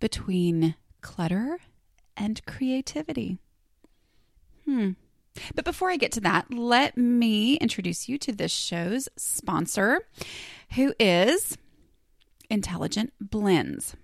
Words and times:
Between 0.00 0.74
Clutter 1.00 1.58
and 2.16 2.44
Creativity. 2.46 3.38
Hmm. 4.64 4.92
But 5.54 5.64
before 5.64 5.90
I 5.90 5.96
get 5.96 6.12
to 6.12 6.20
that, 6.20 6.52
let 6.52 6.96
me 6.96 7.54
introduce 7.56 8.08
you 8.08 8.18
to 8.18 8.32
this 8.32 8.52
show's 8.52 9.08
sponsor, 9.16 10.00
who 10.74 10.94
is 10.98 11.56
Intelligent 12.50 13.12
Blends. 13.20 13.96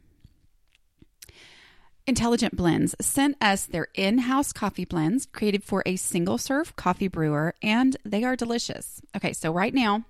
Intelligent 2.06 2.54
Blends 2.54 2.94
sent 3.00 3.36
us 3.40 3.64
their 3.64 3.88
in 3.94 4.18
house 4.18 4.52
coffee 4.52 4.84
blends 4.84 5.26
created 5.26 5.64
for 5.64 5.82
a 5.86 5.96
single 5.96 6.36
serve 6.36 6.76
coffee 6.76 7.08
brewer, 7.08 7.54
and 7.62 7.96
they 8.04 8.24
are 8.24 8.36
delicious. 8.36 9.00
Okay, 9.16 9.32
so 9.32 9.50
right 9.50 9.72
now, 9.72 10.04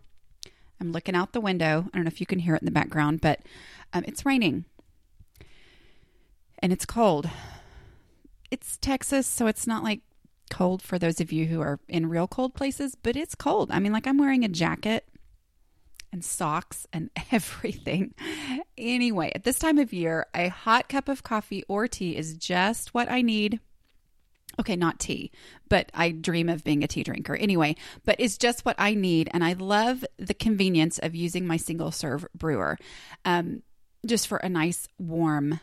I'm 0.80 0.90
looking 0.90 1.14
out 1.14 1.32
the 1.32 1.40
window. 1.40 1.84
I 1.86 1.96
don't 1.96 2.04
know 2.04 2.08
if 2.08 2.20
you 2.20 2.26
can 2.26 2.40
hear 2.40 2.56
it 2.56 2.62
in 2.62 2.66
the 2.66 2.72
background, 2.72 3.20
but 3.20 3.40
um, 3.92 4.04
it's 4.08 4.26
raining 4.26 4.64
and 6.58 6.72
it's 6.72 6.86
cold. 6.86 7.28
It's 8.50 8.76
Texas, 8.78 9.26
so 9.26 9.46
it's 9.46 9.66
not 9.66 9.82
like 9.82 10.00
cold 10.50 10.82
for 10.82 10.98
those 10.98 11.20
of 11.20 11.32
you 11.32 11.46
who 11.46 11.60
are 11.60 11.80
in 11.88 12.08
real 12.08 12.28
cold 12.28 12.54
places, 12.54 12.94
but 12.94 13.16
it's 13.16 13.34
cold. 13.34 13.70
I 13.70 13.78
mean, 13.80 13.92
like 13.92 14.06
I'm 14.06 14.18
wearing 14.18 14.44
a 14.44 14.48
jacket 14.48 15.08
and 16.12 16.24
socks 16.24 16.86
and 16.92 17.10
everything. 17.32 18.14
Anyway, 18.78 19.32
at 19.34 19.44
this 19.44 19.58
time 19.58 19.78
of 19.78 19.92
year, 19.92 20.26
a 20.34 20.48
hot 20.48 20.88
cup 20.88 21.08
of 21.08 21.22
coffee 21.22 21.64
or 21.68 21.88
tea 21.88 22.16
is 22.16 22.34
just 22.34 22.94
what 22.94 23.10
I 23.10 23.22
need. 23.22 23.60
Okay, 24.60 24.76
not 24.76 25.00
tea, 25.00 25.32
but 25.68 25.90
I 25.92 26.12
dream 26.12 26.48
of 26.48 26.62
being 26.62 26.84
a 26.84 26.86
tea 26.86 27.02
drinker. 27.02 27.34
Anyway, 27.34 27.74
but 28.04 28.14
it's 28.20 28.38
just 28.38 28.64
what 28.64 28.76
I 28.78 28.94
need. 28.94 29.28
And 29.34 29.42
I 29.42 29.54
love 29.54 30.04
the 30.16 30.34
convenience 30.34 31.00
of 31.00 31.16
using 31.16 31.44
my 31.44 31.56
single 31.56 31.90
serve 31.90 32.24
brewer 32.36 32.78
um, 33.24 33.62
just 34.06 34.28
for 34.28 34.38
a 34.38 34.48
nice, 34.48 34.86
warm 34.96 35.58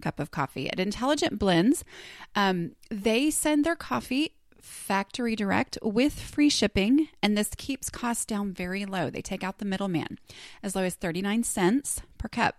cup 0.00 0.20
of 0.20 0.30
coffee. 0.30 0.70
At 0.70 0.80
Intelligent 0.80 1.38
Blends, 1.38 1.84
um, 2.34 2.72
they 2.90 3.30
send 3.30 3.64
their 3.64 3.76
coffee 3.76 4.32
factory 4.60 5.34
direct 5.34 5.78
with 5.82 6.18
free 6.18 6.48
shipping, 6.48 7.08
and 7.22 7.36
this 7.36 7.50
keeps 7.56 7.90
costs 7.90 8.24
down 8.24 8.52
very 8.52 8.84
low. 8.84 9.10
They 9.10 9.22
take 9.22 9.42
out 9.42 9.58
the 9.58 9.64
middleman, 9.64 10.18
as 10.62 10.76
low 10.76 10.82
as 10.82 10.94
39 10.94 11.42
cents 11.44 12.02
per 12.18 12.28
cup. 12.28 12.56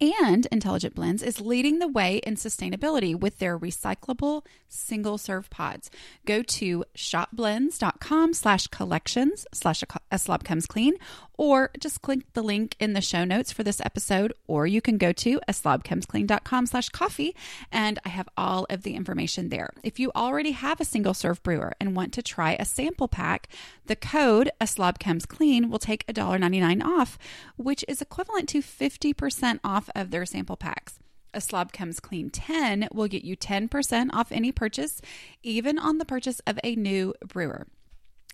And 0.00 0.46
Intelligent 0.50 0.94
Blends 0.94 1.22
is 1.22 1.40
leading 1.40 1.78
the 1.78 1.88
way 1.88 2.16
in 2.18 2.34
sustainability 2.34 3.18
with 3.18 3.38
their 3.38 3.58
recyclable 3.58 4.44
single 4.68 5.18
serve 5.18 5.48
pods. 5.50 5.88
Go 6.26 6.42
to 6.42 6.84
shopblends.com 6.96 8.34
slash 8.34 8.66
collections 8.68 9.46
slash 9.52 9.84
a 10.10 10.18
slob 10.18 10.42
comes 10.42 10.66
clean, 10.66 10.94
or 11.36 11.70
just 11.78 12.02
click 12.02 12.20
the 12.32 12.42
link 12.42 12.76
in 12.78 12.92
the 12.92 13.00
show 13.00 13.24
notes 13.24 13.52
for 13.52 13.62
this 13.62 13.80
episode, 13.80 14.32
or 14.46 14.66
you 14.66 14.80
can 14.80 14.98
go 14.98 15.12
to 15.12 15.40
a 15.48 15.52
slobcomesclean.com 15.52 16.66
slash 16.66 16.88
coffee, 16.90 17.34
and 17.70 17.98
I 18.04 18.10
have 18.10 18.28
all 18.36 18.66
of 18.70 18.82
the 18.82 18.94
information 18.94 19.48
there. 19.48 19.70
If 19.82 19.98
you 19.98 20.12
already 20.14 20.52
have 20.52 20.80
a 20.80 20.84
single 20.84 21.14
serve 21.14 21.42
brewer 21.42 21.74
and 21.80 21.96
want 21.96 22.12
to 22.14 22.22
try 22.22 22.52
a 22.52 22.64
sample 22.64 23.08
pack, 23.08 23.48
the 23.86 23.96
code 23.96 24.50
a 24.60 24.66
slob 24.66 24.98
comes 24.98 25.26
clean 25.26 25.70
will 25.70 25.78
take 25.78 26.06
$1.99 26.06 26.82
off, 26.84 27.18
which 27.56 27.84
is 27.88 28.00
equivalent 28.00 28.48
to 28.50 28.60
50% 28.60 29.60
off 29.64 29.90
of 29.94 30.10
their 30.10 30.26
sample 30.26 30.56
packs. 30.56 30.98
A 31.34 31.40
Slob 31.40 31.72
Comes 31.72 31.98
Clean 31.98 32.30
10 32.30 32.88
will 32.92 33.08
get 33.08 33.24
you 33.24 33.36
10% 33.36 34.10
off 34.12 34.30
any 34.30 34.52
purchase, 34.52 35.02
even 35.42 35.80
on 35.80 35.98
the 35.98 36.04
purchase 36.04 36.40
of 36.46 36.60
a 36.62 36.76
new 36.76 37.12
brewer. 37.26 37.66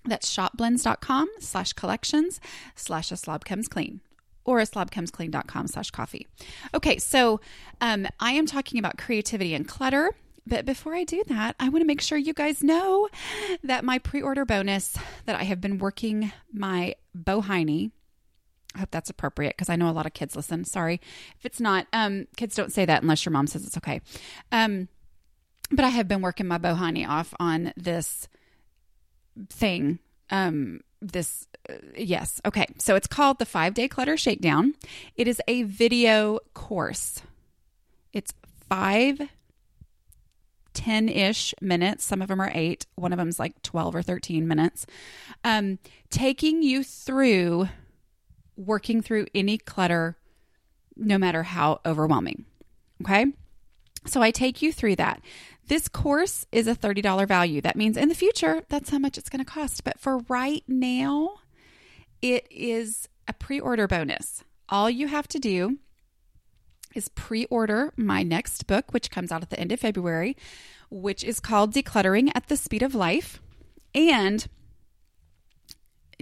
That's 0.05 0.33
shopblends.com 0.33 1.29
slash 1.39 1.73
collections 1.73 2.39
slash 2.75 3.11
a 3.11 3.17
slob 3.17 3.45
comes 3.45 3.67
clean 3.67 4.01
or 4.43 4.59
a 4.59 4.63
slobcomesclean.com 4.63 5.67
slash 5.67 5.91
coffee. 5.91 6.27
Okay, 6.73 6.97
so 6.97 7.39
um, 7.79 8.07
I 8.19 8.31
am 8.33 8.45
talking 8.45 8.79
about 8.79 8.97
creativity 8.97 9.53
and 9.53 9.67
clutter. 9.67 10.11
But 10.47 10.65
before 10.65 10.95
I 10.95 11.03
do 11.03 11.23
that, 11.27 11.55
I 11.59 11.69
want 11.69 11.83
to 11.83 11.87
make 11.87 12.01
sure 12.01 12.17
you 12.17 12.33
guys 12.33 12.63
know 12.63 13.07
that 13.63 13.85
my 13.85 13.99
pre 13.99 14.21
order 14.21 14.43
bonus 14.43 14.97
that 15.25 15.39
I 15.39 15.43
have 15.43 15.61
been 15.61 15.77
working 15.77 16.31
my 16.51 16.95
Bohiney. 17.15 17.91
I 18.73 18.79
hope 18.79 18.91
that's 18.91 19.09
appropriate 19.09 19.55
because 19.55 19.69
I 19.69 19.75
know 19.75 19.89
a 19.89 19.91
lot 19.91 20.07
of 20.07 20.13
kids 20.13 20.35
listen. 20.35 20.65
Sorry 20.65 20.99
if 21.37 21.45
it's 21.45 21.59
not. 21.59 21.85
Um, 21.93 22.25
kids 22.37 22.55
don't 22.55 22.71
say 22.73 22.85
that 22.85 23.03
unless 23.03 23.23
your 23.23 23.33
mom 23.33 23.45
says 23.45 23.65
it's 23.67 23.77
okay. 23.77 24.01
Um, 24.51 24.87
but 25.69 25.85
I 25.85 25.89
have 25.89 26.07
been 26.07 26.21
working 26.21 26.47
my 26.47 26.57
Bohiney 26.57 27.07
off 27.07 27.33
on 27.39 27.73
this 27.77 28.27
thing. 29.49 29.99
Um, 30.29 30.81
this, 31.01 31.47
uh, 31.69 31.73
yes. 31.97 32.39
Okay. 32.45 32.65
So 32.77 32.95
it's 32.95 33.07
called 33.07 33.39
the 33.39 33.45
five 33.45 33.73
day 33.73 33.87
clutter 33.87 34.17
shakedown. 34.17 34.75
It 35.15 35.27
is 35.27 35.41
a 35.47 35.63
video 35.63 36.39
course. 36.53 37.21
It's 38.13 38.33
five 38.69 39.21
10 40.73 41.09
ish 41.09 41.53
minutes. 41.61 42.03
Some 42.03 42.21
of 42.21 42.27
them 42.27 42.41
are 42.41 42.51
eight. 42.53 42.85
One 42.95 43.11
of 43.11 43.17
them's 43.17 43.39
like 43.39 43.61
12 43.61 43.95
or 43.95 44.01
13 44.01 44.47
minutes. 44.47 44.85
Um, 45.43 45.79
taking 46.09 46.63
you 46.63 46.83
through 46.83 47.67
working 48.55 49.01
through 49.01 49.25
any 49.33 49.57
clutter, 49.57 50.17
no 50.95 51.17
matter 51.17 51.43
how 51.43 51.79
overwhelming. 51.85 52.45
Okay. 53.01 53.25
So 54.05 54.21
I 54.21 54.31
take 54.31 54.61
you 54.61 54.73
through 54.73 54.95
that. 54.97 55.21
This 55.67 55.87
course 55.87 56.45
is 56.51 56.67
a 56.67 56.75
$30 56.75 57.27
value. 57.27 57.61
That 57.61 57.75
means 57.75 57.97
in 57.97 58.09
the 58.09 58.15
future, 58.15 58.63
that's 58.67 58.89
how 58.89 58.99
much 58.99 59.17
it's 59.17 59.29
going 59.29 59.43
to 59.43 59.49
cost. 59.49 59.83
But 59.83 59.99
for 59.99 60.19
right 60.27 60.63
now, 60.67 61.35
it 62.21 62.47
is 62.49 63.07
a 63.27 63.33
pre 63.33 63.59
order 63.59 63.87
bonus. 63.87 64.43
All 64.69 64.89
you 64.89 65.07
have 65.07 65.27
to 65.29 65.39
do 65.39 65.77
is 66.95 67.09
pre 67.09 67.45
order 67.45 67.93
my 67.95 68.23
next 68.23 68.67
book, 68.67 68.91
which 68.91 69.11
comes 69.11 69.31
out 69.31 69.43
at 69.43 69.49
the 69.49 69.59
end 69.59 69.71
of 69.71 69.79
February, 69.79 70.35
which 70.89 71.23
is 71.23 71.39
called 71.39 71.73
Decluttering 71.73 72.31
at 72.35 72.47
the 72.47 72.57
Speed 72.57 72.83
of 72.83 72.95
Life. 72.95 73.41
And 73.93 74.47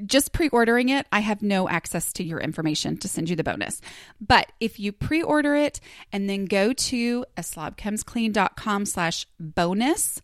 just 0.06 0.32
pre 0.32 0.50
ordering 0.50 0.90
it, 0.90 1.06
I 1.12 1.20
have 1.20 1.42
no 1.42 1.70
access 1.70 2.14
to 2.14 2.24
your 2.24 2.40
information 2.40 2.98
to 2.98 3.08
send 3.08 3.30
you 3.30 3.36
the 3.36 3.44
bonus. 3.44 3.82
But 4.20 4.52
if 4.60 4.80
you 4.80 4.92
pre 4.92 5.22
order 5.22 5.56
it 5.56 5.80
and 6.12 6.30
then 6.30 6.46
go 6.46 6.74
to 6.74 7.26
a 7.38 7.42
slobcomesclean.com 7.42 8.86
slash 8.86 9.26
bonus, 9.40 10.22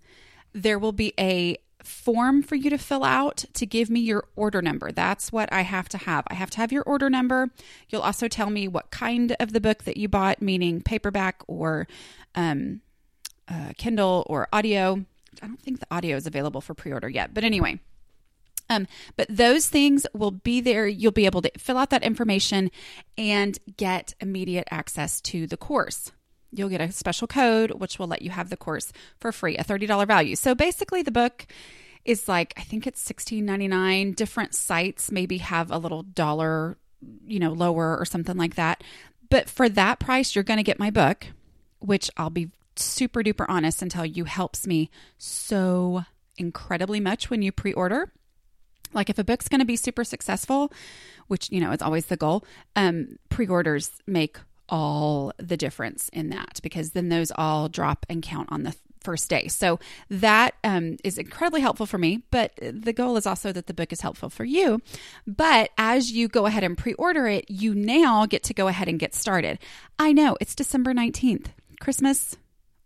there 0.53 0.80
will 0.80 0.91
be 0.91 1.13
a 1.19 1.58
form 1.84 2.41
for 2.41 2.56
you 2.56 2.69
to 2.69 2.78
fill 2.78 3.03
out 3.03 3.46
to 3.53 3.66
give 3.66 3.90
me 3.90 4.00
your 4.00 4.25
order 4.36 4.62
number. 4.62 4.91
That's 4.91 5.31
what 5.31 5.52
I 5.53 5.62
have 5.62 5.88
to 5.90 5.97
have. 5.97 6.25
I 6.28 6.34
have 6.34 6.50
to 6.52 6.57
have 6.57 6.72
your 6.72 6.84
order 6.84 7.09
number. 7.09 7.50
You'll 7.90 8.02
also 8.02 8.28
tell 8.28 8.50
me 8.50 8.68
what 8.68 8.92
kind 8.92 9.36
of 9.40 9.53
the 9.53 9.62
book 9.62 9.84
that 9.84 9.97
you 9.97 10.07
bought, 10.09 10.42
meaning 10.42 10.81
paperback 10.81 11.44
or 11.47 11.88
um, 12.34 12.81
uh, 13.47 13.74
Kindle 13.78 14.25
or 14.28 14.47
audio. 14.52 15.06
I 15.42 15.47
don't 15.47 15.62
think 15.62 15.80
the 15.80 15.88
audio 15.92 16.16
is 16.18 16.25
available 16.25 16.62
for 16.62 16.74
pre 16.74 16.92
order 16.92 17.09
yet. 17.09 17.34
But 17.34 17.44
anyway, 17.44 17.80
um, 18.70 18.88
but 19.16 19.28
those 19.30 19.68
things 19.68 20.06
will 20.14 20.31
be 20.31 20.62
there. 20.62 20.88
You'll 20.88 21.12
be 21.12 21.26
able 21.26 21.42
to 21.42 21.52
fill 21.58 21.78
out 21.78 21.90
that 21.92 22.03
information 22.03 22.72
and 23.18 23.58
get 23.78 24.14
immediate 24.20 24.68
access 24.72 25.22
to 25.22 25.48
the 25.48 25.58
course. 25.58 26.12
You'll 26.52 26.70
get 26.70 26.81
a 26.81 26.92
special 26.92 27.28
code, 27.28 27.72
which 27.72 28.00
will 28.00 28.07
let 28.07 28.22
you 28.22 28.30
have 28.31 28.50
the 28.50 28.57
course 28.57 28.92
for 29.19 29.31
free, 29.31 29.57
a 29.57 29.63
$30 29.63 30.07
value. 30.07 30.36
So 30.36 30.56
basically, 30.56 31.01
the 31.01 31.12
book 31.12 31.45
is 32.06 32.28
like, 32.28 32.54
I 32.56 32.62
think 32.62 32.88
it's 32.88 33.04
$16.99. 33.07 34.16
Different 34.16 34.56
sites 34.56 35.12
maybe 35.12 35.39
have 35.39 35.72
a 35.72 35.78
little 35.78 36.04
dollar, 36.04 36.78
you 37.25 37.39
know, 37.39 37.51
lower 37.51 37.98
or 37.98 38.06
something 38.06 38.38
like 38.38 38.56
that. 38.56 38.84
But 39.30 39.50
for 39.50 39.68
that 39.69 40.00
price, 40.00 40.36
you're 40.36 40.44
going 40.44 40.57
to 40.57 40.63
get 40.63 40.80
my 40.80 40.92
book, 40.92 41.28
which 41.80 42.10
I'll 42.16 42.30
be 42.30 42.51
super 42.75 43.22
duper 43.22 43.45
honest 43.50 43.81
and 43.81 43.89
tell 43.89 44.06
you 44.06 44.25
helps 44.25 44.68
me 44.68 44.89
so 45.18 46.06
incredibly 46.38 47.00
much 47.00 47.30
when 47.30 47.42
you 47.42 47.51
pre 47.51 47.74
order. 47.74 48.12
Like 48.94 49.10
if 49.10 49.20
a 49.20 49.24
book's 49.24 49.48
going 49.48 49.60
to 49.60 49.66
be 49.66 49.76
super 49.76 50.04
successful, 50.04 50.72
which 51.28 51.52
you 51.52 51.60
know 51.60 51.72
is 51.72 51.82
always 51.82 52.06
the 52.08 52.18
goal, 52.18 52.46
um, 52.76 53.18
pre-orders 53.30 53.92
make 54.08 54.38
all 54.70 55.32
the 55.38 55.58
difference 55.58 56.10
in 56.10 56.30
that 56.30 56.60
because 56.64 56.92
then 56.92 57.10
those 57.10 57.32
all 57.36 57.70
drop 57.70 58.06
and 58.10 58.24
count 58.24 58.52
on 58.52 58.64
the 58.64 58.76
first 59.06 59.30
day. 59.30 59.48
So 59.48 59.80
that 60.10 60.56
um, 60.64 60.98
is 61.04 61.18
incredibly 61.18 61.62
helpful 61.62 61.86
for 61.86 61.98
me. 61.98 62.24
But 62.32 62.54
the 62.60 62.92
goal 62.92 63.16
is 63.16 63.26
also 63.26 63.54
that 63.54 63.68
the 63.68 63.74
book 63.74 63.94
is 63.94 64.02
helpful 64.02 64.30
for 64.30 64.44
you. 64.44 64.82
But 65.26 65.70
as 65.78 66.12
you 66.12 66.28
go 66.28 66.48
ahead 66.48 66.64
and 66.64 66.78
pre 66.78 66.94
order 66.96 67.28
it, 67.28 67.46
you 67.50 67.74
now 67.74 68.26
get 68.26 68.44
to 68.44 68.54
go 68.54 68.68
ahead 68.68 68.90
and 68.90 69.00
get 69.00 69.14
started. 69.14 69.60
I 69.98 70.12
know 70.12 70.36
it's 70.42 70.56
December 70.56 70.94
19th, 70.94 71.48
Christmas. 71.80 72.36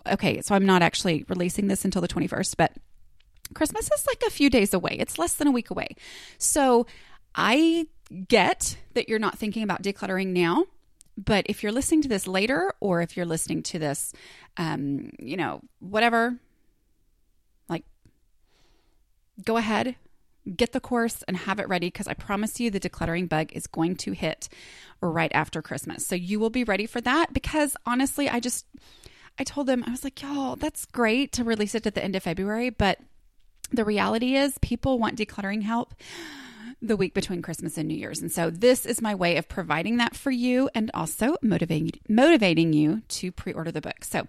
Okay, 0.07 0.41
so 0.41 0.53
I'm 0.53 0.65
not 0.65 0.81
actually 0.81 1.25
releasing 1.29 1.67
this 1.67 1.85
until 1.85 2.01
the 2.01 2.07
21st, 2.07 2.55
but 2.57 2.73
Christmas 3.53 3.89
is 3.91 4.05
like 4.07 4.23
a 4.25 4.29
few 4.29 4.49
days 4.49 4.73
away. 4.73 4.95
It's 4.99 5.17
less 5.17 5.33
than 5.33 5.47
a 5.47 5.51
week 5.51 5.69
away. 5.69 5.95
So 6.37 6.85
I 7.35 7.87
get 8.27 8.77
that 8.93 9.09
you're 9.09 9.19
not 9.19 9.37
thinking 9.37 9.63
about 9.63 9.83
decluttering 9.83 10.27
now. 10.27 10.65
But 11.17 11.45
if 11.49 11.63
you're 11.63 11.71
listening 11.71 12.01
to 12.03 12.07
this 12.07 12.27
later, 12.27 12.73
or 12.79 13.01
if 13.01 13.17
you're 13.17 13.25
listening 13.25 13.61
to 13.63 13.79
this, 13.79 14.13
um, 14.55 15.11
you 15.19 15.35
know, 15.35 15.61
whatever, 15.79 16.37
like, 17.67 17.83
go 19.43 19.57
ahead, 19.57 19.97
get 20.55 20.71
the 20.71 20.79
course 20.79 21.21
and 21.27 21.35
have 21.35 21.59
it 21.59 21.67
ready 21.67 21.87
because 21.87 22.07
I 22.07 22.13
promise 22.13 22.59
you 22.61 22.71
the 22.71 22.79
decluttering 22.79 23.27
bug 23.27 23.51
is 23.51 23.67
going 23.67 23.97
to 23.97 24.13
hit 24.13 24.47
right 25.01 25.31
after 25.33 25.61
Christmas. 25.61 26.07
So 26.07 26.15
you 26.15 26.39
will 26.39 26.49
be 26.49 26.63
ready 26.63 26.85
for 26.85 27.01
that 27.01 27.33
because 27.33 27.75
honestly, 27.85 28.29
I 28.29 28.39
just, 28.39 28.65
I 29.37 29.43
told 29.43 29.67
them, 29.67 29.83
I 29.85 29.91
was 29.91 30.05
like, 30.05 30.21
y'all, 30.21 30.55
that's 30.55 30.85
great 30.85 31.33
to 31.33 31.43
release 31.43 31.75
it 31.75 31.85
at 31.85 31.95
the 31.95 32.03
end 32.03 32.15
of 32.15 32.23
February, 32.23 32.69
but 32.69 32.99
the 33.71 33.85
reality 33.85 34.35
is 34.35 34.57
people 34.61 34.99
want 34.99 35.17
decluttering 35.17 35.63
help 35.63 35.93
the 36.81 36.95
week 36.95 37.13
between 37.13 37.41
Christmas 37.41 37.77
and 37.77 37.87
New 37.87 37.97
Year's. 37.97 38.21
And 38.21 38.31
so 38.31 38.49
this 38.49 38.85
is 38.85 39.01
my 39.01 39.15
way 39.15 39.37
of 39.37 39.49
providing 39.49 39.97
that 39.97 40.15
for 40.15 40.31
you 40.31 40.69
and 40.73 40.89
also 40.93 41.35
motivating 41.41 41.91
motivating 42.07 42.73
you 42.73 43.01
to 43.09 43.31
pre-order 43.31 43.71
the 43.71 43.81
book. 43.81 44.03
So 44.03 44.27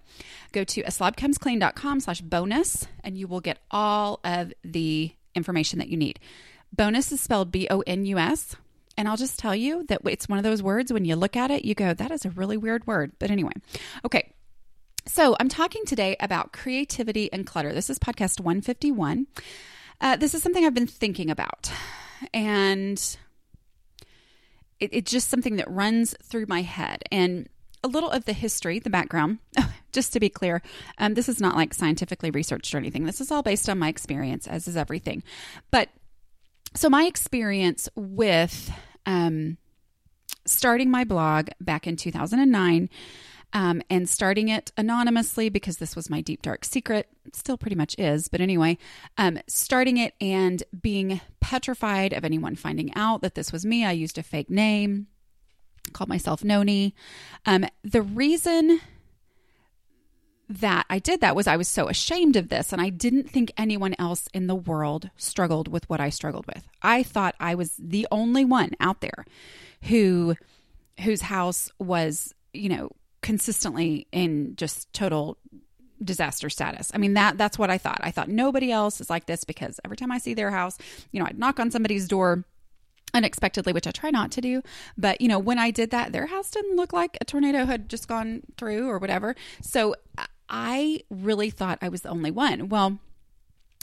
go 0.52 0.64
to 0.64 0.82
aslobcomesclean.com 0.82 2.00
slash 2.00 2.20
bonus 2.20 2.86
and 3.04 3.16
you 3.16 3.28
will 3.28 3.40
get 3.40 3.58
all 3.70 4.20
of 4.24 4.52
the 4.64 5.14
information 5.34 5.78
that 5.78 5.88
you 5.88 5.96
need. 5.96 6.18
Bonus 6.72 7.12
is 7.12 7.20
spelled 7.20 7.52
B-O-N-U-S. 7.52 8.56
And 8.96 9.08
I'll 9.08 9.16
just 9.16 9.38
tell 9.38 9.54
you 9.54 9.84
that 9.88 10.00
it's 10.04 10.28
one 10.28 10.38
of 10.38 10.44
those 10.44 10.62
words 10.62 10.92
when 10.92 11.06
you 11.06 11.16
look 11.16 11.34
at 11.34 11.50
it, 11.50 11.64
you 11.64 11.74
go, 11.74 11.94
that 11.94 12.10
is 12.10 12.26
a 12.26 12.30
really 12.30 12.58
weird 12.58 12.86
word. 12.86 13.12
But 13.18 13.30
anyway, 13.30 13.52
okay. 14.04 14.34
So 15.06 15.36
I'm 15.40 15.48
talking 15.48 15.84
today 15.84 16.16
about 16.20 16.52
creativity 16.52 17.32
and 17.32 17.46
clutter. 17.46 17.72
This 17.72 17.90
is 17.90 17.98
podcast 17.98 18.40
151. 18.40 19.26
Uh, 20.00 20.16
this 20.16 20.34
is 20.34 20.42
something 20.42 20.64
I've 20.64 20.74
been 20.74 20.86
thinking 20.86 21.30
about 21.30 21.70
and 22.32 23.16
it, 24.78 24.90
it's 24.92 25.10
just 25.10 25.28
something 25.28 25.56
that 25.56 25.70
runs 25.70 26.14
through 26.22 26.46
my 26.48 26.62
head. 26.62 27.02
And 27.10 27.48
a 27.82 27.88
little 27.88 28.10
of 28.10 28.24
the 28.24 28.32
history, 28.32 28.78
the 28.78 28.90
background, 28.90 29.38
just 29.92 30.12
to 30.12 30.20
be 30.20 30.28
clear, 30.28 30.62
um, 30.98 31.14
this 31.14 31.28
is 31.28 31.40
not 31.40 31.56
like 31.56 31.72
scientifically 31.72 32.30
researched 32.30 32.74
or 32.74 32.78
anything. 32.78 33.04
This 33.04 33.20
is 33.20 33.30
all 33.30 33.42
based 33.42 33.68
on 33.68 33.78
my 33.78 33.88
experience, 33.88 34.46
as 34.46 34.68
is 34.68 34.76
everything. 34.76 35.22
But 35.70 35.88
so, 36.74 36.88
my 36.88 37.04
experience 37.04 37.88
with 37.96 38.70
um, 39.06 39.56
starting 40.46 40.90
my 40.90 41.04
blog 41.04 41.48
back 41.60 41.86
in 41.86 41.96
2009 41.96 42.88
um, 43.52 43.82
and 43.90 44.08
starting 44.08 44.48
it 44.48 44.72
anonymously 44.76 45.48
because 45.48 45.78
this 45.78 45.96
was 45.96 46.10
my 46.10 46.20
deep 46.20 46.42
dark 46.42 46.64
secret 46.64 47.08
still 47.32 47.56
pretty 47.56 47.76
much 47.76 47.94
is 47.98 48.28
but 48.28 48.40
anyway 48.40 48.76
um, 49.18 49.38
starting 49.46 49.96
it 49.96 50.14
and 50.20 50.62
being 50.80 51.20
petrified 51.40 52.12
of 52.12 52.24
anyone 52.24 52.56
finding 52.56 52.94
out 52.94 53.22
that 53.22 53.34
this 53.34 53.52
was 53.52 53.64
me 53.64 53.84
i 53.84 53.92
used 53.92 54.18
a 54.18 54.22
fake 54.22 54.50
name 54.50 55.06
called 55.92 56.08
myself 56.08 56.42
Nony 56.42 56.92
um, 57.46 57.64
the 57.82 58.02
reason 58.02 58.80
that 60.50 60.84
I 60.90 60.98
did 60.98 61.20
that 61.20 61.36
was 61.36 61.46
I 61.46 61.56
was 61.56 61.68
so 61.68 61.88
ashamed 61.88 62.34
of 62.34 62.48
this 62.48 62.72
and 62.72 62.82
I 62.82 62.90
didn't 62.90 63.30
think 63.30 63.52
anyone 63.56 63.94
else 64.00 64.28
in 64.34 64.48
the 64.48 64.54
world 64.56 65.10
struggled 65.16 65.68
with 65.68 65.88
what 65.88 66.00
I 66.00 66.10
struggled 66.10 66.46
with. 66.46 66.66
I 66.82 67.04
thought 67.04 67.36
I 67.38 67.54
was 67.54 67.74
the 67.78 68.06
only 68.10 68.44
one 68.44 68.72
out 68.80 69.00
there 69.00 69.24
who 69.82 70.34
whose 71.00 71.22
house 71.22 71.70
was, 71.78 72.34
you 72.52 72.68
know, 72.68 72.90
consistently 73.22 74.06
in 74.12 74.56
just 74.56 74.92
total 74.92 75.38
disaster 76.02 76.48
status. 76.48 76.90
I 76.94 76.98
mean 76.98 77.14
that 77.14 77.36
that's 77.36 77.58
what 77.58 77.70
I 77.70 77.76
thought. 77.76 78.00
I 78.02 78.10
thought 78.10 78.28
nobody 78.28 78.72
else 78.72 79.00
is 79.00 79.10
like 79.10 79.26
this 79.26 79.44
because 79.44 79.78
every 79.84 79.96
time 79.96 80.10
I 80.10 80.18
see 80.18 80.34
their 80.34 80.50
house, 80.50 80.78
you 81.12 81.20
know, 81.20 81.26
I'd 81.26 81.38
knock 81.38 81.60
on 81.60 81.70
somebody's 81.70 82.08
door 82.08 82.44
unexpectedly, 83.14 83.72
which 83.72 83.86
I 83.86 83.90
try 83.90 84.10
not 84.10 84.30
to 84.32 84.40
do. 84.40 84.62
But, 84.96 85.20
you 85.20 85.28
know, 85.28 85.38
when 85.38 85.58
I 85.58 85.70
did 85.70 85.90
that, 85.90 86.12
their 86.12 86.26
house 86.26 86.50
didn't 86.50 86.76
look 86.76 86.92
like 86.92 87.18
a 87.20 87.24
tornado 87.24 87.64
had 87.64 87.88
just 87.88 88.08
gone 88.08 88.42
through 88.56 88.88
or 88.88 88.98
whatever. 88.98 89.34
So 89.62 89.94
I 90.48 91.02
really 91.10 91.50
thought 91.50 91.78
I 91.82 91.88
was 91.88 92.02
the 92.02 92.08
only 92.08 92.30
one. 92.30 92.68
Well, 92.68 92.98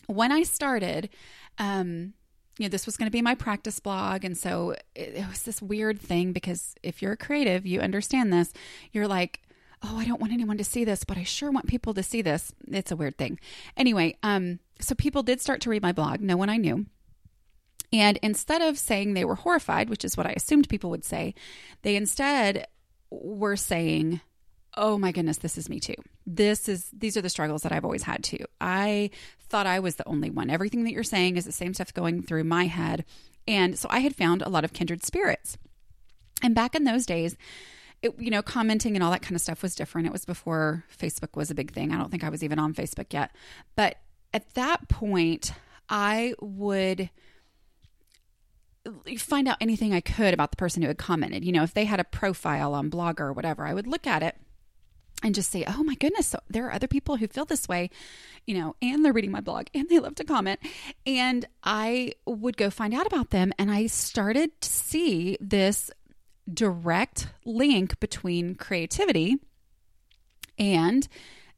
when 0.08 0.32
I 0.32 0.44
started, 0.44 1.10
um, 1.58 2.14
you 2.58 2.66
know, 2.66 2.70
this 2.70 2.86
was 2.86 2.98
going 2.98 3.08
to 3.08 3.12
be 3.12 3.22
my 3.22 3.36
practice 3.36 3.80
blog. 3.80 4.24
And 4.24 4.38
so 4.38 4.72
it, 4.96 5.16
it 5.16 5.28
was 5.28 5.44
this 5.44 5.62
weird 5.62 6.00
thing 6.00 6.34
because 6.34 6.76
if 6.84 7.02
you're 7.02 7.14
a 7.14 7.18
creative, 7.18 7.66
you 7.66 7.80
understand 7.80 8.34
this. 8.34 8.52
You're 8.92 9.08
like, 9.08 9.42
oh, 9.84 9.98
I 9.98 10.06
don't 10.06 10.20
want 10.20 10.34
anyone 10.34 10.58
to 10.58 10.64
see 10.64 10.84
this, 10.84 11.04
but 11.04 11.18
I 11.18 11.24
sure 11.24 11.52
want 11.52 11.68
people 11.68 11.94
to 11.94 12.04
see 12.04 12.22
this. 12.22 12.52
It's 12.68 12.92
a 12.92 12.96
weird 12.96 13.18
thing. 13.18 13.40
Anyway, 13.76 14.18
um, 14.24 14.60
so 14.80 14.96
people 14.96 15.24
did 15.24 15.40
start 15.42 15.62
to 15.62 15.70
read 15.70 15.84
my 15.84 15.92
blog, 15.92 16.20
no 16.20 16.38
one 16.38 16.50
I 16.50 16.58
knew. 16.58 16.86
And 17.94 18.18
instead 18.22 18.62
of 18.62 18.78
saying 18.78 19.14
they 19.14 19.26
were 19.26 19.36
horrified, 19.36 19.90
which 19.90 20.04
is 20.04 20.18
what 20.18 20.28
I 20.28 20.32
assumed 20.32 20.68
people 20.68 20.90
would 20.90 21.06
say, 21.06 21.36
they 21.84 21.96
instead 21.96 22.68
were 23.10 23.56
saying, 23.56 24.20
oh 24.76 24.98
my 24.98 25.12
goodness, 25.12 25.38
this 25.38 25.58
is 25.58 25.70
me 25.70 25.80
too. 25.80 25.96
This 26.26 26.68
is 26.68 26.90
these 26.92 27.18
are 27.18 27.22
the 27.22 27.30
struggles 27.30 27.64
that 27.64 27.72
I've 27.72 27.86
always 27.86 28.04
had 28.04 28.24
too. 28.24 28.46
I 28.60 29.12
thought 29.50 29.68
I 29.68 29.80
was 29.80 29.96
the 29.96 30.08
only 30.08 30.30
one. 30.30 30.50
Everything 30.50 30.84
that 30.84 30.92
you're 30.92 31.04
saying 31.04 31.38
is 31.38 31.46
the 31.46 31.52
same 31.52 31.74
stuff 31.74 31.94
going 31.94 32.22
through 32.22 32.44
my 32.44 32.66
head. 32.66 33.06
And 33.48 33.78
so 33.78 33.88
I 33.90 34.00
had 34.00 34.16
found 34.16 34.42
a 34.42 34.50
lot 34.50 34.64
of 34.64 34.74
kindred 34.74 35.06
spirits. 35.06 35.58
And 36.44 36.54
back 36.54 36.76
in 36.76 36.84
those 36.84 37.06
days, 37.06 37.38
it, 38.02 38.14
you 38.20 38.30
know, 38.30 38.42
commenting 38.42 38.96
and 38.96 39.04
all 39.04 39.12
that 39.12 39.22
kind 39.22 39.36
of 39.36 39.42
stuff 39.42 39.64
was 39.64 39.76
different. 39.76 40.08
It 40.08 40.14
was 40.14 40.26
before 40.26 40.84
Facebook 40.96 41.36
was 41.36 41.50
a 41.50 41.56
big 41.56 41.72
thing. 41.72 41.92
I 41.92 41.98
don't 41.98 42.12
think 42.12 42.24
I 42.24 42.30
was 42.30 42.44
even 42.44 42.60
on 42.60 42.74
Facebook 42.74 43.12
yet. 43.12 43.32
But 43.76 43.98
at 44.34 44.54
that 44.54 44.88
point, 44.90 45.54
I 45.90 46.36
would 46.40 47.10
find 49.18 49.48
out 49.48 49.58
anything 49.60 49.94
I 49.94 50.02
could 50.02 50.34
about 50.34 50.52
the 50.52 50.58
person 50.58 50.82
who 50.82 50.88
had 50.88 50.98
commented. 50.98 51.44
You 51.44 51.52
know, 51.52 51.64
if 51.64 51.74
they 51.74 51.86
had 51.86 52.00
a 52.00 52.06
profile 52.06 52.74
on 52.74 52.92
Blogger 52.92 53.22
or 53.22 53.34
whatever, 53.34 53.66
I 53.66 53.74
would 53.74 53.88
look 53.88 54.06
at 54.06 54.22
it 54.22 54.36
and 55.24 55.34
just 55.34 55.52
say, 55.52 55.64
oh 55.68 55.84
my 55.84 55.96
goodness, 55.96 56.28
so 56.28 56.40
there 56.50 56.68
are 56.68 56.74
other 56.74 56.88
people 56.88 57.16
who 57.16 57.28
feel 57.28 57.46
this 57.46 57.68
way, 57.68 57.90
you 58.46 58.56
know, 58.58 58.76
and 58.82 59.04
they're 59.04 59.14
reading 59.14 59.32
my 59.32 59.42
blog 59.42 59.68
and 59.74 59.90
they 59.90 60.00
love 60.00 60.16
to 60.16 60.24
comment. 60.24 60.60
And 61.06 61.46
I 61.64 62.14
would 62.26 62.58
go 62.58 62.70
find 62.70 62.94
out 62.94 63.08
about 63.08 63.32
them. 63.32 63.52
And 63.58 63.72
I 63.72 63.88
started 63.88 64.60
to 64.62 64.70
see 64.70 65.38
this 65.40 65.90
direct 66.52 67.28
link 67.46 68.00
between 68.00 68.56
creativity 68.56 69.38
and 70.58 71.08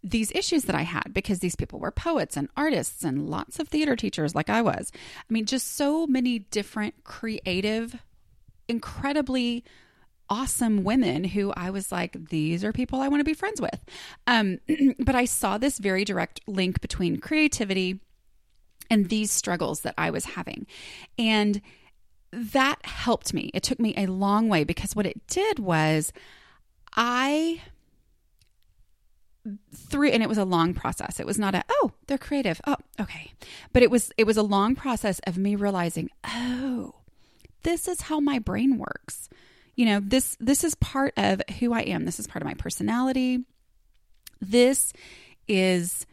these 0.02 0.32
issues 0.32 0.64
that 0.64 0.76
I 0.76 0.84
had 0.84 1.14
because 1.14 1.40
these 1.40 1.56
people 1.56 1.80
were 1.80 1.92
poets 1.92 2.38
and 2.38 2.48
artists 2.56 3.04
and 3.04 3.30
lots 3.30 3.60
of 3.60 3.68
theater 3.68 3.96
teachers, 3.96 4.34
like 4.34 4.50
I 4.50 4.62
was. 4.62 4.92
I 4.96 5.34
mean, 5.34 5.46
just 5.46 5.76
so 5.76 6.08
many 6.08 6.40
different 6.40 7.04
creative, 7.04 7.96
incredibly 8.70 9.66
awesome 10.30 10.84
women 10.84 11.24
who 11.24 11.52
I 11.56 11.70
was 11.70 11.92
like, 11.92 12.30
these 12.30 12.64
are 12.64 12.72
people 12.72 13.02
I 13.02 13.08
want 13.08 13.22
to 13.22 13.26
be 13.26 13.34
friends 13.34 13.60
with. 13.60 13.80
Um, 14.28 14.60
but 15.00 15.16
I 15.16 15.26
saw 15.26 15.58
this 15.58 15.80
very 15.80 16.06
direct 16.06 16.42
link 16.48 16.82
between 16.82 17.20
creativity 17.20 18.00
and 18.90 19.10
these 19.10 19.32
struggles 19.32 19.82
that 19.82 19.96
I 19.98 20.10
was 20.10 20.26
having. 20.26 20.66
And 21.18 21.62
that 22.32 22.86
helped 22.86 23.34
me. 23.34 23.52
It 23.54 23.64
took 23.64 23.80
me 23.80 23.94
a 23.98 24.08
long 24.08 24.50
way 24.50 24.64
because 24.64 24.96
what 24.96 25.06
it 25.06 25.26
did 25.28 25.60
was 25.60 26.14
I 26.96 27.62
through 29.74 30.10
and 30.10 30.22
it 30.22 30.30
was 30.30 30.38
a 30.38 30.46
long 30.46 30.74
process 30.74 31.20
it 31.20 31.26
was 31.26 31.40
not 31.40 31.56
a 31.56 31.64
oh 31.70 31.92
they're 32.08 32.18
creative 32.18 32.60
oh 32.68 32.76
okay 33.00 33.32
but 33.74 33.82
it 33.82 33.90
was 33.90 34.12
it 34.18 34.26
was 34.26 34.38
a 34.38 34.44
long 34.44 34.76
process 34.76 35.20
of 35.26 35.38
me 35.38 35.56
realizing 35.56 36.10
oh 36.26 36.94
this 37.64 37.88
is 37.88 38.02
how 38.02 38.20
my 38.20 38.38
brain 38.38 38.78
works 38.78 39.30
you 39.80 39.86
know 39.86 40.02
this 40.02 40.36
this 40.42 40.66
is 40.66 40.76
part 40.76 41.14
of 41.16 41.42
who 41.58 41.72
i 41.72 41.80
am. 41.80 42.04
This 42.04 42.20
is 42.20 42.28
part 42.28 42.42
of 42.42 42.46
my 42.46 42.54
personality. 42.54 43.46
This 44.42 44.92
is 45.48 46.06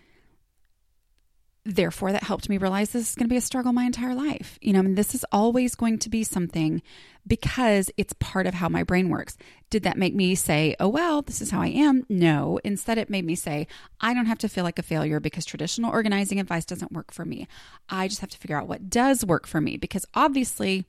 therefore 1.64 2.12
that 2.12 2.23
helped 2.23 2.49
me 2.49 2.58
realize 2.58 2.90
this 2.90 3.08
is 3.08 3.14
going 3.16 3.25
to 3.25 3.32
be 3.32 3.37
a 3.37 3.40
struggle 3.40 3.73
my 3.73 3.82
entire 3.82 4.14
life. 4.14 4.56
You 4.62 4.73
know 4.73 4.78
I 4.78 4.82
mean, 4.82 4.94
this 4.94 5.16
is 5.16 5.25
always 5.32 5.75
going 5.75 5.99
to 5.99 6.08
be 6.08 6.23
something 6.23 6.80
because 7.26 7.90
it's 7.96 8.12
part 8.20 8.46
of 8.46 8.54
how 8.54 8.68
my 8.68 8.85
brain 8.85 9.08
works. 9.08 9.37
Did 9.68 9.82
that 9.82 9.99
make 9.99 10.14
me 10.14 10.37
say 10.37 10.76
oh 10.78 10.88
well 10.88 11.23
this 11.23 11.42
is 11.42 11.50
how 11.50 11.61
i 11.61 11.66
am 11.66 12.06
no. 12.08 12.61
Instead 12.62 12.99
it 12.99 13.11
made 13.11 13.25
me 13.25 13.35
say 13.35 13.66
i 14.00 14.14
don't 14.14 14.26
have 14.26 14.38
to 14.38 14.49
feel 14.49 14.62
like 14.62 14.78
a 14.78 14.85
failure 14.85 15.18
because 15.18 15.44
traditional 15.44 15.90
organizing 15.90 16.38
advice 16.38 16.66
doesn't 16.66 16.92
work 16.92 17.12
for 17.12 17.25
me. 17.25 17.49
I 17.88 18.06
just 18.06 18.20
have 18.20 18.30
to 18.30 18.38
figure 18.38 18.56
out 18.61 18.68
what 18.68 18.88
does 18.88 19.26
work 19.26 19.44
for 19.44 19.61
me. 19.61 19.76
Because 19.76 20.06
obviously 20.14 20.87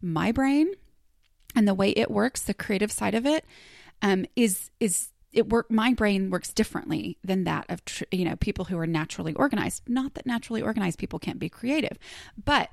my 0.00 0.30
brain 0.30 0.70
and 1.54 1.66
the 1.66 1.74
way 1.74 1.90
it 1.90 2.10
works, 2.10 2.42
the 2.42 2.54
creative 2.54 2.92
side 2.92 3.14
of 3.14 3.26
it, 3.26 3.44
um, 4.02 4.26
is 4.36 4.70
is 4.80 5.08
it 5.32 5.48
work 5.48 5.70
my 5.70 5.94
brain 5.94 6.30
works 6.30 6.52
differently 6.52 7.16
than 7.22 7.44
that 7.44 7.64
of 7.68 7.84
tr- 7.84 8.04
you 8.10 8.24
know 8.24 8.36
people 8.36 8.64
who 8.64 8.78
are 8.78 8.86
naturally 8.86 9.34
organized. 9.34 9.82
Not 9.88 10.14
that 10.14 10.26
naturally 10.26 10.62
organized 10.62 10.98
people 10.98 11.18
can't 11.18 11.38
be 11.38 11.48
creative 11.48 11.98
but 12.44 12.70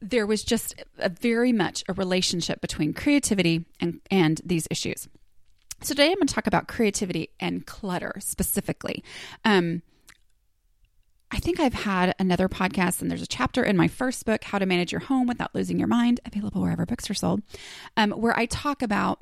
there 0.00 0.26
was 0.26 0.44
just 0.44 0.74
a 0.98 1.08
very 1.08 1.52
much 1.52 1.84
a 1.88 1.92
relationship 1.92 2.60
between 2.60 2.92
creativity 2.92 3.64
and 3.80 4.00
and 4.10 4.40
these 4.44 4.66
issues. 4.70 5.08
So 5.82 5.94
today 5.94 6.08
i'm 6.08 6.14
going 6.14 6.26
to 6.26 6.34
talk 6.34 6.46
about 6.46 6.68
creativity 6.68 7.30
and 7.40 7.66
clutter 7.66 8.14
specifically. 8.18 9.04
Um, 9.44 9.82
I 11.30 11.38
think 11.38 11.58
I've 11.58 11.74
had 11.74 12.14
another 12.18 12.48
podcast, 12.48 13.02
and 13.02 13.10
there's 13.10 13.22
a 13.22 13.26
chapter 13.26 13.64
in 13.64 13.76
my 13.76 13.88
first 13.88 14.24
book, 14.24 14.44
How 14.44 14.58
to 14.58 14.66
Manage 14.66 14.92
Your 14.92 15.00
Home 15.00 15.26
Without 15.26 15.54
Losing 15.54 15.78
Your 15.78 15.88
Mind, 15.88 16.20
available 16.24 16.62
wherever 16.62 16.86
books 16.86 17.10
are 17.10 17.14
sold, 17.14 17.42
um, 17.96 18.12
where 18.12 18.38
I 18.38 18.46
talk 18.46 18.80
about 18.80 19.20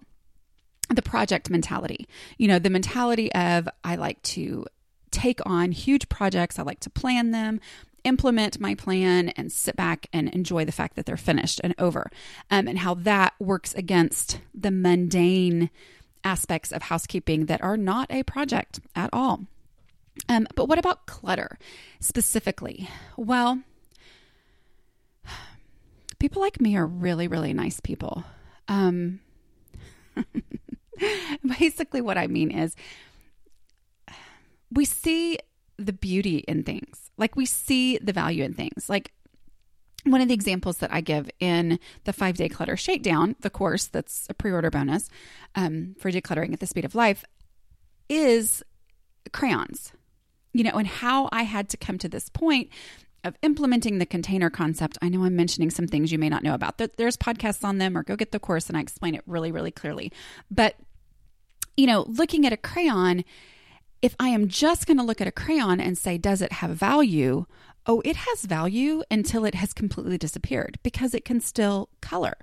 the 0.94 1.00
project 1.00 1.48
mentality. 1.48 2.06
You 2.36 2.48
know, 2.48 2.58
the 2.58 2.68
mentality 2.68 3.32
of 3.32 3.68
I 3.82 3.96
like 3.96 4.20
to 4.22 4.66
take 5.10 5.40
on 5.46 5.72
huge 5.72 6.10
projects, 6.10 6.58
I 6.58 6.62
like 6.62 6.80
to 6.80 6.90
plan 6.90 7.30
them, 7.30 7.58
implement 8.04 8.60
my 8.60 8.74
plan, 8.74 9.30
and 9.30 9.50
sit 9.50 9.74
back 9.74 10.06
and 10.12 10.28
enjoy 10.28 10.66
the 10.66 10.72
fact 10.72 10.96
that 10.96 11.06
they're 11.06 11.16
finished 11.16 11.58
and 11.64 11.74
over, 11.78 12.10
um, 12.50 12.68
and 12.68 12.80
how 12.80 12.92
that 12.94 13.32
works 13.38 13.72
against 13.74 14.40
the 14.54 14.70
mundane 14.70 15.70
aspects 16.22 16.70
of 16.70 16.82
housekeeping 16.82 17.46
that 17.46 17.62
are 17.62 17.78
not 17.78 18.10
a 18.10 18.22
project 18.24 18.80
at 18.94 19.08
all. 19.10 19.46
Um, 20.28 20.46
but 20.54 20.66
what 20.66 20.78
about 20.78 21.06
clutter 21.06 21.58
specifically? 22.00 22.88
Well, 23.16 23.62
people 26.18 26.40
like 26.40 26.60
me 26.60 26.76
are 26.76 26.86
really, 26.86 27.28
really 27.28 27.52
nice 27.52 27.80
people. 27.80 28.24
Um, 28.68 29.20
basically, 31.58 32.00
what 32.00 32.16
I 32.16 32.26
mean 32.26 32.50
is 32.50 32.76
we 34.70 34.84
see 34.84 35.38
the 35.76 35.92
beauty 35.92 36.38
in 36.38 36.62
things, 36.62 37.10
like 37.16 37.36
we 37.36 37.46
see 37.46 37.98
the 37.98 38.12
value 38.12 38.44
in 38.44 38.54
things. 38.54 38.88
Like 38.88 39.12
one 40.04 40.20
of 40.20 40.28
the 40.28 40.34
examples 40.34 40.78
that 40.78 40.92
I 40.92 41.00
give 41.00 41.30
in 41.40 41.78
the 42.04 42.12
five 42.12 42.36
day 42.36 42.48
clutter 42.48 42.76
shakedown, 42.76 43.36
the 43.40 43.50
course 43.50 43.86
that's 43.86 44.26
a 44.30 44.34
pre 44.34 44.52
order 44.52 44.70
bonus 44.70 45.08
um, 45.54 45.96
for 45.98 46.10
decluttering 46.10 46.52
at 46.52 46.60
the 46.60 46.66
speed 46.66 46.84
of 46.84 46.94
life, 46.94 47.24
is 48.08 48.62
crayons. 49.32 49.92
You 50.54 50.64
know, 50.64 50.70
and 50.70 50.86
how 50.86 51.28
I 51.32 51.42
had 51.42 51.68
to 51.70 51.76
come 51.76 51.98
to 51.98 52.08
this 52.08 52.30
point 52.30 52.70
of 53.24 53.36
implementing 53.42 53.98
the 53.98 54.06
container 54.06 54.50
concept. 54.50 54.98
I 55.02 55.08
know 55.08 55.24
I'm 55.24 55.34
mentioning 55.34 55.70
some 55.70 55.88
things 55.88 56.12
you 56.12 56.18
may 56.18 56.28
not 56.28 56.42
know 56.42 56.54
about. 56.54 56.78
There's 56.78 57.16
podcasts 57.16 57.64
on 57.64 57.78
them, 57.78 57.98
or 57.98 58.04
go 58.04 58.16
get 58.16 58.32
the 58.32 58.38
course 58.38 58.68
and 58.68 58.76
I 58.76 58.80
explain 58.80 59.14
it 59.14 59.22
really, 59.26 59.50
really 59.50 59.70
clearly. 59.70 60.12
But, 60.50 60.76
you 61.76 61.86
know, 61.86 62.02
looking 62.02 62.46
at 62.46 62.52
a 62.52 62.56
crayon, 62.56 63.24
if 64.00 64.14
I 64.20 64.28
am 64.28 64.48
just 64.48 64.86
going 64.86 64.98
to 64.98 65.02
look 65.02 65.20
at 65.20 65.26
a 65.26 65.32
crayon 65.32 65.80
and 65.80 65.98
say, 65.98 66.18
does 66.18 66.42
it 66.42 66.52
have 66.52 66.70
value? 66.70 67.46
Oh, 67.86 68.00
it 68.04 68.16
has 68.16 68.44
value 68.44 69.02
until 69.10 69.44
it 69.44 69.54
has 69.54 69.72
completely 69.72 70.18
disappeared 70.18 70.78
because 70.82 71.14
it 71.14 71.24
can 71.24 71.40
still 71.40 71.88
color. 72.00 72.36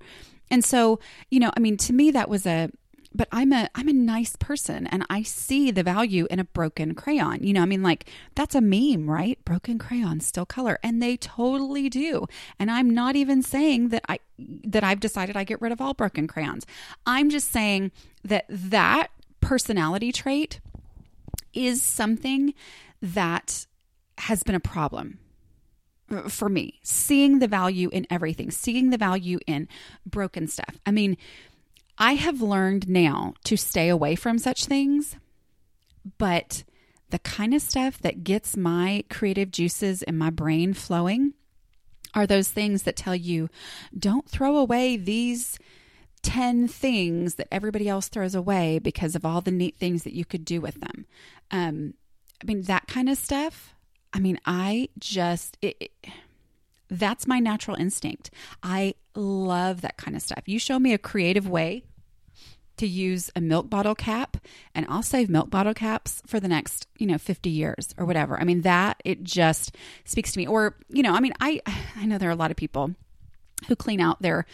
And 0.49 0.65
so, 0.65 0.99
you 1.29 1.39
know, 1.39 1.51
I 1.55 1.59
mean, 1.59 1.77
to 1.77 1.93
me, 1.93 2.11
that 2.11 2.27
was 2.27 2.45
a 2.45 2.71
but 3.13 3.27
I'm 3.31 3.51
a 3.51 3.69
I'm 3.75 3.87
a 3.87 3.93
nice 3.93 4.35
person 4.35 4.87
and 4.87 5.05
I 5.09 5.23
see 5.23 5.71
the 5.71 5.83
value 5.83 6.27
in 6.29 6.39
a 6.39 6.43
broken 6.43 6.95
crayon. 6.95 7.43
You 7.43 7.53
know, 7.53 7.61
I 7.61 7.65
mean 7.65 7.83
like 7.83 8.09
that's 8.35 8.55
a 8.55 8.61
meme, 8.61 9.09
right? 9.09 9.43
Broken 9.43 9.77
crayons 9.77 10.25
still 10.25 10.45
color 10.45 10.79
and 10.83 11.01
they 11.01 11.17
totally 11.17 11.89
do. 11.89 12.27
And 12.57 12.71
I'm 12.71 12.89
not 12.89 13.15
even 13.15 13.41
saying 13.41 13.89
that 13.89 14.03
I 14.07 14.19
that 14.39 14.83
I've 14.83 14.99
decided 14.99 15.35
I 15.35 15.43
get 15.43 15.61
rid 15.61 15.71
of 15.71 15.81
all 15.81 15.93
broken 15.93 16.27
crayons. 16.27 16.65
I'm 17.05 17.29
just 17.29 17.51
saying 17.51 17.91
that 18.23 18.45
that 18.49 19.07
personality 19.41 20.11
trait 20.11 20.61
is 21.53 21.81
something 21.81 22.53
that 23.01 23.65
has 24.19 24.43
been 24.43 24.55
a 24.55 24.59
problem 24.59 25.19
for 26.27 26.49
me 26.49 26.79
seeing 26.83 27.39
the 27.39 27.47
value 27.47 27.89
in 27.93 28.05
everything 28.09 28.51
seeing 28.51 28.89
the 28.89 28.97
value 28.97 29.39
in 29.47 29.67
broken 30.05 30.45
stuff 30.45 30.77
i 30.85 30.91
mean 30.91 31.15
I 32.01 32.13
have 32.13 32.41
learned 32.41 32.89
now 32.89 33.35
to 33.43 33.55
stay 33.55 33.87
away 33.87 34.15
from 34.15 34.39
such 34.39 34.65
things, 34.65 35.17
but 36.17 36.63
the 37.11 37.19
kind 37.19 37.53
of 37.53 37.61
stuff 37.61 37.99
that 37.99 38.23
gets 38.23 38.57
my 38.57 39.03
creative 39.11 39.51
juices 39.51 40.01
and 40.01 40.17
my 40.17 40.31
brain 40.31 40.73
flowing 40.73 41.35
are 42.15 42.25
those 42.25 42.47
things 42.47 42.83
that 42.83 42.95
tell 42.95 43.15
you 43.15 43.49
don't 43.95 44.27
throw 44.27 44.57
away 44.57 44.97
these 44.97 45.59
10 46.23 46.67
things 46.67 47.35
that 47.35 47.47
everybody 47.51 47.87
else 47.87 48.07
throws 48.07 48.33
away 48.33 48.79
because 48.79 49.15
of 49.15 49.23
all 49.23 49.41
the 49.41 49.51
neat 49.51 49.75
things 49.77 50.01
that 50.01 50.13
you 50.13 50.25
could 50.25 50.43
do 50.43 50.59
with 50.59 50.81
them. 50.81 51.05
Um, 51.51 51.93
I 52.41 52.45
mean, 52.47 52.63
that 52.63 52.87
kind 52.87 53.09
of 53.09 53.17
stuff. 53.19 53.75
I 54.11 54.19
mean, 54.19 54.39
I 54.43 54.89
just, 54.97 55.55
it, 55.61 55.77
it, 55.79 55.91
that's 56.89 57.27
my 57.27 57.37
natural 57.37 57.77
instinct. 57.77 58.31
I 58.63 58.95
love 59.13 59.81
that 59.81 59.97
kind 59.97 60.15
of 60.15 60.23
stuff. 60.23 60.41
You 60.47 60.57
show 60.57 60.79
me 60.79 60.93
a 60.93 60.97
creative 60.97 61.47
way 61.47 61.83
to 62.81 62.87
use 62.87 63.29
a 63.35 63.41
milk 63.41 63.69
bottle 63.69 63.93
cap 63.93 64.37
and 64.73 64.87
I'll 64.89 65.03
save 65.03 65.29
milk 65.29 65.51
bottle 65.51 65.75
caps 65.75 66.23
for 66.25 66.39
the 66.39 66.47
next, 66.47 66.87
you 66.97 67.05
know, 67.05 67.19
50 67.19 67.47
years 67.47 67.93
or 67.95 68.05
whatever. 68.05 68.39
I 68.41 68.43
mean, 68.43 68.61
that 68.61 68.99
it 69.05 69.23
just 69.23 69.75
speaks 70.03 70.31
to 70.31 70.39
me. 70.39 70.47
Or, 70.47 70.75
you 70.89 71.03
know, 71.03 71.13
I 71.13 71.19
mean, 71.19 71.33
I 71.39 71.61
I 71.95 72.07
know 72.07 72.17
there 72.17 72.29
are 72.29 72.33
a 72.33 72.35
lot 72.35 72.49
of 72.49 72.57
people 72.57 72.95
who 73.67 73.75
clean 73.75 74.01
out 74.01 74.23
their 74.23 74.47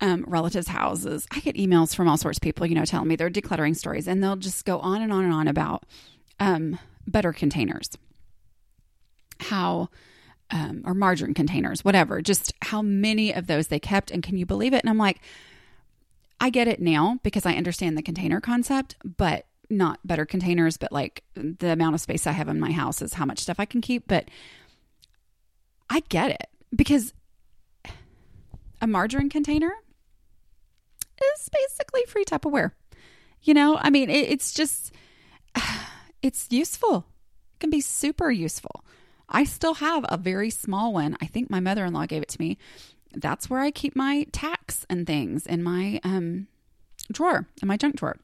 um, 0.00 0.24
relatives' 0.26 0.68
houses. 0.68 1.26
I 1.30 1.40
get 1.40 1.56
emails 1.56 1.94
from 1.94 2.08
all 2.08 2.16
sorts 2.16 2.38
of 2.38 2.42
people, 2.42 2.64
you 2.64 2.74
know, 2.74 2.86
telling 2.86 3.08
me 3.08 3.16
their 3.16 3.28
decluttering 3.28 3.76
stories, 3.76 4.08
and 4.08 4.22
they'll 4.22 4.36
just 4.36 4.64
go 4.64 4.78
on 4.78 5.02
and 5.02 5.12
on 5.12 5.24
and 5.24 5.34
on 5.34 5.46
about 5.46 5.84
um, 6.40 6.78
butter 7.06 7.34
containers, 7.34 7.90
how, 9.40 9.90
um, 10.50 10.82
or 10.86 10.94
margarine 10.94 11.34
containers, 11.34 11.84
whatever, 11.84 12.22
just 12.22 12.54
how 12.62 12.80
many 12.80 13.34
of 13.34 13.46
those 13.46 13.66
they 13.66 13.80
kept. 13.80 14.10
And 14.10 14.22
can 14.22 14.38
you 14.38 14.46
believe 14.46 14.72
it? 14.72 14.82
And 14.82 14.88
I'm 14.88 14.98
like, 14.98 15.20
I 16.40 16.50
get 16.50 16.68
it 16.68 16.80
now 16.80 17.18
because 17.22 17.46
I 17.46 17.54
understand 17.54 17.96
the 17.96 18.02
container 18.02 18.40
concept, 18.40 18.96
but 19.04 19.46
not 19.70 20.00
better 20.06 20.24
containers, 20.24 20.76
but 20.76 20.92
like 20.92 21.24
the 21.34 21.72
amount 21.72 21.94
of 21.94 22.00
space 22.00 22.26
I 22.26 22.32
have 22.32 22.48
in 22.48 22.60
my 22.60 22.72
house 22.72 23.02
is 23.02 23.14
how 23.14 23.24
much 23.24 23.40
stuff 23.40 23.58
I 23.58 23.64
can 23.64 23.80
keep. 23.80 24.06
But 24.06 24.28
I 25.90 26.00
get 26.08 26.30
it 26.30 26.48
because 26.74 27.12
a 28.80 28.86
margarine 28.86 29.28
container 29.28 29.72
is 31.20 31.48
basically 31.48 32.02
free 32.06 32.24
Tupperware. 32.24 32.72
You 33.42 33.54
know, 33.54 33.76
I 33.80 33.90
mean, 33.90 34.10
it, 34.10 34.30
it's 34.30 34.52
just, 34.52 34.92
it's 36.22 36.46
useful. 36.50 37.06
It 37.54 37.60
can 37.60 37.70
be 37.70 37.80
super 37.80 38.30
useful. 38.30 38.84
I 39.28 39.44
still 39.44 39.74
have 39.74 40.06
a 40.08 40.16
very 40.16 40.50
small 40.50 40.92
one. 40.92 41.16
I 41.20 41.26
think 41.26 41.50
my 41.50 41.60
mother 41.60 41.84
in 41.84 41.92
law 41.92 42.06
gave 42.06 42.22
it 42.22 42.28
to 42.30 42.40
me 42.40 42.58
that's 43.20 43.50
where 43.50 43.60
I 43.60 43.70
keep 43.70 43.96
my 43.96 44.26
tacks 44.32 44.86
and 44.88 45.06
things 45.06 45.46
in 45.46 45.62
my 45.62 46.00
um, 46.04 46.48
drawer, 47.12 47.46
in 47.60 47.68
my 47.68 47.76
junk 47.76 47.96
drawer. 47.96 48.16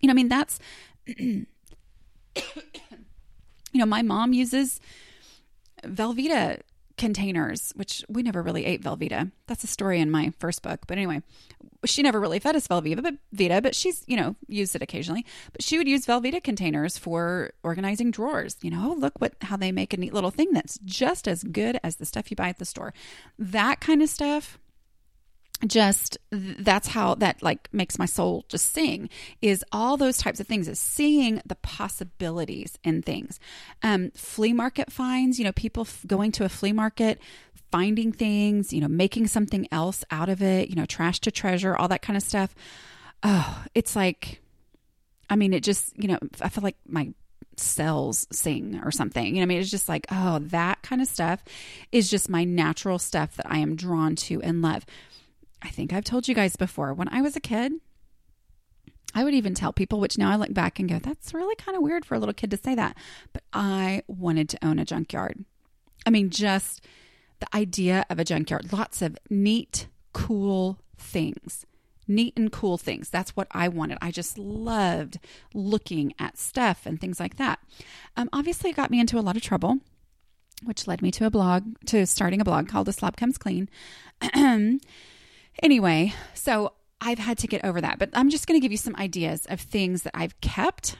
You 0.00 0.08
know, 0.08 0.12
I 0.12 0.14
mean, 0.14 0.28
that's, 0.28 0.58
you 1.06 1.46
know, 3.74 3.86
my 3.86 4.02
mom 4.02 4.32
uses 4.32 4.80
Velveeta 5.84 6.60
containers, 6.96 7.72
which 7.76 8.04
we 8.08 8.22
never 8.22 8.42
really 8.42 8.64
ate 8.64 8.82
Velveeta. 8.82 9.30
That's 9.46 9.64
a 9.64 9.68
story 9.68 10.00
in 10.00 10.10
my 10.10 10.32
first 10.38 10.62
book. 10.62 10.86
But 10.86 10.98
anyway, 10.98 11.22
she 11.84 12.02
never 12.02 12.20
really 12.20 12.38
fed 12.38 12.56
us 12.56 12.66
Velveeta, 12.66 13.02
but 13.02 13.14
Vita, 13.32 13.60
but 13.60 13.74
she's, 13.74 14.02
you 14.06 14.16
know, 14.16 14.34
used 14.48 14.74
it 14.74 14.82
occasionally. 14.82 15.24
But 15.52 15.62
she 15.62 15.78
would 15.78 15.88
use 15.88 16.06
Velveeta 16.06 16.42
containers 16.42 16.96
for 16.98 17.52
organizing 17.62 18.10
drawers. 18.10 18.56
You 18.62 18.70
know, 18.70 18.92
oh, 18.92 18.98
look 18.98 19.20
what 19.20 19.34
how 19.42 19.56
they 19.56 19.72
make 19.72 19.92
a 19.92 19.96
neat 19.96 20.14
little 20.14 20.30
thing 20.30 20.52
that's 20.52 20.78
just 20.84 21.28
as 21.28 21.42
good 21.42 21.78
as 21.84 21.96
the 21.96 22.06
stuff 22.06 22.30
you 22.30 22.36
buy 22.36 22.48
at 22.48 22.58
the 22.58 22.64
store. 22.64 22.94
That 23.38 23.80
kind 23.80 24.02
of 24.02 24.08
stuff 24.08 24.58
just 25.66 26.18
that's 26.30 26.88
how 26.88 27.14
that 27.14 27.42
like 27.42 27.72
makes 27.72 27.98
my 27.98 28.04
soul 28.04 28.44
just 28.48 28.72
sing 28.72 29.08
is 29.40 29.64
all 29.72 29.96
those 29.96 30.18
types 30.18 30.38
of 30.38 30.46
things 30.46 30.68
is 30.68 30.78
seeing 30.78 31.40
the 31.46 31.54
possibilities 31.56 32.78
in 32.84 33.00
things 33.00 33.40
um 33.82 34.10
flea 34.14 34.52
market 34.52 34.92
finds 34.92 35.38
you 35.38 35.44
know 35.44 35.52
people 35.52 35.82
f- 35.82 36.04
going 36.06 36.30
to 36.30 36.44
a 36.44 36.48
flea 36.48 36.72
market 36.72 37.18
finding 37.70 38.12
things 38.12 38.72
you 38.72 38.80
know 38.80 38.88
making 38.88 39.26
something 39.26 39.66
else 39.72 40.04
out 40.10 40.28
of 40.28 40.42
it 40.42 40.68
you 40.68 40.76
know 40.76 40.84
trash 40.84 41.20
to 41.20 41.30
treasure 41.30 41.74
all 41.74 41.88
that 41.88 42.02
kind 42.02 42.16
of 42.18 42.22
stuff 42.22 42.54
oh 43.22 43.64
it's 43.74 43.96
like 43.96 44.42
i 45.30 45.36
mean 45.36 45.54
it 45.54 45.62
just 45.62 45.90
you 45.96 46.08
know 46.08 46.18
i 46.42 46.50
feel 46.50 46.62
like 46.62 46.76
my 46.86 47.08
cells 47.58 48.26
sing 48.30 48.80
or 48.84 48.90
something. 48.90 49.26
You 49.26 49.36
know, 49.36 49.42
I 49.42 49.46
mean, 49.46 49.60
it's 49.60 49.70
just 49.70 49.88
like, 49.88 50.06
oh, 50.10 50.38
that 50.40 50.82
kind 50.82 51.00
of 51.00 51.08
stuff 51.08 51.42
is 51.92 52.10
just 52.10 52.28
my 52.28 52.44
natural 52.44 52.98
stuff 52.98 53.36
that 53.36 53.46
I 53.48 53.58
am 53.58 53.76
drawn 53.76 54.16
to 54.16 54.42
and 54.42 54.62
love. 54.62 54.84
I 55.62 55.68
think 55.68 55.92
I've 55.92 56.04
told 56.04 56.28
you 56.28 56.34
guys 56.34 56.56
before, 56.56 56.92
when 56.94 57.08
I 57.08 57.20
was 57.22 57.36
a 57.36 57.40
kid, 57.40 57.72
I 59.14 59.24
would 59.24 59.34
even 59.34 59.54
tell 59.54 59.72
people, 59.72 59.98
which 59.98 60.18
now 60.18 60.30
I 60.30 60.36
look 60.36 60.52
back 60.52 60.78
and 60.78 60.88
go, 60.88 60.98
that's 60.98 61.32
really 61.32 61.56
kind 61.56 61.76
of 61.76 61.82
weird 61.82 62.04
for 62.04 62.14
a 62.14 62.18
little 62.18 62.34
kid 62.34 62.50
to 62.50 62.56
say 62.56 62.74
that. 62.74 62.96
But 63.32 63.42
I 63.52 64.02
wanted 64.06 64.48
to 64.50 64.64
own 64.64 64.78
a 64.78 64.84
junkyard. 64.84 65.44
I 66.04 66.10
mean, 66.10 66.28
just 66.30 66.84
the 67.40 67.56
idea 67.56 68.04
of 68.10 68.18
a 68.18 68.24
junkyard, 68.24 68.72
lots 68.72 69.00
of 69.02 69.16
neat, 69.30 69.88
cool 70.12 70.78
things. 70.98 71.64
neat 72.08 72.34
and 72.36 72.52
cool 72.52 72.78
things. 72.78 73.08
That's 73.10 73.34
what 73.34 73.48
I 73.50 73.68
wanted. 73.68 73.98
I 74.00 74.10
just 74.10 74.38
loved 74.38 75.18
looking 75.54 76.14
at 76.18 76.38
stuff 76.38 76.86
and 76.86 77.00
things 77.00 77.18
like 77.18 77.36
that. 77.36 77.58
Um, 78.16 78.28
obviously, 78.32 78.70
it 78.70 78.76
got 78.76 78.90
me 78.90 79.00
into 79.00 79.18
a 79.18 79.20
lot 79.20 79.36
of 79.36 79.42
trouble, 79.42 79.78
which 80.62 80.86
led 80.86 81.02
me 81.02 81.10
to 81.12 81.26
a 81.26 81.30
blog, 81.30 81.64
to 81.86 82.06
starting 82.06 82.40
a 82.40 82.44
blog 82.44 82.68
called 82.68 82.86
The 82.86 82.92
Slob 82.92 83.16
Comes 83.16 83.38
Clean. 83.38 83.68
anyway, 85.62 86.14
so 86.34 86.72
I've 87.00 87.18
had 87.18 87.38
to 87.38 87.46
get 87.46 87.64
over 87.64 87.80
that, 87.80 87.98
but 87.98 88.10
I'm 88.14 88.30
just 88.30 88.46
going 88.46 88.58
to 88.58 88.64
give 88.64 88.72
you 88.72 88.78
some 88.78 88.96
ideas 88.96 89.46
of 89.46 89.60
things 89.60 90.02
that 90.02 90.12
I've 90.14 90.40
kept. 90.40 90.96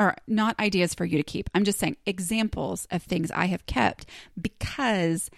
Or 0.00 0.16
not 0.26 0.58
ideas 0.58 0.94
for 0.94 1.04
you 1.04 1.16
to 1.18 1.22
keep. 1.22 1.48
I'm 1.54 1.64
just 1.64 1.78
saying 1.78 1.96
examples 2.06 2.88
of 2.90 3.02
things 3.02 3.30
I 3.30 3.44
have 3.46 3.66
kept 3.66 4.06
because 4.40 5.30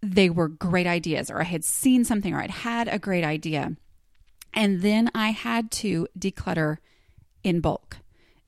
they 0.00 0.30
were 0.30 0.48
great 0.48 0.86
ideas, 0.86 1.30
or 1.30 1.40
I 1.40 1.44
had 1.44 1.62
seen 1.62 2.04
something, 2.04 2.32
or 2.32 2.40
I'd 2.40 2.50
had 2.50 2.88
a 2.88 2.98
great 2.98 3.24
idea 3.24 3.76
and 4.54 4.82
then 4.82 5.10
I 5.14 5.30
had 5.30 5.70
to 5.72 6.06
declutter 6.18 6.78
in 7.42 7.60
bulk, 7.60 7.98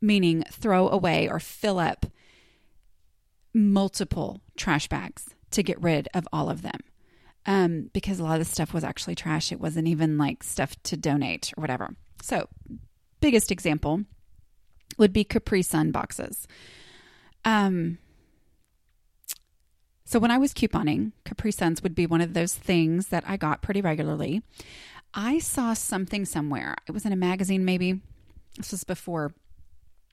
meaning 0.00 0.45
throw 0.50 0.88
away 0.88 1.28
or 1.28 1.40
fill 1.40 1.78
up 1.78 2.07
multiple 3.52 4.40
trash 4.57 4.88
bags 4.88 5.35
to 5.52 5.62
get 5.62 5.81
rid 5.81 6.09
of 6.12 6.28
all 6.33 6.50
of 6.50 6.62
them. 6.62 6.81
Um, 7.47 7.91
because 7.93 8.19
a 8.19 8.23
lot 8.23 8.41
of 8.41 8.47
the 8.47 8.53
stuff 8.53 8.73
was 8.73 8.85
actually 8.85 9.15
trash. 9.15 9.53
It 9.53 9.61
wasn't 9.61 9.87
even 9.87 10.17
like 10.17 10.43
stuff 10.43 10.83
to 10.85 10.97
donate 10.97 11.53
or 11.57 11.61
whatever. 11.61 11.95
So, 12.23 12.49
biggest 13.21 13.51
example 13.51 14.05
would 14.97 15.13
be 15.13 15.25
Capri 15.25 15.63
Sun 15.63 15.91
boxes. 15.91 16.47
Um, 17.45 17.99
so 20.05 20.19
when 20.19 20.31
I 20.31 20.39
was 20.39 20.53
couponing, 20.53 21.13
Capri 21.25 21.51
Suns 21.51 21.83
would 21.83 21.95
be 21.95 22.07
one 22.07 22.21
of 22.21 22.35
those 22.35 22.55
things 22.55 23.09
that 23.09 23.25
I 23.27 23.37
got 23.37 23.63
pretty 23.63 23.81
regularly. 23.81 24.43
I 25.15 25.39
saw 25.39 25.75
something 25.75 26.25
somewhere. 26.25 26.77
It 26.87 26.93
was 26.93 27.05
in 27.05 27.13
a 27.13 27.17
magazine, 27.17 27.65
maybe. 27.65 28.01
This 28.57 28.71
was 28.71 28.85
before 28.85 29.33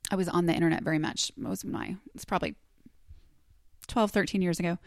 I 0.10 0.16
was 0.16 0.28
on 0.28 0.46
the 0.46 0.54
internet 0.54 0.84
very 0.84 1.00
much. 1.00 1.32
It 1.38 1.48
was 1.48 1.66
my, 1.66 1.98
it's 2.16 2.26
probably 2.26 2.56
12, 3.88 4.12
13 4.12 4.42
years 4.42 4.60
ago. 4.60 4.78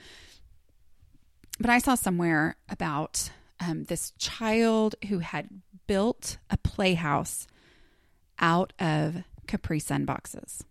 But 1.58 1.70
I 1.70 1.78
saw 1.78 1.94
somewhere 1.94 2.56
about 2.68 3.30
um, 3.60 3.84
this 3.84 4.12
child 4.18 4.96
who 5.08 5.20
had 5.20 5.48
built 5.86 6.38
a 6.50 6.56
playhouse 6.56 7.46
out 8.38 8.72
of 8.78 9.22
Capri 9.46 9.78
Sun 9.78 10.04
boxes. 10.04 10.64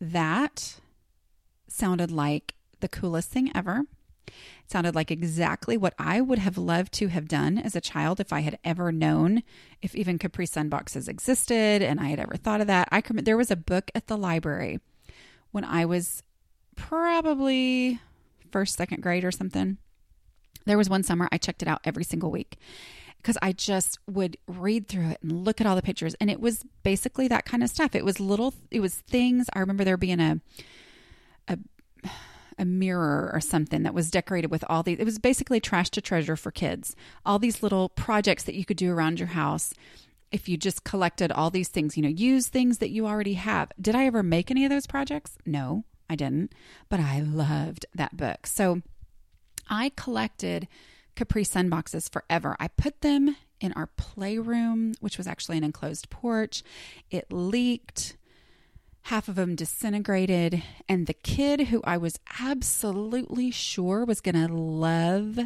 That 0.00 0.80
sounded 1.66 2.10
like 2.10 2.54
the 2.80 2.88
coolest 2.88 3.30
thing 3.30 3.50
ever 3.54 3.82
It 4.26 4.32
sounded 4.70 4.94
like 4.94 5.10
exactly 5.10 5.76
what 5.76 5.94
I 5.98 6.20
would 6.20 6.38
have 6.38 6.56
loved 6.56 6.92
to 6.94 7.08
have 7.08 7.26
done 7.26 7.58
as 7.58 7.74
a 7.74 7.80
child 7.80 8.20
if 8.20 8.32
I 8.32 8.40
had 8.40 8.58
ever 8.62 8.92
known 8.92 9.42
if 9.82 9.96
even 9.96 10.18
Capri 10.18 10.46
Sun 10.46 10.68
boxes 10.68 11.08
existed 11.08 11.82
and 11.82 11.98
I 11.98 12.08
had 12.08 12.20
ever 12.20 12.36
thought 12.36 12.60
of 12.60 12.68
that. 12.68 12.88
I 12.92 13.00
there 13.00 13.36
was 13.36 13.50
a 13.50 13.56
book 13.56 13.90
at 13.94 14.06
the 14.06 14.16
library 14.16 14.78
when 15.50 15.64
I 15.64 15.84
was 15.84 16.22
probably 16.76 18.00
first, 18.50 18.76
second 18.76 19.02
grade 19.02 19.24
or 19.24 19.30
something. 19.30 19.78
There 20.66 20.78
was 20.78 20.90
one 20.90 21.02
summer 21.02 21.28
I 21.32 21.38
checked 21.38 21.62
it 21.62 21.68
out 21.68 21.80
every 21.84 22.04
single 22.04 22.30
week 22.30 22.58
because 23.18 23.38
I 23.40 23.52
just 23.52 23.98
would 24.06 24.36
read 24.46 24.88
through 24.88 25.08
it 25.08 25.18
and 25.22 25.44
look 25.44 25.60
at 25.60 25.66
all 25.66 25.76
the 25.76 25.82
pictures. 25.82 26.14
And 26.20 26.30
it 26.30 26.40
was 26.40 26.64
basically 26.82 27.28
that 27.28 27.44
kind 27.44 27.62
of 27.62 27.70
stuff. 27.70 27.94
It 27.94 28.04
was 28.04 28.20
little, 28.20 28.54
it 28.70 28.80
was 28.80 28.94
things. 28.94 29.46
I 29.54 29.60
remember 29.60 29.84
there 29.84 29.96
being 29.96 30.20
a, 30.20 30.40
a 31.48 31.58
a 32.60 32.64
mirror 32.64 33.30
or 33.32 33.40
something 33.40 33.84
that 33.84 33.94
was 33.94 34.10
decorated 34.10 34.50
with 34.50 34.64
all 34.68 34.82
these. 34.82 34.98
It 34.98 35.04
was 35.04 35.18
basically 35.18 35.60
trash 35.60 35.90
to 35.90 36.00
treasure 36.00 36.36
for 36.36 36.50
kids. 36.50 36.96
All 37.24 37.38
these 37.38 37.62
little 37.62 37.88
projects 37.88 38.42
that 38.44 38.56
you 38.56 38.64
could 38.64 38.76
do 38.76 38.92
around 38.92 39.20
your 39.20 39.28
house 39.28 39.72
if 40.30 40.48
you 40.48 40.56
just 40.56 40.84
collected 40.84 41.32
all 41.32 41.50
these 41.50 41.68
things, 41.68 41.96
you 41.96 42.02
know, 42.02 42.08
use 42.08 42.48
things 42.48 42.78
that 42.78 42.90
you 42.90 43.06
already 43.06 43.34
have. 43.34 43.72
Did 43.80 43.94
I 43.94 44.06
ever 44.06 44.22
make 44.22 44.50
any 44.50 44.64
of 44.64 44.70
those 44.70 44.86
projects? 44.86 45.38
No, 45.46 45.84
I 46.08 46.16
didn't, 46.16 46.52
but 46.88 47.00
I 47.00 47.20
loved 47.20 47.86
that 47.94 48.16
book. 48.16 48.46
So 48.46 48.82
I 49.68 49.92
collected 49.96 50.68
Capri 51.14 51.44
Sun 51.44 51.68
boxes 51.68 52.08
forever. 52.08 52.56
I 52.58 52.68
put 52.68 53.00
them 53.00 53.36
in 53.60 53.72
our 53.72 53.88
playroom, 53.96 54.94
which 55.00 55.18
was 55.18 55.26
actually 55.26 55.58
an 55.58 55.64
enclosed 55.64 56.10
porch. 56.10 56.62
It 57.10 57.32
leaked 57.32 58.16
half 59.02 59.28
of 59.28 59.34
them 59.34 59.54
disintegrated. 59.54 60.62
And 60.88 61.06
the 61.06 61.14
kid 61.14 61.68
who 61.68 61.80
I 61.84 61.96
was 61.96 62.18
absolutely 62.40 63.50
sure 63.50 64.04
was 64.04 64.20
going 64.20 64.34
to 64.34 64.52
love 64.52 65.38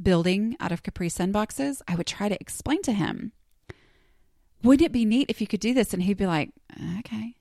building 0.00 0.56
out 0.60 0.72
of 0.72 0.82
Capri 0.82 1.08
Sun 1.08 1.32
boxes, 1.32 1.82
I 1.88 1.94
would 1.94 2.06
try 2.06 2.28
to 2.28 2.40
explain 2.40 2.82
to 2.82 2.92
him, 2.92 3.32
wouldn't 4.62 4.86
it 4.86 4.92
be 4.92 5.04
neat 5.04 5.30
if 5.30 5.40
you 5.40 5.46
could 5.46 5.60
do 5.60 5.72
this? 5.72 5.94
And 5.94 6.02
he'd 6.02 6.16
be 6.16 6.26
like, 6.26 6.50
uh, 6.78 6.98
okay. 7.00 7.36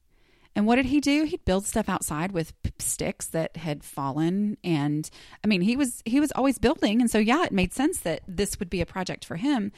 And 0.55 0.65
what 0.65 0.77
did 0.77 0.85
he 0.85 1.01
do? 1.01 1.25
He'd 1.25 1.43
build 1.43 1.65
stuff 1.65 1.89
outside 1.89 2.31
with 2.31 2.53
sticks 2.79 3.25
that 3.27 3.57
had 3.57 3.83
fallen 3.83 4.57
and 4.63 5.09
I 5.43 5.47
mean, 5.47 5.61
he 5.61 5.75
was 5.75 6.01
he 6.05 6.19
was 6.19 6.31
always 6.31 6.57
building 6.57 7.01
and 7.01 7.11
so 7.11 7.17
yeah, 7.17 7.43
it 7.43 7.51
made 7.51 7.73
sense 7.73 7.99
that 7.99 8.21
this 8.27 8.59
would 8.59 8.69
be 8.69 8.81
a 8.81 8.85
project 8.85 9.25
for 9.25 9.35
him, 9.35 9.71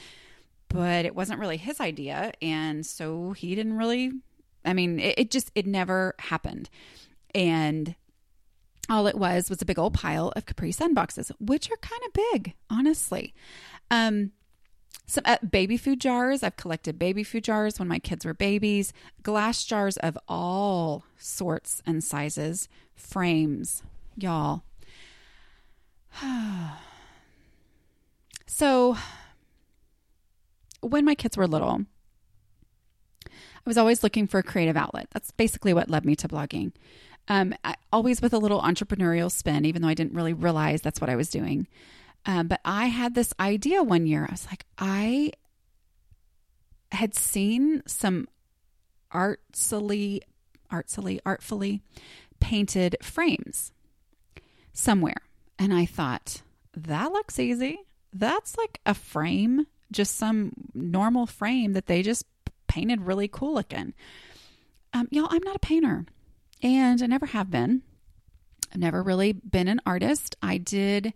but 0.69 1.05
it 1.05 1.15
wasn't 1.15 1.39
really 1.39 1.57
his 1.57 1.79
idea 1.79 2.31
and 2.41 2.85
so 2.85 3.31
he 3.31 3.55
didn't 3.55 3.77
really 3.77 4.11
I 4.67 4.73
mean, 4.73 4.99
it, 4.99 5.17
it 5.17 5.31
just, 5.31 5.49
it 5.55 5.65
never 5.65 6.13
happened. 6.19 6.69
And 7.33 7.95
all 8.89 9.07
it 9.07 9.17
was 9.17 9.49
was 9.49 9.61
a 9.61 9.65
big 9.65 9.79
old 9.79 9.93
pile 9.93 10.31
of 10.35 10.45
Capri 10.45 10.71
Sun 10.71 10.93
boxes, 10.93 11.31
which 11.39 11.71
are 11.71 11.77
kind 11.77 12.01
of 12.05 12.13
big, 12.13 12.53
honestly. 12.69 13.33
Um, 13.89 14.31
some 15.07 15.23
uh, 15.25 15.37
baby 15.49 15.77
food 15.77 16.01
jars. 16.01 16.43
I've 16.43 16.57
collected 16.57 16.99
baby 16.99 17.23
food 17.23 17.45
jars 17.45 17.79
when 17.79 17.87
my 17.87 17.99
kids 17.99 18.25
were 18.25 18.33
babies, 18.33 18.93
glass 19.23 19.63
jars 19.63 19.97
of 19.97 20.17
all 20.27 21.05
sorts 21.17 21.81
and 21.85 22.03
sizes, 22.03 22.67
frames, 22.93 23.83
y'all. 24.17 24.63
so, 28.45 28.97
when 30.81 31.05
my 31.05 31.15
kids 31.15 31.37
were 31.37 31.47
little, 31.47 31.85
I 33.25 33.29
was 33.65 33.77
always 33.77 34.03
looking 34.03 34.27
for 34.27 34.39
a 34.39 34.43
creative 34.43 34.77
outlet. 34.77 35.07
That's 35.11 35.31
basically 35.31 35.73
what 35.73 35.89
led 35.89 36.05
me 36.05 36.15
to 36.17 36.27
blogging. 36.27 36.73
Um, 37.29 37.53
I, 37.63 37.75
always 37.91 38.21
with 38.21 38.33
a 38.33 38.37
little 38.37 38.61
entrepreneurial 38.61 39.31
spin, 39.31 39.65
even 39.65 39.81
though 39.81 39.87
I 39.87 39.93
didn't 39.93 40.13
really 40.13 40.33
realize 40.33 40.81
that's 40.81 41.01
what 41.01 41.09
I 41.09 41.15
was 41.15 41.29
doing. 41.29 41.67
Um, 42.27 42.49
but 42.49 42.59
I 42.65 42.87
had 42.87 43.15
this 43.15 43.33
idea 43.39 43.81
one 43.81 44.05
year. 44.05 44.25
I 44.27 44.33
was 44.33 44.45
like, 44.47 44.65
I 44.77 45.31
had 46.91 47.15
seen 47.15 47.81
some 47.87 48.27
artfully, 49.11 50.21
artfully, 50.69 51.21
artfully 51.25 51.81
painted 52.41 52.97
frames 53.01 53.71
somewhere. 54.73 55.21
And 55.57 55.73
I 55.73 55.85
thought, 55.85 56.41
that 56.75 57.13
looks 57.13 57.39
easy. 57.39 57.79
That's 58.13 58.57
like 58.57 58.81
a 58.85 58.93
frame, 58.93 59.65
just 59.91 60.15
some 60.17 60.51
normal 60.73 61.25
frame 61.25 61.73
that 61.73 61.87
they 61.87 62.03
just 62.03 62.25
painted 62.67 63.01
really 63.01 63.29
cool 63.29 63.53
looking. 63.53 63.93
Um, 64.93 65.07
y'all, 65.11 65.27
I'm 65.29 65.43
not 65.43 65.55
a 65.55 65.59
painter, 65.59 66.05
and 66.61 67.01
I 67.01 67.05
never 67.07 67.27
have 67.27 67.49
been. 67.49 67.83
I've 68.71 68.79
never 68.79 69.01
really 69.01 69.31
been 69.31 69.67
an 69.67 69.81
artist. 69.85 70.35
I 70.41 70.57
did 70.57 71.13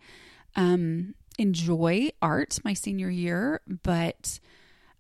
um, 0.56 1.16
enjoy 1.38 2.10
art 2.22 2.60
my 2.64 2.74
senior 2.74 3.10
year, 3.10 3.62
but 3.84 4.40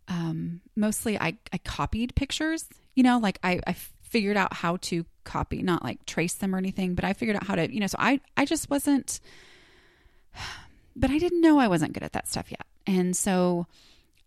um, 0.08 0.62
mostly 0.76 1.20
I, 1.20 1.38
I 1.54 1.58
copied 1.60 2.16
pictures. 2.16 2.66
You 2.96 3.04
know, 3.04 3.20
like 3.20 3.40
I, 3.44 3.60
I 3.66 3.76
figured 4.02 4.38
out 4.38 4.54
how 4.54 4.78
to 4.78 5.06
copy, 5.24 5.62
not 5.62 5.84
like 5.84 6.06
trace 6.06 6.34
them 6.34 6.54
or 6.54 6.58
anything, 6.58 6.96
but 6.96 7.06
I 7.06 7.14
figured 7.14 7.38
out 7.38 7.48
how 7.48 7.56
to, 7.56 7.74
you 7.74 7.80
know, 7.80 7.88
so 7.88 7.98
I, 8.00 8.20
I 8.36 8.46
just 8.46 8.70
wasn't, 8.70 9.20
but 10.96 11.10
I 11.10 11.18
didn't 11.18 11.42
know 11.42 11.60
I 11.60 11.68
wasn't 11.68 11.94
good 11.94 12.04
at 12.04 12.14
that 12.14 12.28
stuff 12.28 12.52
yet. 12.52 12.66
And 12.86 13.16
so 13.16 13.68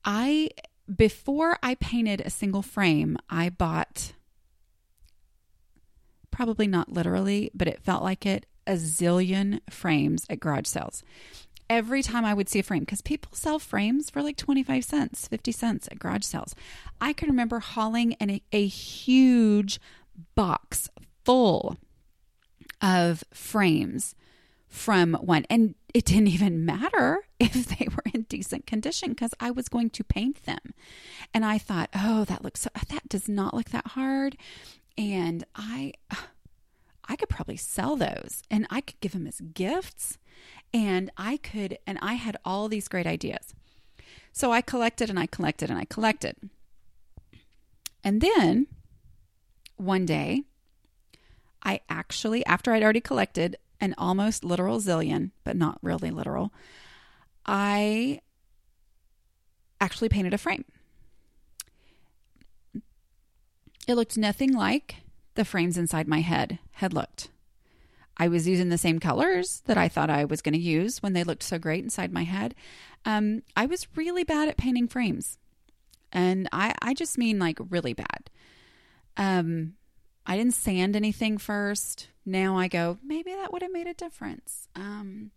I 0.05 0.51
before 0.95 1.59
I 1.63 1.77
painted 1.77 2.21
a 2.21 2.31
single 2.31 2.63
frame, 2.63 3.17
I 3.31 3.49
bought 3.49 4.13
probably 6.31 6.67
not 6.67 6.93
literally, 6.93 7.51
but 7.55 7.69
it 7.69 7.81
felt 7.81 8.03
like 8.03 8.27
it 8.27 8.47
a 8.67 8.75
zillion 8.75 9.61
frames 9.71 10.27
at 10.29 10.41
garage 10.41 10.67
sales. 10.67 11.03
Every 11.71 12.03
time 12.03 12.25
I 12.25 12.35
would 12.35 12.49
see 12.49 12.59
a 12.59 12.63
frame, 12.63 12.81
because 12.81 13.01
people 13.01 13.33
sell 13.35 13.59
frames 13.59 14.11
for 14.11 14.23
like 14.23 14.37
25 14.37 14.85
cents, 14.85 15.29
50 15.29 15.51
cents 15.53 15.89
at 15.91 15.99
garage 15.99 16.25
sales. 16.25 16.55
I 17.01 17.15
can 17.15 17.29
remember 17.31 17.59
hauling 17.61 18.15
an, 18.15 18.41
a, 18.53 18.67
huge 18.67 19.81
box 20.35 20.91
full 21.25 21.79
of 22.83 23.25
frames 23.33 24.15
from 24.69 25.15
one. 25.15 25.47
And 25.49 25.75
it 25.95 26.05
didn't 26.05 26.29
even 26.29 26.67
matter 26.67 27.21
if 27.41 27.67
they 27.67 27.89
were 27.89 28.05
in 28.13 28.23
decent 28.23 28.67
condition 28.67 29.11
because 29.11 29.33
I 29.41 29.51
was 29.51 29.69
going 29.69 29.91
to 29.91 30.05
paint 30.05 30.45
them. 30.45 30.75
And 31.33 31.45
I 31.45 31.59
thought, 31.59 31.89
oh, 31.95 32.25
that 32.25 32.45
looks 32.45 32.63
so, 32.63 32.71
that 32.75 33.09
does 33.09 33.29
not 33.29 33.55
look 33.55 33.71
that 33.71 33.89
hard. 33.89 34.37
And 34.99 35.45
I, 35.55 35.95
I 37.09 37.17
could 37.17 37.29
probably 37.29 37.57
sell 37.57 37.97
those 37.97 38.43
and 38.51 38.67
I 38.71 38.81
could 38.81 39.01
give 39.01 39.13
them 39.13 39.27
as 39.27 39.41
gifts. 39.41 40.19
And 40.73 41.11
I 41.17 41.37
could, 41.37 41.79
and 41.87 41.99
I 42.03 42.15
had 42.15 42.37
all 42.45 42.69
these 42.69 42.89
great 42.89 43.07
ideas. 43.07 43.55
So 44.33 44.51
I 44.51 44.61
collected 44.61 45.09
and 45.09 45.19
I 45.19 45.27
collected 45.27 45.71
and 45.71 45.79
I 45.79 45.85
collected. 45.85 46.37
And 48.03 48.21
then 48.21 48.67
one 49.77 50.05
day, 50.05 50.43
I 51.63 51.81
actually, 51.89 52.45
after 52.45 52.73
I'd 52.73 52.83
already 52.83 53.01
collected 53.01 53.57
an 53.81 53.95
almost 53.97 54.45
literal 54.45 54.81
zillion, 54.81 55.31
but 55.45 55.57
not 55.57 55.79
really 55.83 56.11
literal, 56.11 56.53
I 57.47 58.21
actually 59.81 60.09
painted 60.09 60.35
a 60.35 60.39
frame. 60.39 60.65
It 63.87 63.95
looked 63.95 64.17
nothing 64.17 64.53
like 64.53 64.97
the 65.35 65.45
frames 65.45 65.77
inside 65.79 66.09
my 66.09 66.21
head 66.21 66.59
had 66.73 66.93
looked. 66.93 67.29
I 68.17 68.29
was 68.29 68.47
using 68.47 68.69
the 68.69 68.79
same 68.79 69.01
colors 69.01 69.63
that 69.67 69.77
I 69.77 69.89
thought 69.89 70.11
I 70.11 70.25
was 70.25 70.41
going 70.41 70.55
to 70.55 70.59
use 70.61 71.03
when 71.03 71.15
they 71.15 71.25
looked 71.25 71.43
so 71.43 71.59
great 71.59 71.83
inside 71.83 72.13
my 72.13 72.23
head. 72.23 72.55
Um, 73.05 73.43
I 73.57 73.67
was 73.67 73.89
really 73.97 74.25
bad 74.25 74.49
at 74.49 74.57
painting 74.57 74.89
frames. 74.89 75.39
And 76.13 76.49
I, 76.53 76.75
I 76.81 76.95
just 76.95 77.19
mean 77.19 77.41
like 77.41 77.59
really 77.71 77.93
bad. 77.93 78.31
Um, 79.17 79.75
I 80.27 80.37
didn't 80.37 80.55
sand 80.55 80.95
anything 80.95 81.39
first. 81.39 82.09
Now 82.25 82.57
I 82.57 82.69
go, 82.69 82.99
maybe 83.05 83.33
that 83.35 83.53
would 83.53 83.63
have 83.63 83.73
made 83.73 83.89
a 83.89 83.95
difference. 83.95 84.69
Um, 84.77 85.33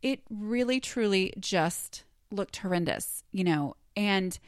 it 0.00 0.20
really, 0.30 0.80
truly 0.80 1.34
just 1.38 2.04
looked 2.30 2.56
horrendous, 2.56 3.24
you 3.32 3.44
know, 3.44 3.76
and 3.96 4.38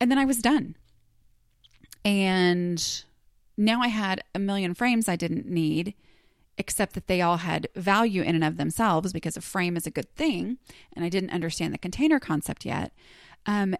and 0.00 0.10
then 0.10 0.18
I 0.18 0.24
was 0.24 0.38
done. 0.38 0.76
And 2.04 3.04
now 3.56 3.80
I 3.80 3.88
had 3.88 4.22
a 4.34 4.38
million 4.38 4.74
frames 4.74 5.08
I 5.08 5.16
didn't 5.16 5.46
need, 5.46 5.94
except 6.58 6.94
that 6.94 7.06
they 7.06 7.20
all 7.20 7.38
had 7.38 7.68
value 7.74 8.22
in 8.22 8.34
and 8.34 8.44
of 8.44 8.56
themselves 8.56 9.12
because 9.12 9.36
a 9.36 9.40
frame 9.40 9.76
is 9.76 9.86
a 9.86 9.90
good 9.90 10.12
thing. 10.14 10.58
And 10.94 11.04
I 11.04 11.08
didn't 11.08 11.30
understand 11.30 11.74
the 11.74 11.78
container 11.78 12.20
concept 12.20 12.64
yet. 12.64 12.92
Um, 13.46 13.76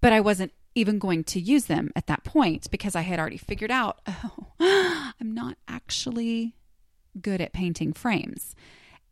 but 0.00 0.12
I 0.12 0.20
wasn't 0.20 0.52
even 0.74 0.98
going 0.98 1.24
to 1.24 1.40
use 1.40 1.64
them 1.64 1.90
at 1.96 2.06
that 2.06 2.22
point 2.22 2.70
because 2.70 2.94
I 2.94 3.00
had 3.00 3.18
already 3.18 3.38
figured 3.38 3.70
out, 3.70 4.00
oh, 4.06 5.12
I'm 5.20 5.34
not 5.34 5.56
actually 5.66 6.54
good 7.20 7.40
at 7.40 7.52
painting 7.52 7.92
frames. 7.92 8.54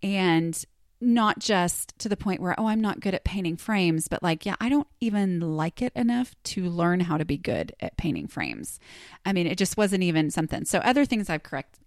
And 0.03 0.62
not 1.05 1.38
just 1.38 1.99
to 1.99 2.09
the 2.09 2.17
point 2.17 2.40
where, 2.40 2.59
oh, 2.59 2.67
I'm 2.67 2.81
not 2.81 3.01
good 3.01 3.14
at 3.14 3.25
painting 3.25 3.57
frames, 3.57 4.09
but 4.09 4.23
like, 4.23 4.47
yeah, 4.47 4.57
I 4.61 4.69
don't 4.69 4.88
even 5.01 5.40
like 5.40 5.83
it 5.83 5.93
enough 5.95 6.35
to 6.45 6.69
learn 6.69 7.01
how 7.01 7.19
to 7.19 7.25
be 7.25 7.37
good 7.37 7.75
at 7.81 7.97
painting 7.97 8.27
frames. 8.27 8.81
I 9.25 9.33
mean, 9.33 9.47
it 9.47 9.59
just 9.59 9.77
wasn't 9.77 10.03
even 10.03 10.31
something. 10.31 10.64
So, 10.64 10.79
other 10.79 11.05
things 11.05 11.31
I've 11.31 11.43
correct, 11.43 11.79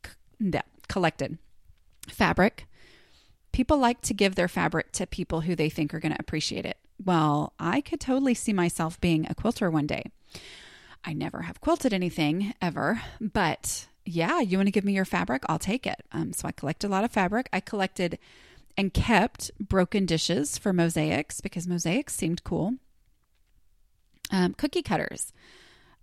collected 0.87 1.37
fabric. 2.09 2.67
People 3.51 3.77
like 3.77 4.01
to 4.01 4.13
give 4.13 4.35
their 4.35 4.47
fabric 4.47 4.91
to 4.93 5.07
people 5.07 5.41
who 5.41 5.55
they 5.55 5.69
think 5.69 5.93
are 5.93 5.99
going 5.99 6.13
to 6.13 6.21
appreciate 6.21 6.65
it 6.65 6.77
well, 7.03 7.53
I 7.59 7.81
could 7.81 7.99
totally 7.99 8.33
see 8.33 8.53
myself 8.53 8.99
being 8.99 9.27
a 9.29 9.35
quilter 9.35 9.69
one 9.69 9.87
day. 9.87 10.11
I 11.03 11.13
never 11.13 11.41
have 11.41 11.61
quilted 11.61 11.93
anything 11.93 12.53
ever, 12.61 13.01
but 13.21 13.87
yeah, 14.05 14.39
you 14.39 14.57
want 14.57 14.67
to 14.67 14.71
give 14.71 14.85
me 14.85 14.93
your 14.93 15.05
fabric? 15.05 15.43
I'll 15.47 15.59
take 15.59 15.85
it. 15.85 16.03
Um, 16.11 16.33
so 16.33 16.47
I 16.47 16.51
collected 16.51 16.87
a 16.87 16.91
lot 16.91 17.03
of 17.03 17.11
fabric. 17.11 17.49
I 17.53 17.59
collected 17.59 18.17
and 18.77 18.93
kept 18.93 19.51
broken 19.59 20.05
dishes 20.05 20.57
for 20.57 20.71
mosaics 20.71 21.41
because 21.41 21.67
mosaics 21.67 22.13
seemed 22.13 22.43
cool. 22.43 22.75
Um, 24.31 24.53
cookie 24.53 24.83
cutters. 24.83 25.33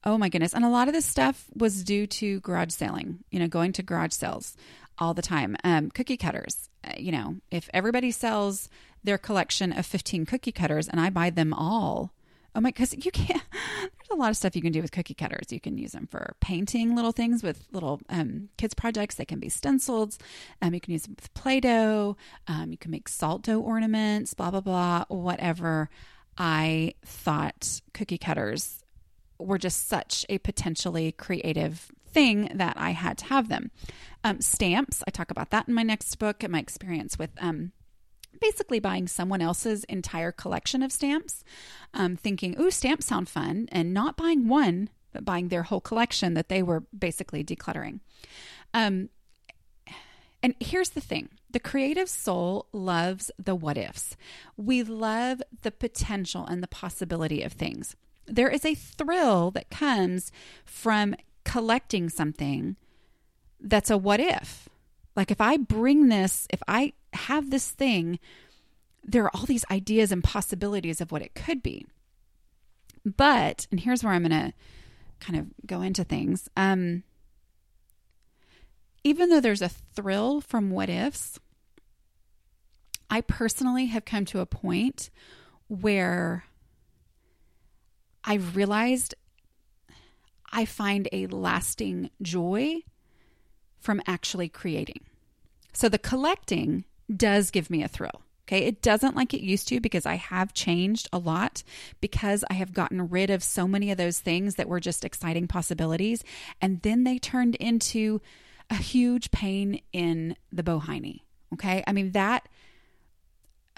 Oh 0.05 0.19
my 0.19 0.29
goodness. 0.29 0.55
And 0.55 0.65
a 0.65 0.71
lot 0.71 0.89
of 0.89 0.95
this 0.95 1.07
stuff 1.07 1.47
was 1.55 1.85
due 1.85 2.07
to 2.07 2.41
garage 2.41 2.73
selling, 2.73 3.21
you 3.31 3.39
know, 3.39 3.49
going 3.49 3.73
to 3.75 3.83
garage 3.83 4.13
sales 4.13 4.57
all 4.99 5.15
the 5.15 5.23
time. 5.23 5.57
Um, 5.65 5.91
cookie 5.91 6.17
cutters, 6.17 6.69
uh, 6.85 6.93
you 6.99 7.13
know, 7.13 7.37
if 7.51 7.69
everybody 7.73 8.11
sells 8.11 8.69
their 9.03 9.19
collection 9.19 9.73
of 9.73 9.87
15 9.87 10.27
cookie 10.27 10.53
cutters 10.53 10.89
and 10.89 11.01
I 11.01 11.11
buy 11.11 11.31
them 11.31 11.53
all. 11.53 12.13
Oh 12.55 12.61
my, 12.61 12.71
because 12.71 12.95
you 12.95 13.11
can't, 13.11 13.43
there's 13.53 14.11
a 14.11 14.15
lot 14.15 14.31
of 14.31 14.37
stuff 14.37 14.55
you 14.55 14.63
can 14.63 14.73
do 14.73 14.81
with 14.81 14.93
cookie 14.93 15.15
cutters. 15.15 15.51
You 15.51 15.61
can 15.61 15.77
use 15.77 15.93
them 15.93 16.07
for 16.07 16.37
painting 16.41 16.95
little 16.95 17.13
things 17.13 17.43
with 17.43 17.67
little 17.73 18.01
um, 18.09 18.49
kids' 18.59 18.75
projects. 18.75 19.17
They 19.17 19.25
can 19.25 19.41
be 19.41 19.49
stenciled. 19.49 20.17
Um, 20.63 20.73
you 20.75 20.81
can 20.81 20.93
use 20.93 21.03
them 21.03 21.17
with 21.17 21.33
Play 21.35 21.61
Doh. 21.61 22.17
Um, 22.47 22.71
you 22.71 22.79
can 22.79 22.91
make 22.91 23.09
salt 23.09 23.43
dough 23.43 23.61
ornaments, 23.61 24.35
blah, 24.35 24.51
blah, 24.51 24.61
blah, 24.61 25.05
whatever. 25.09 25.91
I 26.39 26.95
thought 27.05 27.81
cookie 27.93 28.19
cutters 28.19 28.85
were 29.39 29.59
just 29.59 29.89
such 29.89 30.25
a 30.29 30.39
potentially 30.39 31.13
creative 31.13 31.91
thing 32.07 32.51
that 32.55 32.77
I 32.77 32.91
had 32.91 33.19
to 33.19 33.25
have 33.27 33.49
them. 33.49 33.71
Um, 34.23 34.41
stamps, 34.41 35.03
I 35.07 35.11
talk 35.11 35.31
about 35.31 35.51
that 35.51 35.69
in 35.69 35.75
my 35.75 35.83
next 35.83 36.15
book 36.17 36.43
and 36.43 36.53
my 36.53 36.61
experience 36.61 37.19
with 37.19 37.31
um, 37.39 37.73
basically 38.41 38.81
buying 38.81 39.09
someone 39.09 39.41
else's 39.41 39.85
entire 39.85 40.33
collection 40.33 40.83
of 40.83 40.93
stamps, 40.93 41.45
um, 41.93 42.17
thinking, 42.17 42.59
ooh, 42.61 42.71
stamps 42.71 43.07
sound 43.07 43.29
fun, 43.29 43.69
and 43.73 43.95
not 43.95 44.17
buying 44.17 44.49
one, 44.49 44.91
but 45.13 45.25
buying 45.25 45.49
their 45.49 45.63
whole 45.63 45.81
collection 45.81 46.35
that 46.35 46.49
they 46.49 46.63
were 46.63 46.85
basically 46.97 47.45
decluttering. 47.45 48.01
Um, 48.73 49.09
and 50.43 50.55
here's 50.61 50.91
the 50.91 51.01
thing 51.01 51.31
the 51.51 51.61
creative 51.61 52.09
soul 52.09 52.67
loves 52.73 53.31
the 53.43 53.55
what 53.55 53.79
ifs. 53.79 54.17
We 54.57 54.83
love 54.83 55.41
the 55.63 55.71
potential 55.71 56.45
and 56.45 56.63
the 56.63 56.69
possibility 56.69 57.43
of 57.43 57.53
things. 57.53 57.97
There 58.27 58.49
is 58.49 58.65
a 58.65 58.75
thrill 58.75 59.51
that 59.53 59.71
comes 59.71 60.33
from 60.65 61.15
collecting 61.45 62.09
something 62.09 62.77
that's 63.61 63.91
a 63.91 63.97
what 63.97 64.21
if. 64.21 64.69
Like 65.17 65.31
if 65.31 65.41
I 65.41 65.57
bring 65.57 66.09
this, 66.09 66.47
if 66.51 66.63
I 66.67 66.93
have 67.15 67.51
this 67.51 67.71
thing, 67.71 68.19
there 69.03 69.25
are 69.25 69.31
all 69.35 69.47
these 69.47 69.65
ideas 69.71 70.13
and 70.13 70.25
possibilities 70.25 71.01
of 71.01 71.13
what 71.13 71.23
it 71.23 71.35
could 71.35 71.63
be. 71.63 71.87
But, 73.05 73.67
and 73.71 73.81
here's 73.81 74.03
where 74.03 74.13
I'm 74.13 74.27
going 74.27 74.51
to 74.51 74.53
kind 75.21 75.39
of 75.39 75.47
go 75.67 75.83
into 75.83 76.05
things. 76.05 76.49
Um, 76.57 77.03
even 79.03 79.29
though 79.29 79.41
there's 79.41 79.63
a 79.63 79.69
thrill 79.69 80.41
from 80.41 80.71
what 80.71 80.89
ifs, 80.89 81.39
I 83.11 83.21
personally 83.21 83.87
have 83.87 84.05
come 84.05 84.25
to 84.27 84.41
a 84.41 84.47
point 84.47 85.11
where 85.69 86.45
I've 88.25 88.57
realized 88.57 89.15
I 90.51 90.65
find 90.65 91.09
a 91.13 91.27
lasting 91.27 92.11
joy 92.23 92.79
from 93.79 94.01
actually 94.07 94.49
creating. 94.49 95.01
So 95.75 95.89
the 95.89 95.99
collecting 95.99 96.85
does 97.15 97.51
give 97.51 97.71
me 97.71 97.83
a 97.83 97.89
thrill. 97.89 98.23
Okay. 98.47 98.65
It 98.67 98.83
doesn't 98.83 99.17
like 99.17 99.33
it 99.33 99.41
used 99.41 99.69
to 99.69 99.81
because 99.81 100.05
I 100.05 100.17
have 100.17 100.53
changed 100.53 101.09
a 101.13 101.19
lot 101.19 101.63
because 102.01 102.45
I 102.51 102.55
have 102.55 102.75
gotten 102.75 103.09
rid 103.09 103.31
of 103.31 103.43
so 103.43 103.67
many 103.67 103.91
of 103.91 103.97
those 103.97 104.21
things 104.21 104.57
that 104.57 104.69
were 104.69 104.81
just 104.81 105.05
exciting 105.05 105.49
possibilities. 105.49 106.23
And 106.61 106.83
then 106.83 107.05
they 107.05 107.19
turned 107.19 107.55
into 107.55 108.21
a 108.69 108.75
huge 108.75 109.31
pain 109.31 109.81
in 109.93 110.37
the 110.53 110.63
bohiny. 110.63 111.21
Okay. 111.55 111.83
I 111.87 111.93
mean, 111.93 112.13
that, 112.13 112.49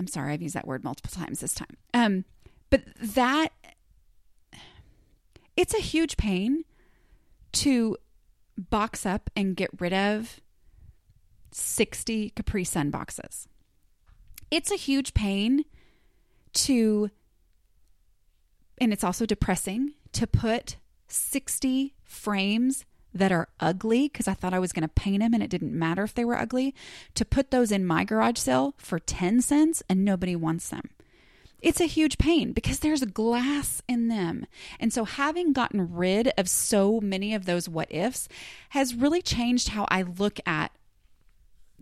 I'm 0.01 0.09
sorry, 0.09 0.33
I've 0.33 0.43
used 0.43 0.57
that 0.57 0.67
word 0.67 0.83
multiple 0.83 1.13
times 1.13 1.41
this 1.41 1.55
time. 1.55 1.77
Um, 1.95 2.25
but 2.69 2.83
that, 3.01 3.51
it's 5.57 5.75
a 5.75 5.81
huge 5.81 6.17
pain 6.17 6.65
to 7.53 7.97
box 8.59 9.07
up 9.07 9.31
and 9.37 9.55
get 9.55 9.71
rid 9.79 9.93
of 9.93 10.41
60 11.57 12.31
Capri 12.31 12.65
Sun 12.65 12.91
boxes. 12.91 13.49
It's 14.51 14.71
a 14.71 14.77
huge 14.77 15.15
pain 15.15 15.65
to, 16.53 17.11
and 18.79 18.93
it's 18.93 19.05
also 19.05 19.27
depressing 19.27 19.95
to 20.13 20.27
put 20.27 20.77
60 21.09 21.95
frames 22.05 22.85
that 23.13 23.33
are 23.33 23.49
ugly 23.59 24.09
because 24.09 24.29
I 24.29 24.35
thought 24.35 24.53
I 24.53 24.59
was 24.59 24.73
going 24.73 24.83
to 24.83 24.89
paint 24.89 25.21
them 25.21 25.33
and 25.33 25.43
it 25.43 25.51
didn't 25.51 25.73
matter 25.73 26.05
if 26.05 26.15
they 26.15 26.25
were 26.25 26.37
ugly, 26.37 26.75
to 27.15 27.25
put 27.25 27.51
those 27.51 27.73
in 27.73 27.87
my 27.87 28.05
garage 28.05 28.39
sale 28.39 28.75
for 28.77 28.99
10 28.99 29.41
cents 29.41 29.83
and 29.89 30.05
nobody 30.05 30.37
wants 30.37 30.69
them. 30.69 30.91
It's 31.63 31.81
a 31.81 31.87
huge 31.87 32.19
pain 32.19 32.53
because 32.53 32.81
there's 32.81 33.03
glass 33.05 33.83
in 33.89 34.09
them. 34.09 34.47
And 34.79 34.93
so, 34.93 35.05
having 35.05 35.55
gotten 35.55 35.95
rid 35.95 36.31
of 36.37 36.51
so 36.51 37.01
many 37.01 37.35
of 37.35 37.47
those 37.47 37.67
what 37.67 37.93
ifs 37.93 38.29
has 38.71 38.95
really 38.95 39.23
changed 39.23 39.69
how 39.69 39.87
I 39.91 40.03
look 40.03 40.39
at 40.47 40.71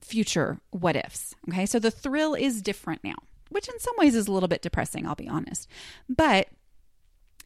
future 0.05 0.59
what 0.71 0.97
ifs. 0.97 1.35
Okay. 1.49 1.67
So 1.67 1.79
the 1.79 1.91
thrill 1.91 2.35
is 2.35 2.63
different 2.63 3.03
now, 3.03 3.17
which 3.49 3.69
in 3.69 3.79
some 3.81 3.95
ways 3.99 4.15
is 4.15 4.29
a 4.29 4.33
little 4.33 4.49
bit 4.49 4.63
depressing, 4.63 5.07
I'll 5.07 5.15
be 5.15 5.29
honest. 5.29 5.69
But 6.09 6.49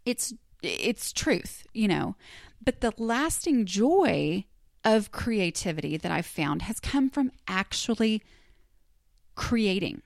it's 0.05 0.35
it's 0.63 1.13
truth, 1.13 1.67
you 1.73 1.89
know. 1.89 2.17
But 2.63 2.81
the 2.81 2.93
lasting 2.99 3.67
joy 3.67 4.45
of 4.85 5.13
creativity 5.13 5.97
that 5.97 6.13
I've 6.13 6.27
found 6.27 6.63
has 6.63 6.81
come 6.81 7.11
from 7.11 7.31
actually 7.47 8.23
creating. 9.35 10.03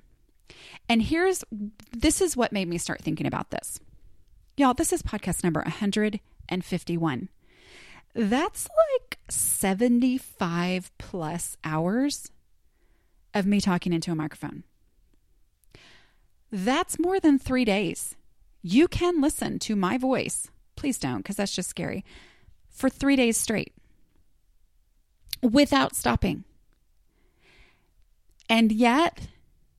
And 0.89 1.03
here's 1.03 1.45
this 1.93 2.21
is 2.21 2.37
what 2.37 2.53
made 2.53 2.69
me 2.69 2.79
start 2.79 3.01
thinking 3.01 3.27
about 3.27 3.51
this. 3.51 3.79
Y'all, 4.57 4.75
this 4.75 4.93
is 4.93 5.03
podcast 5.03 5.43
number 5.43 5.61
151. 5.63 7.29
That's 8.15 8.69
like 8.69 9.19
75 9.31 10.91
plus 10.99 11.57
hours 11.65 12.31
of 13.35 13.47
me 13.47 13.61
talking 13.61 13.93
into 13.93 14.13
a 14.13 14.17
microphone. 14.17 14.65
That's 16.51 16.99
more 16.99 17.19
than 17.19 17.39
three 17.39 17.65
days. 17.65 18.15
You 18.63 18.87
can 18.89 19.21
listen 19.21 19.59
to 19.61 19.75
my 19.75 19.99
voice. 19.99 20.49
Please 20.77 20.99
don't, 20.99 21.19
because 21.19 21.37
that's 21.37 21.55
just 21.55 21.71
scary. 21.71 22.05
For 22.69 22.89
three 22.89 23.17
days 23.17 23.37
straight 23.37 23.73
without 25.43 25.95
stopping. 25.95 26.45
And 28.49 28.71
yet, 28.71 29.29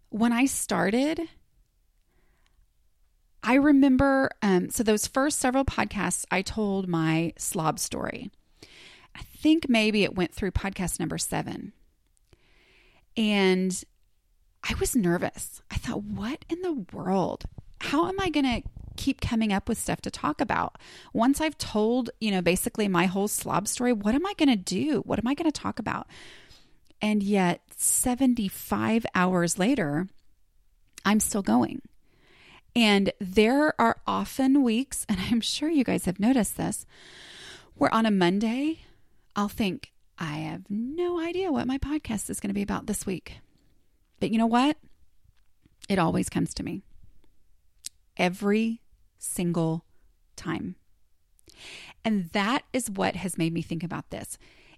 when 0.09 0.33
I 0.33 0.45
started, 0.45 1.21
I 3.43 3.55
remember, 3.55 4.31
um, 4.41 4.69
so 4.69 4.83
those 4.83 5.07
first 5.07 5.39
several 5.39 5.65
podcasts, 5.65 6.25
I 6.31 6.41
told 6.41 6.87
my 6.87 7.33
slob 7.37 7.79
story. 7.79 8.31
I 9.15 9.21
think 9.37 9.69
maybe 9.69 10.03
it 10.03 10.15
went 10.15 10.33
through 10.33 10.51
podcast 10.51 10.99
number 10.99 11.17
seven. 11.17 11.73
And 13.15 13.83
I 14.63 14.73
was 14.79 14.95
nervous. 14.95 15.61
I 15.69 15.75
thought, 15.75 16.03
what 16.03 16.45
in 16.49 16.61
the 16.61 16.85
world? 16.93 17.45
How 17.79 18.07
am 18.07 18.19
I 18.19 18.29
going 18.29 18.45
to 18.45 18.69
keep 18.95 19.21
coming 19.21 19.51
up 19.51 19.67
with 19.67 19.77
stuff 19.77 20.01
to 20.01 20.11
talk 20.11 20.39
about? 20.39 20.77
Once 21.11 21.41
I've 21.41 21.57
told, 21.57 22.09
you 22.21 22.31
know, 22.31 22.41
basically 22.41 22.87
my 22.87 23.05
whole 23.05 23.27
slob 23.27 23.67
story, 23.67 23.93
what 23.93 24.15
am 24.15 24.25
I 24.25 24.33
going 24.37 24.49
to 24.49 24.55
do? 24.55 25.01
What 25.05 25.19
am 25.19 25.27
I 25.27 25.33
going 25.33 25.51
to 25.51 25.61
talk 25.61 25.79
about? 25.79 26.07
And 27.01 27.21
yet, 27.21 27.61
75 27.75 29.05
hours 29.13 29.59
later, 29.59 30.07
I'm 31.03 31.19
still 31.19 31.41
going. 31.41 31.81
And 32.75 33.11
there 33.19 33.79
are 33.79 33.97
often 34.07 34.63
weeks, 34.63 35.05
and 35.09 35.19
I'm 35.31 35.41
sure 35.41 35.69
you 35.69 35.83
guys 35.83 36.05
have 36.05 36.19
noticed 36.19 36.57
this, 36.57 36.85
where 37.75 37.93
on 37.93 38.05
a 38.05 38.11
Monday, 38.11 38.79
I'll 39.35 39.49
think, 39.49 39.92
I 40.17 40.37
have 40.37 40.63
no 40.69 41.19
idea 41.19 41.51
what 41.51 41.67
my 41.67 41.77
podcast 41.77 42.29
is 42.29 42.39
going 42.39 42.49
to 42.49 42.53
be 42.53 42.61
about 42.61 42.85
this 42.85 43.05
week. 43.05 43.39
But 44.19 44.31
you 44.31 44.37
know 44.37 44.47
what? 44.47 44.77
It 45.89 45.99
always 45.99 46.29
comes 46.29 46.53
to 46.55 46.63
me. 46.63 46.83
Every 48.15 48.81
single 49.17 49.85
time. 50.35 50.75
And 52.05 52.29
that 52.29 52.63
is 52.73 52.89
what 52.89 53.15
has 53.15 53.37
made 53.37 53.53
me 53.53 53.61
think 53.61 53.83
about 53.83 54.09
this 54.09 54.37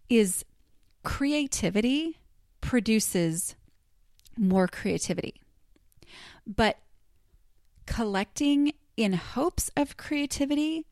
is 0.09 0.45
creativity 1.03 2.19
produces 2.61 3.55
more 4.37 4.67
creativity. 4.67 5.41
But 6.45 6.79
collecting 7.85 8.73
in 8.97 9.13
hopes 9.13 9.69
of 9.75 9.97
creativity 9.97 10.85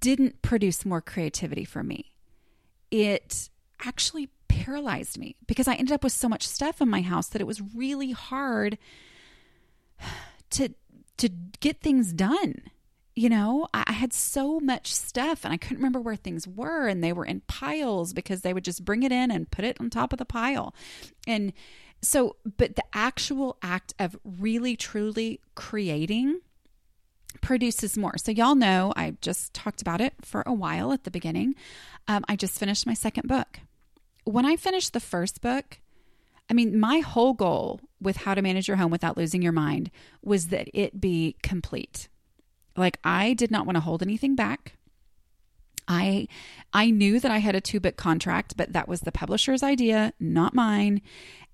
didn't 0.00 0.42
produce 0.42 0.84
more 0.84 1.00
creativity 1.00 1.64
for 1.64 1.82
me. 1.82 2.09
It 2.90 3.48
actually 3.84 4.30
paralyzed 4.48 5.18
me 5.18 5.36
because 5.46 5.68
I 5.68 5.74
ended 5.74 5.92
up 5.92 6.04
with 6.04 6.12
so 6.12 6.28
much 6.28 6.46
stuff 6.46 6.80
in 6.80 6.88
my 6.88 7.02
house 7.02 7.28
that 7.28 7.40
it 7.40 7.46
was 7.46 7.62
really 7.74 8.12
hard 8.12 8.78
to 10.50 10.70
to 11.18 11.28
get 11.60 11.80
things 11.80 12.12
done. 12.12 12.62
You 13.14 13.28
know, 13.28 13.68
I 13.74 13.92
had 13.92 14.12
so 14.12 14.60
much 14.60 14.94
stuff 14.94 15.44
and 15.44 15.52
I 15.52 15.58
couldn't 15.58 15.78
remember 15.78 16.00
where 16.00 16.16
things 16.16 16.48
were 16.48 16.88
and 16.88 17.04
they 17.04 17.12
were 17.12 17.26
in 17.26 17.42
piles 17.42 18.12
because 18.12 18.40
they 18.40 18.54
would 18.54 18.64
just 18.64 18.84
bring 18.84 19.02
it 19.02 19.12
in 19.12 19.30
and 19.30 19.50
put 19.50 19.64
it 19.64 19.78
on 19.80 19.90
top 19.90 20.12
of 20.12 20.18
the 20.18 20.24
pile. 20.24 20.74
And 21.26 21.52
so, 22.00 22.36
but 22.56 22.76
the 22.76 22.84
actual 22.94 23.58
act 23.62 23.92
of 23.98 24.16
really 24.24 24.76
truly 24.76 25.40
creating 25.54 26.40
produces 27.40 27.96
more. 27.96 28.16
So, 28.18 28.32
y'all 28.32 28.54
know 28.54 28.92
I 28.96 29.16
just 29.20 29.54
talked 29.54 29.80
about 29.80 30.00
it 30.00 30.14
for 30.22 30.42
a 30.46 30.52
while 30.52 30.92
at 30.92 31.04
the 31.04 31.10
beginning. 31.10 31.54
Um, 32.08 32.24
I 32.28 32.36
just 32.36 32.58
finished 32.58 32.86
my 32.86 32.94
second 32.94 33.28
book. 33.28 33.60
When 34.24 34.44
I 34.44 34.56
finished 34.56 34.92
the 34.92 35.00
first 35.00 35.40
book, 35.40 35.78
I 36.48 36.54
mean, 36.54 36.78
my 36.78 36.98
whole 36.98 37.32
goal 37.32 37.80
with 38.00 38.16
how 38.16 38.34
to 38.34 38.42
manage 38.42 38.66
your 38.66 38.76
home 38.76 38.90
without 38.90 39.16
losing 39.16 39.42
your 39.42 39.52
mind 39.52 39.90
was 40.22 40.48
that 40.48 40.68
it 40.74 41.00
be 41.00 41.36
complete. 41.42 42.08
Like, 42.76 42.98
I 43.04 43.34
did 43.34 43.50
not 43.50 43.66
want 43.66 43.76
to 43.76 43.80
hold 43.80 44.02
anything 44.02 44.34
back. 44.34 44.74
I 45.86 46.28
I 46.72 46.90
knew 46.90 47.18
that 47.20 47.30
I 47.30 47.38
had 47.38 47.56
a 47.56 47.60
two 47.60 47.80
book 47.80 47.96
contract, 47.96 48.56
but 48.56 48.72
that 48.72 48.88
was 48.88 49.00
the 49.00 49.12
publisher's 49.12 49.62
idea, 49.62 50.12
not 50.20 50.54
mine. 50.54 51.02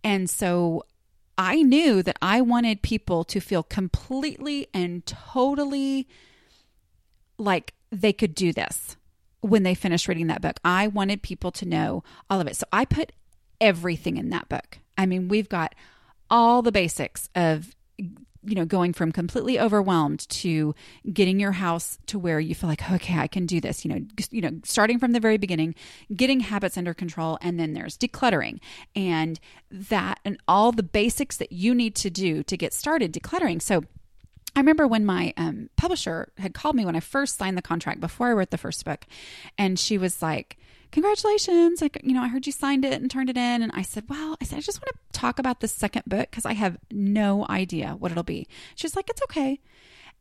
And 0.05 0.29
so 0.29 0.85
I 1.38 1.62
knew 1.62 2.03
that 2.03 2.18
I 2.22 2.40
wanted 2.40 2.83
people 2.83 3.25
to 3.25 3.40
feel 3.40 3.62
completely 3.62 4.68
and 4.72 5.05
totally 5.07 6.09
like 7.38 7.75
they 7.90 8.12
could 8.12 8.35
do 8.35 8.53
this 8.53 8.96
when 9.40 9.62
they 9.62 9.75
finished 9.75 10.09
reading 10.09 10.29
that 10.29 10.42
book. 10.42 10.59
I 10.64 10.87
wanted 10.88 11.22
people 11.22 11.53
to 11.53 11.66
know 11.66 12.03
all 12.31 12.40
of 12.40 12.46
it. 12.46 12.57
So 12.57 12.66
I 12.72 12.85
put 12.85 13.12
everything 13.61 14.16
in 14.16 14.31
that 14.31 14.49
book. 14.49 14.79
I 14.96 15.07
mean, 15.07 15.29
we've 15.29 15.49
got 15.49 15.75
all 16.31 16.62
the 16.62 16.72
basics 16.72 17.29
of 17.35 17.75
you 18.47 18.55
know 18.55 18.65
going 18.65 18.93
from 18.93 19.13
completely 19.13 19.59
overwhelmed 19.59 20.29
to 20.29 20.75
getting 21.13 21.41
your 21.41 21.53
house 21.53 21.99
to 22.07 22.19
where 22.19 22.41
you 22.41 22.55
feel 22.55 22.71
like 22.71 22.91
okay 22.91 23.19
i 23.19 23.27
can 23.27 23.45
do 23.45 23.61
this 23.61 23.85
you 23.85 23.91
know 23.91 24.01
you 24.31 24.41
know 24.41 24.51
starting 24.65 24.99
from 24.99 25.13
the 25.13 25.21
very 25.21 25.37
beginning 25.37 25.75
getting 26.15 26.41
habits 26.41 26.79
under 26.79 26.95
control 26.95 27.39
and 27.41 27.59
then 27.59 27.75
there's 27.75 27.97
decluttering. 27.97 28.61
And 28.95 29.39
that 29.71 30.21
and 30.25 30.39
all 30.49 30.73
the 30.73 30.83
basics 30.83 31.37
that 31.39 31.53
you 31.53 31.75
need 31.75 31.95
to 31.97 32.11
do 32.11 32.43
to 32.45 32.57
get 32.57 32.73
started 32.73 33.13
decluttering. 33.13 33.61
So 33.61 33.85
I 34.57 34.61
remember 34.61 34.87
when 34.87 35.05
my 35.05 35.35
um, 35.37 35.69
publisher 35.77 36.33
had 36.38 36.55
called 36.55 36.75
me 36.75 36.87
when 36.87 36.97
I 36.97 37.01
first 37.01 37.37
signed 37.37 37.59
the 37.59 37.62
contract 37.62 38.01
before 38.01 38.29
I 38.29 38.33
wrote 38.33 38.51
the 38.51 38.59
first 38.59 38.85
book, 38.87 39.07
and 39.59 39.79
she 39.79 39.99
was 39.99 40.23
like, 40.23 40.57
congratulations. 40.92 41.83
Like, 41.83 42.01
you 42.03 42.14
know, 42.14 42.23
I 42.23 42.29
heard 42.29 42.47
you 42.47 42.53
signed 42.53 42.85
it 42.85 43.01
and 43.01 43.11
turned 43.11 43.29
it 43.29 43.37
in. 43.37 43.62
And 43.62 43.71
I 43.75 43.83
said, 43.83 44.05
well, 44.09 44.37
I 44.40 44.45
said, 44.45 44.57
I 44.57 44.62
just 44.62 44.81
want 44.81 44.90
to 44.95 45.19
talk 45.19 45.38
about 45.38 45.61
the 45.61 45.69
second 45.69 46.05
book 46.07 46.31
because 46.31 46.47
I 46.47 46.55
have 46.55 46.79
no 46.90 47.47
idea 47.51 47.97
what 47.99 48.12
it'll 48.12 48.23
be. 48.23 48.49
She's 48.75 48.97
like, 48.97 49.11
it's 49.11 49.23
okay. 49.25 49.61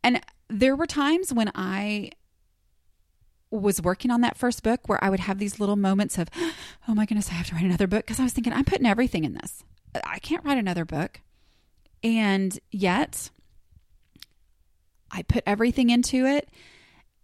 And 0.02 0.20
there 0.48 0.76
were 0.76 0.86
times 0.86 1.32
when 1.32 1.50
I 1.54 2.10
was 3.50 3.80
working 3.80 4.10
on 4.10 4.20
that 4.20 4.36
first 4.36 4.62
book 4.62 4.88
where 4.88 5.02
I 5.02 5.08
would 5.08 5.20
have 5.20 5.38
these 5.38 5.58
little 5.58 5.76
moments 5.76 6.18
of, 6.18 6.28
oh 6.86 6.94
my 6.94 7.06
goodness, 7.06 7.30
I 7.30 7.34
have 7.34 7.46
to 7.46 7.54
write 7.54 7.64
another 7.64 7.86
book 7.86 8.04
because 8.04 8.20
I 8.20 8.24
was 8.24 8.32
thinking, 8.32 8.52
I'm 8.52 8.64
putting 8.64 8.86
everything 8.86 9.24
in 9.24 9.34
this. 9.34 9.64
I 10.04 10.18
can't 10.18 10.44
write 10.44 10.58
another 10.58 10.84
book. 10.84 11.20
And 12.02 12.58
yet, 12.70 13.30
I 15.10 15.22
put 15.22 15.42
everything 15.46 15.90
into 15.90 16.26
it 16.26 16.48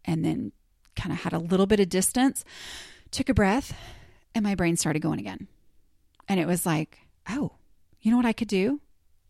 and 0.05 0.25
then 0.25 0.53
kind 0.97 1.13
of 1.13 1.21
had 1.21 1.33
a 1.33 1.39
little 1.39 1.67
bit 1.67 1.81
of 1.81 1.89
distance 1.89 2.45
took 3.13 3.29
a 3.29 3.35
breath, 3.35 3.77
and 4.35 4.43
my 4.43 4.57
brain 4.57 4.77
started 4.77 5.01
going 5.01 5.21
again. 5.21 5.47
And 6.29 6.41
it 6.41 6.47
was 6.47 6.67
like, 6.67 6.99
oh, 7.29 7.53
you 8.01 8.11
know 8.11 8.17
what 8.17 8.27
I 8.27 8.33
could 8.33 8.49
do? 8.49 8.81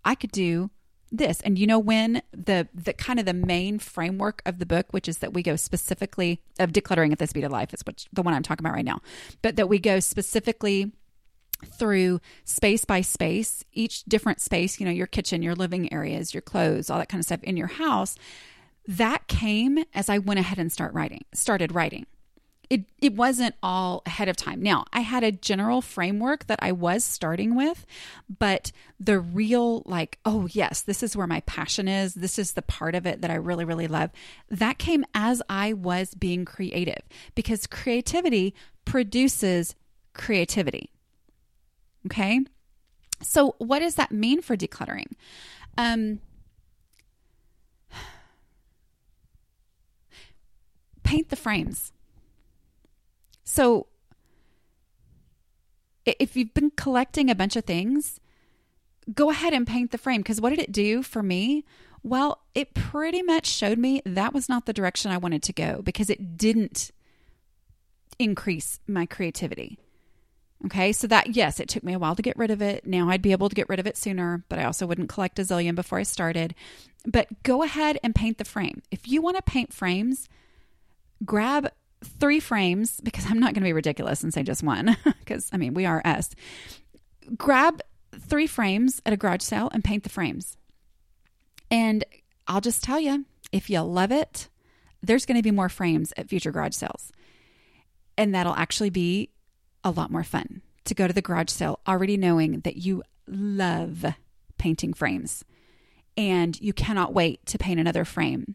I 0.04 0.14
could 0.14 0.32
do 0.32 0.70
this. 1.10 1.40
And 1.42 1.58
you 1.58 1.66
know 1.66 1.78
when 1.78 2.22
the 2.32 2.68
the 2.72 2.94
kind 2.94 3.18
of 3.18 3.26
the 3.26 3.34
main 3.34 3.78
framework 3.78 4.40
of 4.46 4.58
the 4.58 4.66
book, 4.66 4.86
which 4.92 5.08
is 5.08 5.18
that 5.18 5.34
we 5.34 5.42
go 5.42 5.56
specifically 5.56 6.40
of 6.58 6.72
decluttering 6.72 7.12
at 7.12 7.18
the 7.18 7.26
speed 7.26 7.44
of 7.44 7.52
life, 7.52 7.74
is 7.74 7.82
what 7.84 8.06
the 8.12 8.22
one 8.22 8.32
I'm 8.32 8.42
talking 8.42 8.64
about 8.64 8.74
right 8.74 8.84
now, 8.84 9.00
but 9.42 9.56
that 9.56 9.68
we 9.68 9.78
go 9.78 10.00
specifically 10.00 10.92
through 11.64 12.20
space 12.44 12.84
by 12.84 13.00
space, 13.00 13.64
each 13.72 14.04
different 14.04 14.40
space, 14.40 14.80
you 14.80 14.86
know, 14.86 14.92
your 14.92 15.06
kitchen, 15.06 15.42
your 15.42 15.54
living 15.54 15.92
areas, 15.92 16.34
your 16.34 16.42
clothes, 16.42 16.90
all 16.90 16.98
that 16.98 17.08
kind 17.08 17.20
of 17.20 17.26
stuff 17.26 17.42
in 17.42 17.56
your 17.56 17.68
house. 17.68 18.16
That 18.86 19.28
came 19.28 19.78
as 19.94 20.08
I 20.08 20.18
went 20.18 20.40
ahead 20.40 20.58
and 20.58 20.72
start 20.72 20.92
writing, 20.92 21.24
started 21.32 21.72
writing 21.72 22.06
it 22.72 22.86
it 23.02 23.14
wasn't 23.14 23.54
all 23.62 24.02
ahead 24.06 24.30
of 24.30 24.36
time. 24.36 24.62
Now, 24.62 24.86
I 24.94 25.00
had 25.00 25.22
a 25.22 25.30
general 25.30 25.82
framework 25.82 26.46
that 26.46 26.58
I 26.62 26.72
was 26.72 27.04
starting 27.04 27.54
with, 27.54 27.84
but 28.38 28.72
the 28.98 29.20
real 29.20 29.82
like, 29.84 30.18
oh 30.24 30.48
yes, 30.50 30.80
this 30.80 31.02
is 31.02 31.14
where 31.14 31.26
my 31.26 31.40
passion 31.40 31.86
is. 31.86 32.14
This 32.14 32.38
is 32.38 32.52
the 32.52 32.62
part 32.62 32.94
of 32.94 33.04
it 33.06 33.20
that 33.20 33.30
I 33.30 33.34
really 33.34 33.66
really 33.66 33.88
love. 33.88 34.10
That 34.48 34.78
came 34.78 35.04
as 35.14 35.42
I 35.50 35.74
was 35.74 36.14
being 36.14 36.46
creative 36.46 37.02
because 37.34 37.66
creativity 37.66 38.54
produces 38.86 39.74
creativity. 40.14 40.92
Okay? 42.06 42.40
So, 43.20 43.54
what 43.58 43.78
does 43.78 43.94
that 43.96 44.10
mean 44.12 44.42
for 44.42 44.56
decluttering? 44.56 45.12
Um 45.78 46.20
paint 51.02 51.28
the 51.28 51.36
frames 51.36 51.92
so 53.44 53.86
if 56.06 56.36
you've 56.36 56.54
been 56.54 56.70
collecting 56.70 57.30
a 57.30 57.34
bunch 57.34 57.54
of 57.54 57.64
things, 57.64 58.18
go 59.14 59.30
ahead 59.30 59.52
and 59.52 59.66
paint 59.66 59.90
the 59.90 59.98
frame 59.98 60.22
because 60.22 60.40
what 60.40 60.50
did 60.50 60.58
it 60.58 60.72
do 60.72 61.02
for 61.02 61.22
me? 61.22 61.64
Well, 62.02 62.40
it 62.54 62.74
pretty 62.74 63.22
much 63.22 63.46
showed 63.46 63.78
me 63.78 64.00
that 64.04 64.32
was 64.32 64.48
not 64.48 64.66
the 64.66 64.72
direction 64.72 65.10
I 65.10 65.18
wanted 65.18 65.42
to 65.44 65.52
go 65.52 65.82
because 65.82 66.10
it 66.10 66.36
didn't 66.36 66.90
increase 68.18 68.80
my 68.88 69.06
creativity. 69.06 69.78
Okay, 70.66 70.92
so 70.92 71.06
that, 71.08 71.34
yes, 71.34 71.58
it 71.58 71.68
took 71.68 71.82
me 71.82 71.92
a 71.92 71.98
while 71.98 72.14
to 72.14 72.22
get 72.22 72.36
rid 72.36 72.50
of 72.50 72.62
it. 72.62 72.86
Now 72.86 73.08
I'd 73.08 73.22
be 73.22 73.32
able 73.32 73.48
to 73.48 73.54
get 73.54 73.68
rid 73.68 73.80
of 73.80 73.86
it 73.86 73.96
sooner, 73.96 74.44
but 74.48 74.58
I 74.58 74.64
also 74.64 74.86
wouldn't 74.86 75.08
collect 75.08 75.38
a 75.38 75.42
zillion 75.42 75.74
before 75.74 75.98
I 75.98 76.04
started. 76.04 76.54
But 77.04 77.42
go 77.42 77.62
ahead 77.64 77.98
and 78.04 78.14
paint 78.14 78.38
the 78.38 78.44
frame. 78.44 78.82
If 78.90 79.08
you 79.08 79.20
want 79.20 79.36
to 79.36 79.42
paint 79.42 79.72
frames, 79.72 80.28
grab 81.24 81.72
three 82.04 82.40
frames 82.40 83.00
because 83.00 83.26
I'm 83.28 83.40
not 83.40 83.54
going 83.54 83.62
to 83.62 83.68
be 83.68 83.72
ridiculous 83.72 84.22
and 84.22 84.32
say 84.32 84.42
just 84.42 84.62
one 84.62 84.96
because 85.04 85.50
I 85.52 85.56
mean, 85.56 85.74
we 85.74 85.84
are 85.84 86.02
us. 86.04 86.30
Grab 87.36 87.80
three 88.18 88.46
frames 88.46 89.00
at 89.04 89.12
a 89.12 89.16
garage 89.16 89.42
sale 89.42 89.68
and 89.72 89.82
paint 89.82 90.04
the 90.04 90.08
frames. 90.08 90.56
And 91.70 92.04
I'll 92.46 92.60
just 92.60 92.84
tell 92.84 93.00
you, 93.00 93.24
if 93.50 93.70
you 93.70 93.80
love 93.80 94.12
it, 94.12 94.48
there's 95.02 95.26
going 95.26 95.38
to 95.38 95.42
be 95.42 95.50
more 95.50 95.68
frames 95.68 96.12
at 96.16 96.28
future 96.28 96.52
garage 96.52 96.74
sales. 96.74 97.10
And 98.16 98.34
that'll 98.34 98.54
actually 98.54 98.90
be 98.90 99.30
a 99.84 99.90
lot 99.90 100.10
more 100.10 100.24
fun 100.24 100.62
to 100.84 100.94
go 100.94 101.06
to 101.06 101.12
the 101.12 101.22
garage 101.22 101.50
sale 101.50 101.80
already 101.86 102.16
knowing 102.16 102.60
that 102.60 102.76
you 102.76 103.02
love 103.26 104.04
painting 104.58 104.92
frames 104.92 105.44
and 106.16 106.60
you 106.60 106.72
cannot 106.72 107.14
wait 107.14 107.44
to 107.46 107.58
paint 107.58 107.80
another 107.80 108.04
frame. 108.04 108.54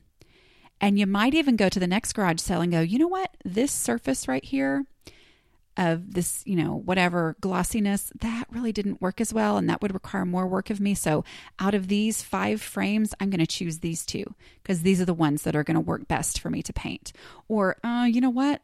And 0.80 1.00
you 1.00 1.08
might 1.08 1.34
even 1.34 1.56
go 1.56 1.70
to 1.70 1.80
the 1.80 1.88
next 1.88 2.14
garage 2.14 2.40
sale 2.40 2.62
and 2.62 2.72
go, 2.72 2.82
you 2.82 3.00
know 3.00 3.08
what? 3.08 3.36
This 3.44 3.72
surface 3.72 4.28
right 4.28 4.46
here 4.46 4.86
of 5.76 6.14
this, 6.14 6.44
you 6.46 6.56
know, 6.56 6.76
whatever 6.76 7.36
glossiness, 7.40 8.12
that 8.20 8.46
really 8.50 8.72
didn't 8.72 9.02
work 9.02 9.22
as 9.22 9.34
well. 9.34 9.58
And 9.58 9.70
that 9.70 9.82
would 9.82 9.94
require 9.94 10.26
more 10.26 10.48
work 10.48 10.70
of 10.70 10.80
me. 10.80 10.96
So 10.96 11.24
out 11.60 11.76
of 11.76 11.88
these 11.88 12.22
five 12.22 12.62
frames, 12.62 13.14
I'm 13.20 13.30
going 13.30 13.40
to 13.40 13.48
choose 13.48 13.80
these 13.80 14.06
two 14.06 14.26
because 14.62 14.82
these 14.82 15.00
are 15.02 15.06
the 15.06 15.14
ones 15.14 15.44
that 15.44 15.56
are 15.56 15.64
going 15.64 15.76
to 15.76 15.82
work 15.82 16.08
best 16.08 16.40
for 16.40 16.50
me 16.50 16.62
to 16.64 16.74
paint. 16.74 17.12
Or, 17.48 17.78
uh, 17.84 18.08
you 18.10 18.22
know 18.22 18.30
what? 18.30 18.62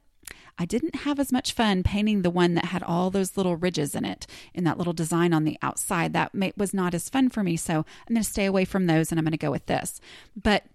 I 0.57 0.65
didn't 0.65 0.95
have 0.97 1.19
as 1.19 1.31
much 1.31 1.53
fun 1.53 1.83
painting 1.83 2.21
the 2.21 2.29
one 2.29 2.53
that 2.53 2.65
had 2.65 2.83
all 2.83 3.09
those 3.09 3.37
little 3.37 3.55
ridges 3.55 3.95
in 3.95 4.05
it 4.05 4.27
in 4.53 4.63
that 4.65 4.77
little 4.77 4.93
design 4.93 5.33
on 5.33 5.43
the 5.43 5.57
outside. 5.61 6.13
That 6.13 6.33
may, 6.35 6.53
was 6.55 6.73
not 6.73 6.93
as 6.93 7.09
fun 7.09 7.29
for 7.29 7.43
me. 7.43 7.57
So 7.57 7.77
I'm 7.77 8.13
going 8.13 8.23
to 8.23 8.29
stay 8.29 8.45
away 8.45 8.65
from 8.65 8.85
those 8.85 9.11
and 9.11 9.19
I'm 9.19 9.25
going 9.25 9.31
to 9.31 9.37
go 9.37 9.51
with 9.51 9.65
this. 9.65 9.99
But 10.41 10.65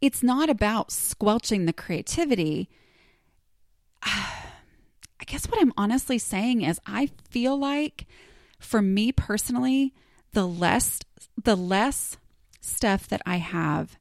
it's 0.00 0.22
not 0.22 0.50
about 0.50 0.90
squelching 0.90 1.66
the 1.66 1.72
creativity. 1.72 2.68
I 4.02 5.24
guess 5.26 5.46
what 5.46 5.60
I'm 5.60 5.72
honestly 5.76 6.18
saying 6.18 6.62
is 6.62 6.80
I 6.86 7.10
feel 7.30 7.56
like 7.56 8.06
for 8.58 8.82
me 8.82 9.12
personally, 9.12 9.94
the 10.32 10.46
less 10.46 11.00
the 11.42 11.56
less 11.56 12.16
stuff 12.60 13.08
that 13.08 13.22
I 13.24 13.36
have, 13.36 13.98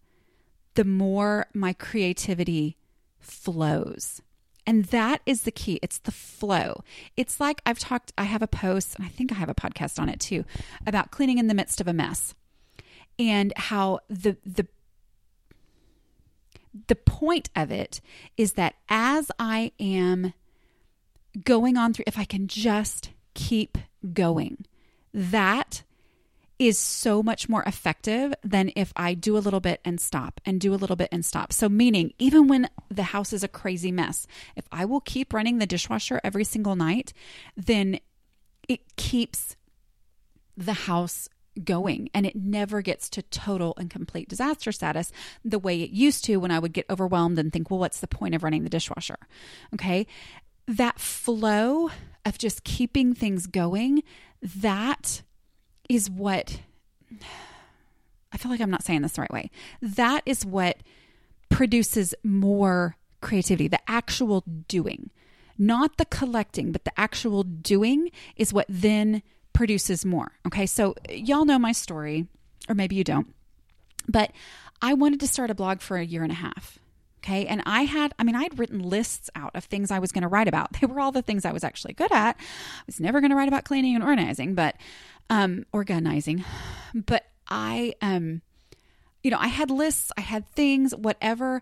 the 0.75 0.83
more 0.83 1.47
my 1.53 1.73
creativity 1.73 2.77
flows. 3.21 4.21
And 4.67 4.85
that 4.85 5.21
is 5.25 5.43
the 5.43 5.51
key. 5.51 5.79
It's 5.81 5.97
the 5.99 6.11
flow. 6.11 6.83
It's 7.17 7.39
like 7.39 7.61
I've 7.65 7.79
talked, 7.79 8.13
I 8.17 8.23
have 8.23 8.41
a 8.41 8.47
post, 8.47 8.95
and 8.95 9.05
I 9.05 9.09
think 9.09 9.31
I 9.31 9.35
have 9.35 9.49
a 9.49 9.55
podcast 9.55 9.99
on 9.99 10.09
it 10.09 10.19
too, 10.19 10.45
about 10.85 11.11
cleaning 11.11 11.39
in 11.39 11.47
the 11.47 11.53
midst 11.53 11.81
of 11.81 11.87
a 11.87 11.93
mess 11.93 12.35
and 13.17 13.53
how 13.55 13.99
the, 14.07 14.37
the, 14.45 14.67
the 16.87 16.95
point 16.95 17.49
of 17.55 17.71
it 17.71 18.01
is 18.37 18.53
that 18.53 18.75
as 18.87 19.31
I 19.39 19.71
am 19.79 20.33
going 21.43 21.77
on 21.77 21.93
through, 21.93 22.05
if 22.07 22.19
I 22.19 22.25
can 22.25 22.47
just 22.47 23.09
keep 23.33 23.77
going, 24.13 24.65
that 25.13 25.83
is 26.61 26.77
so 26.77 27.23
much 27.23 27.49
more 27.49 27.63
effective 27.63 28.35
than 28.43 28.71
if 28.75 28.93
I 28.95 29.15
do 29.15 29.35
a 29.35 29.39
little 29.39 29.59
bit 29.59 29.81
and 29.83 29.99
stop 29.99 30.39
and 30.45 30.61
do 30.61 30.75
a 30.75 30.77
little 30.77 30.95
bit 30.95 31.09
and 31.11 31.25
stop. 31.25 31.51
So, 31.51 31.67
meaning, 31.67 32.13
even 32.19 32.47
when 32.47 32.69
the 32.87 33.01
house 33.01 33.33
is 33.33 33.43
a 33.43 33.47
crazy 33.47 33.91
mess, 33.91 34.27
if 34.55 34.65
I 34.71 34.85
will 34.85 35.01
keep 35.01 35.33
running 35.33 35.57
the 35.57 35.65
dishwasher 35.65 36.21
every 36.23 36.43
single 36.43 36.75
night, 36.75 37.13
then 37.57 37.99
it 38.69 38.95
keeps 38.95 39.55
the 40.55 40.73
house 40.73 41.27
going 41.63 42.11
and 42.13 42.27
it 42.27 42.35
never 42.35 42.83
gets 42.83 43.09
to 43.09 43.23
total 43.23 43.73
and 43.77 43.89
complete 43.89 44.29
disaster 44.29 44.71
status 44.71 45.11
the 45.43 45.59
way 45.59 45.81
it 45.81 45.89
used 45.89 46.23
to 46.25 46.37
when 46.37 46.51
I 46.51 46.59
would 46.59 46.73
get 46.73 46.85
overwhelmed 46.91 47.39
and 47.39 47.51
think, 47.51 47.71
well, 47.71 47.79
what's 47.79 48.01
the 48.01 48.07
point 48.07 48.35
of 48.35 48.43
running 48.43 48.63
the 48.63 48.69
dishwasher? 48.69 49.17
Okay. 49.73 50.05
That 50.67 50.99
flow 50.99 51.89
of 52.23 52.37
just 52.37 52.63
keeping 52.63 53.15
things 53.15 53.47
going, 53.47 54.03
that 54.43 55.23
is 55.95 56.09
what 56.09 56.59
I 58.31 58.37
feel 58.37 58.51
like 58.51 58.61
I'm 58.61 58.71
not 58.71 58.83
saying 58.83 59.01
this 59.01 59.13
the 59.13 59.21
right 59.21 59.31
way. 59.31 59.51
That 59.81 60.21
is 60.25 60.45
what 60.45 60.77
produces 61.49 62.15
more 62.23 62.95
creativity, 63.19 63.67
the 63.67 63.89
actual 63.89 64.43
doing, 64.67 65.09
not 65.57 65.97
the 65.97 66.05
collecting, 66.05 66.71
but 66.71 66.85
the 66.85 66.97
actual 66.99 67.43
doing 67.43 68.09
is 68.37 68.53
what 68.53 68.65
then 68.69 69.21
produces 69.53 70.05
more. 70.05 70.31
Okay, 70.47 70.65
so 70.65 70.95
y'all 71.09 71.45
know 71.45 71.59
my 71.59 71.73
story, 71.73 72.27
or 72.69 72.75
maybe 72.75 72.95
you 72.95 73.03
don't, 73.03 73.33
but 74.07 74.31
I 74.81 74.93
wanted 74.93 75.19
to 75.19 75.27
start 75.27 75.51
a 75.51 75.55
blog 75.55 75.81
for 75.81 75.97
a 75.97 76.05
year 76.05 76.23
and 76.23 76.31
a 76.31 76.35
half. 76.35 76.79
Okay. 77.23 77.45
And 77.45 77.61
I 77.67 77.83
had, 77.83 78.15
I 78.17 78.23
mean, 78.23 78.35
I 78.35 78.41
had 78.41 78.57
written 78.57 78.79
lists 78.79 79.29
out 79.35 79.55
of 79.55 79.65
things 79.65 79.91
I 79.91 79.99
was 79.99 80.11
going 80.11 80.23
to 80.23 80.27
write 80.27 80.47
about. 80.47 80.69
They 80.81 80.87
were 80.87 80.99
all 80.99 81.11
the 81.11 81.21
things 81.21 81.45
I 81.45 81.51
was 81.51 81.63
actually 81.63 81.93
good 81.93 82.11
at. 82.11 82.35
I 82.35 82.83
was 82.87 82.99
never 82.99 83.21
going 83.21 83.29
to 83.29 83.35
write 83.35 83.47
about 83.47 83.63
cleaning 83.63 83.93
and 83.93 84.03
organizing, 84.03 84.55
but 84.55 84.75
um, 85.31 85.65
organizing. 85.73 86.45
But 86.93 87.23
I, 87.47 87.93
um, 88.01 88.41
you 89.23 89.31
know, 89.31 89.37
I 89.39 89.47
had 89.47 89.71
lists, 89.71 90.11
I 90.17 90.21
had 90.21 90.45
things, 90.49 90.93
whatever. 90.93 91.61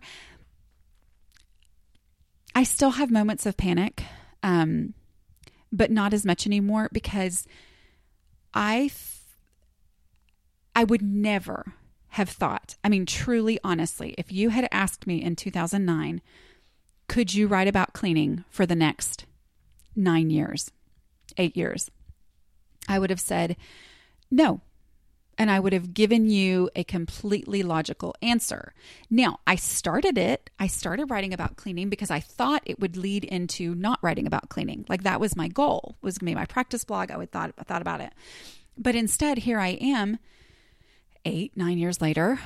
I 2.52 2.64
still 2.64 2.90
have 2.90 3.12
moments 3.12 3.46
of 3.46 3.56
panic, 3.56 4.02
um, 4.42 4.94
but 5.70 5.92
not 5.92 6.12
as 6.12 6.26
much 6.26 6.46
anymore 6.48 6.88
because 6.92 7.46
I, 8.52 8.90
I 10.74 10.82
would 10.82 11.00
never 11.02 11.74
have 12.08 12.28
thought. 12.28 12.74
I 12.82 12.88
mean, 12.88 13.06
truly, 13.06 13.60
honestly, 13.62 14.16
if 14.18 14.32
you 14.32 14.48
had 14.48 14.66
asked 14.72 15.06
me 15.06 15.22
in 15.22 15.36
2009, 15.36 16.20
could 17.06 17.34
you 17.34 17.46
write 17.46 17.68
about 17.68 17.92
cleaning 17.92 18.42
for 18.50 18.66
the 18.66 18.74
next 18.74 19.26
nine 19.94 20.28
years, 20.28 20.72
eight 21.36 21.56
years? 21.56 21.88
I 22.90 22.98
would 22.98 23.10
have 23.10 23.20
said 23.20 23.56
no. 24.30 24.60
And 25.38 25.50
I 25.50 25.58
would 25.58 25.72
have 25.72 25.94
given 25.94 26.28
you 26.28 26.68
a 26.76 26.84
completely 26.84 27.62
logical 27.62 28.14
answer. 28.20 28.74
Now, 29.08 29.38
I 29.46 29.54
started 29.54 30.18
it. 30.18 30.50
I 30.58 30.66
started 30.66 31.08
writing 31.08 31.32
about 31.32 31.56
cleaning 31.56 31.88
because 31.88 32.10
I 32.10 32.20
thought 32.20 32.62
it 32.66 32.78
would 32.78 32.98
lead 32.98 33.24
into 33.24 33.74
not 33.74 34.00
writing 34.02 34.26
about 34.26 34.50
cleaning. 34.50 34.84
Like 34.86 35.04
that 35.04 35.20
was 35.20 35.36
my 35.36 35.48
goal, 35.48 35.96
was 36.02 36.18
to 36.18 36.24
be 36.24 36.34
my 36.34 36.44
practice 36.44 36.84
blog. 36.84 37.10
I 37.10 37.16
would 37.16 37.30
thought 37.30 37.54
I 37.58 37.62
thought 37.62 37.80
about 37.80 38.02
it. 38.02 38.12
But 38.76 38.96
instead, 38.96 39.38
here 39.38 39.58
I 39.58 39.78
am, 39.80 40.18
eight, 41.24 41.56
nine 41.56 41.78
years 41.78 42.02
later. 42.02 42.38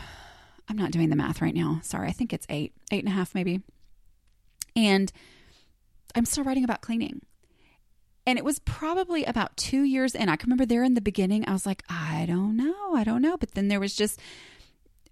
I'm 0.68 0.76
not 0.76 0.92
doing 0.92 1.08
the 1.08 1.16
math 1.16 1.42
right 1.42 1.54
now. 1.54 1.80
Sorry, 1.82 2.08
I 2.08 2.12
think 2.12 2.32
it's 2.32 2.46
eight, 2.48 2.74
eight 2.92 3.02
and 3.02 3.12
a 3.12 3.16
half 3.16 3.34
maybe. 3.34 3.62
And 4.76 5.10
I'm 6.14 6.26
still 6.26 6.44
writing 6.44 6.64
about 6.64 6.80
cleaning. 6.80 7.22
And 8.26 8.38
it 8.38 8.44
was 8.44 8.58
probably 8.60 9.24
about 9.24 9.56
two 9.56 9.82
years 9.82 10.14
in. 10.14 10.28
I 10.28 10.36
can 10.36 10.48
remember 10.48 10.66
there 10.66 10.82
in 10.82 10.94
the 10.94 11.00
beginning, 11.00 11.46
I 11.46 11.52
was 11.52 11.66
like, 11.66 11.82
I 11.88 12.24
don't 12.26 12.56
know, 12.56 12.94
I 12.94 13.04
don't 13.04 13.20
know. 13.20 13.36
But 13.36 13.52
then 13.52 13.68
there 13.68 13.80
was 13.80 13.94
just 13.94 14.18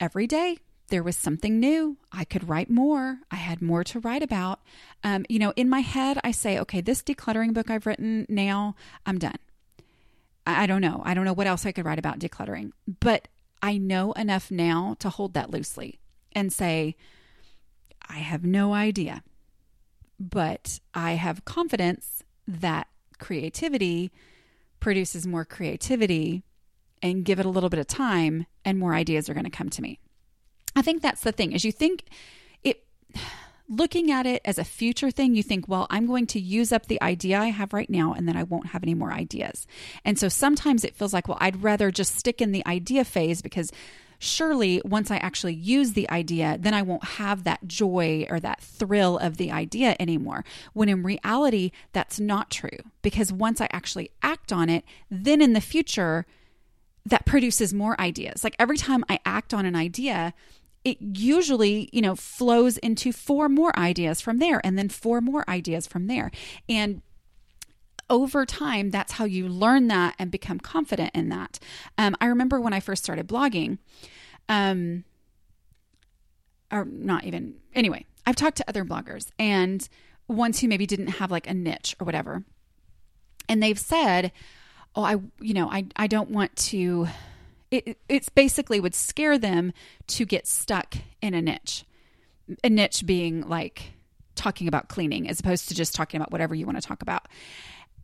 every 0.01 0.27
day 0.27 0.59
there 0.89 1.03
was 1.03 1.17
something 1.17 1.59
new. 1.59 1.97
I 2.13 2.25
could 2.25 2.49
write 2.49 2.69
more. 2.69 3.19
I 3.31 3.37
had 3.37 3.63
more 3.63 3.83
to 3.85 4.01
write 4.01 4.23
about. 4.23 4.61
Um, 5.03 5.25
you 5.27 5.39
know, 5.39 5.53
in 5.57 5.71
my 5.71 5.81
head, 5.81 6.19
I 6.23 6.33
say, 6.33 6.59
okay, 6.59 6.83
this 6.83 7.03
decluttering 7.03 7.55
book 7.55 7.71
I've 7.71 7.87
written 7.87 8.27
now, 8.29 8.75
I'm 9.07 9.19
done. 9.19 9.39
I, 10.47 10.65
I 10.65 10.67
don't 10.67 10.83
know. 10.83 11.01
I 11.03 11.15
don't 11.15 11.25
know 11.25 11.33
what 11.33 11.47
else 11.47 11.65
I 11.65 11.73
could 11.73 11.87
write 11.87 11.99
about 11.99 12.19
decluttering. 12.19 12.73
But 13.01 13.29
I 13.63 13.79
know 13.79 14.13
enough 14.13 14.51
now 14.51 14.97
to 14.99 15.09
hold 15.09 15.33
that 15.33 15.51
loosely 15.51 15.99
and 16.33 16.53
say, 16.53 16.97
I 18.07 18.19
have 18.19 18.45
no 18.45 18.75
idea. 18.75 19.23
But 20.21 20.79
I 20.93 21.13
have 21.13 21.47
confidence 21.47 22.23
that 22.47 22.87
creativity 23.23 24.11
produces 24.81 25.27
more 25.27 25.45
creativity 25.45 26.43
and 27.01 27.25
give 27.25 27.39
it 27.39 27.47
a 27.47 27.49
little 27.49 27.71
bit 27.71 27.79
of 27.79 27.87
time 27.87 28.47
and 28.65 28.79
more 28.79 28.95
ideas 28.95 29.31
are 29.31 29.35
going 29.35 29.45
to 29.45 29.51
come 29.51 29.71
to 29.71 29.81
me. 29.81 30.01
I 30.75 30.83
think 30.83 31.03
that's 31.03 31.23
the 31.23 31.31
thing. 31.31 31.55
As 31.55 31.65
you 31.65 31.71
think 31.71 32.05
it 32.65 32.85
looking 33.69 34.11
at 34.11 34.27
it 34.27 34.43
as 34.45 34.59
a 34.59 34.65
future 34.65 35.13
thing, 35.13 35.37
you 35.37 35.43
think, 35.43 35.69
well, 35.69 35.87
I'm 35.89 36.07
going 36.07 36.27
to 36.29 36.41
use 36.41 36.73
up 36.73 36.87
the 36.87 37.01
idea 37.01 37.39
I 37.39 37.47
have 37.47 37.73
right 37.73 37.89
now 37.89 38.13
and 38.13 38.27
then 38.27 38.37
I 38.37 38.43
won't 38.43 38.67
have 38.67 38.83
any 38.83 38.95
more 38.95 39.13
ideas. 39.13 39.69
And 40.05 40.19
so 40.19 40.29
sometimes 40.29 40.85
it 40.85 40.97
feels 40.97 41.15
like, 41.15 41.29
well, 41.29 41.39
I'd 41.41 41.63
rather 41.63 41.93
just 41.93 42.17
stick 42.17 42.43
in 42.43 42.51
the 42.51 42.67
idea 42.67 43.05
phase 43.05 43.41
because 43.41 43.71
surely 44.23 44.81
once 44.85 45.11
I 45.11 45.17
actually 45.17 45.55
use 45.55 45.93
the 45.93 46.09
idea, 46.09 46.57
then 46.59 46.75
I 46.75 46.83
won't 46.83 47.05
have 47.05 47.45
that 47.45 47.67
joy 47.67 48.27
or 48.31 48.39
that 48.41 48.61
thrill 48.61 49.19
of 49.19 49.37
the 49.37 49.51
idea 49.51 49.97
anymore. 49.99 50.45
When 50.73 50.89
in 50.89 51.03
reality, 51.03 51.73
that's 51.93 52.21
not 52.21 52.51
true 52.51 52.79
because 53.03 53.33
once 53.33 53.61
I 53.61 53.69
actually 53.73 54.11
act 54.23 54.53
on 54.53 54.69
it, 54.69 54.85
then 55.11 55.43
in 55.43 55.55
the 55.55 55.61
future, 55.61 56.25
that 57.05 57.27
produces 57.27 57.75
more 57.75 58.01
ideas. 58.01 58.45
Like 58.45 58.55
every 58.59 58.77
time 58.77 59.05
I 59.09 59.19
act 59.27 59.53
on 59.53 59.67
an 59.67 59.75
idea, 59.75 60.35
it 60.85 60.99
usually, 61.01 61.89
you 61.93 62.01
know, 62.01 62.15
flows 62.15 62.79
into 62.79 63.13
four 63.13 63.49
more 63.49 63.77
ideas 63.77 64.21
from 64.21 64.39
there 64.39 64.61
and 64.65 64.79
then 64.79 64.89
four 64.89 65.21
more 65.21 65.45
ideas 65.49 65.87
from 65.87 66.07
there. 66.07 66.31
And 66.69 67.03
over 68.13 68.45
time, 68.45 68.91
that's 68.91 69.13
how 69.13 69.25
you 69.25 69.49
learn 69.49 69.89
that 69.89 70.15
and 70.19 70.31
become 70.31 70.61
confident 70.61 71.11
in 71.15 71.31
that. 71.31 71.59
Um, 71.97 72.15
I 72.21 72.27
remember 72.27 72.61
when 72.61 72.75
I 72.75 72.81
first 72.81 73.03
started 73.03 73.27
blogging, 73.27 73.79
um, 74.51 75.05
or 76.71 76.85
not 76.85 77.25
even, 77.25 77.55
anyway, 77.75 78.05
I've 78.27 78.37
talked 78.37 78.59
to 78.59 78.69
other 78.69 78.85
bloggers 78.85 79.31
and 79.39 79.89
ones 80.29 80.61
who 80.61 80.69
maybe 80.69 80.87
didn't 80.87 81.09
have 81.09 81.31
like 81.31 81.49
a 81.49 81.55
niche 81.55 81.97
or 81.99 82.05
whatever. 82.05 82.45
And 83.49 83.63
they've 83.63 83.79
said, 83.79 84.31
oh, 84.95 85.03
I, 85.03 85.17
you 85.41 85.55
know, 85.55 85.69
I, 85.69 85.87
I 85.97 86.07
don't 86.07 86.31
want 86.31 86.55
to, 86.57 87.09
it, 87.71 87.99
it's 88.11 88.29
basically 88.29 88.79
would 88.79 88.95
scare 88.95 89.39
them 89.39 89.73
to 90.09 90.27
get 90.27 90.47
stuck 90.47 90.97
in 91.23 91.33
a 91.33 91.41
niche. 91.41 91.85
A 92.63 92.69
niche 92.69 93.07
being 93.07 93.49
like 93.49 93.95
talking 94.35 94.69
about 94.69 94.89
cleaning 94.89 95.29
as 95.29 95.41
opposed 95.41 95.69
to 95.69 95.75
just 95.75 95.95
talking 95.95 96.21
about 96.21 96.31
whatever 96.31 96.55
you 96.55 96.67
want 96.67 96.81
to 96.81 96.87
talk 96.87 97.01
about. 97.01 97.27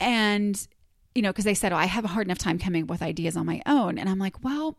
And, 0.01 0.67
you 1.15 1.23
know, 1.23 1.31
because 1.31 1.45
they 1.45 1.55
said, 1.55 1.73
oh, 1.73 1.77
I 1.77 1.87
have 1.87 2.05
a 2.05 2.09
hard 2.09 2.27
enough 2.27 2.39
time 2.39 2.59
coming 2.59 2.85
up 2.85 2.89
with 2.89 3.03
ideas 3.03 3.37
on 3.37 3.47
my 3.47 3.63
own. 3.67 3.99
And 3.99 4.09
I'm 4.09 4.19
like, 4.19 4.43
well, 4.45 4.77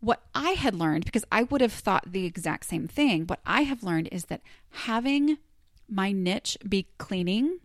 what 0.00 0.22
I 0.34 0.50
had 0.50 0.74
learned, 0.74 1.04
because 1.04 1.24
I 1.32 1.44
would 1.44 1.60
have 1.60 1.72
thought 1.72 2.12
the 2.12 2.26
exact 2.26 2.66
same 2.66 2.86
thing, 2.86 3.24
what 3.26 3.40
I 3.44 3.62
have 3.62 3.82
learned 3.82 4.08
is 4.12 4.26
that 4.26 4.42
having 4.70 5.38
my 5.88 6.12
niche 6.12 6.58
be 6.68 6.88
cleaning 6.98 7.60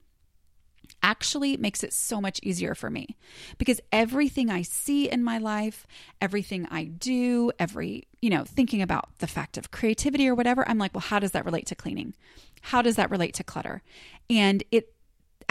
actually 1.04 1.58
makes 1.58 1.84
it 1.84 1.94
so 1.94 2.22
much 2.22 2.40
easier 2.44 2.76
for 2.76 2.90
me 2.90 3.18
because 3.58 3.80
everything 3.92 4.50
I 4.50 4.62
see 4.62 5.10
in 5.10 5.24
my 5.24 5.38
life, 5.38 5.88
everything 6.22 6.68
I 6.70 6.86
do, 6.86 7.52
every, 7.58 8.08
you 8.22 8.30
know, 8.30 8.44
thinking 8.44 8.82
about 8.82 9.10
the 9.20 9.28
fact 9.28 9.58
of 9.58 9.72
creativity 9.72 10.28
or 10.28 10.36
whatever, 10.36 10.68
I'm 10.68 10.78
like, 10.78 10.94
well, 10.94 11.02
how 11.02 11.20
does 11.20 11.32
that 11.32 11.46
relate 11.46 11.66
to 11.68 11.76
cleaning? 11.76 12.14
How 12.62 12.82
does 12.82 12.96
that 12.98 13.10
relate 13.10 13.34
to 13.36 13.44
clutter? 13.44 13.82
And 14.30 14.64
it 14.72 14.94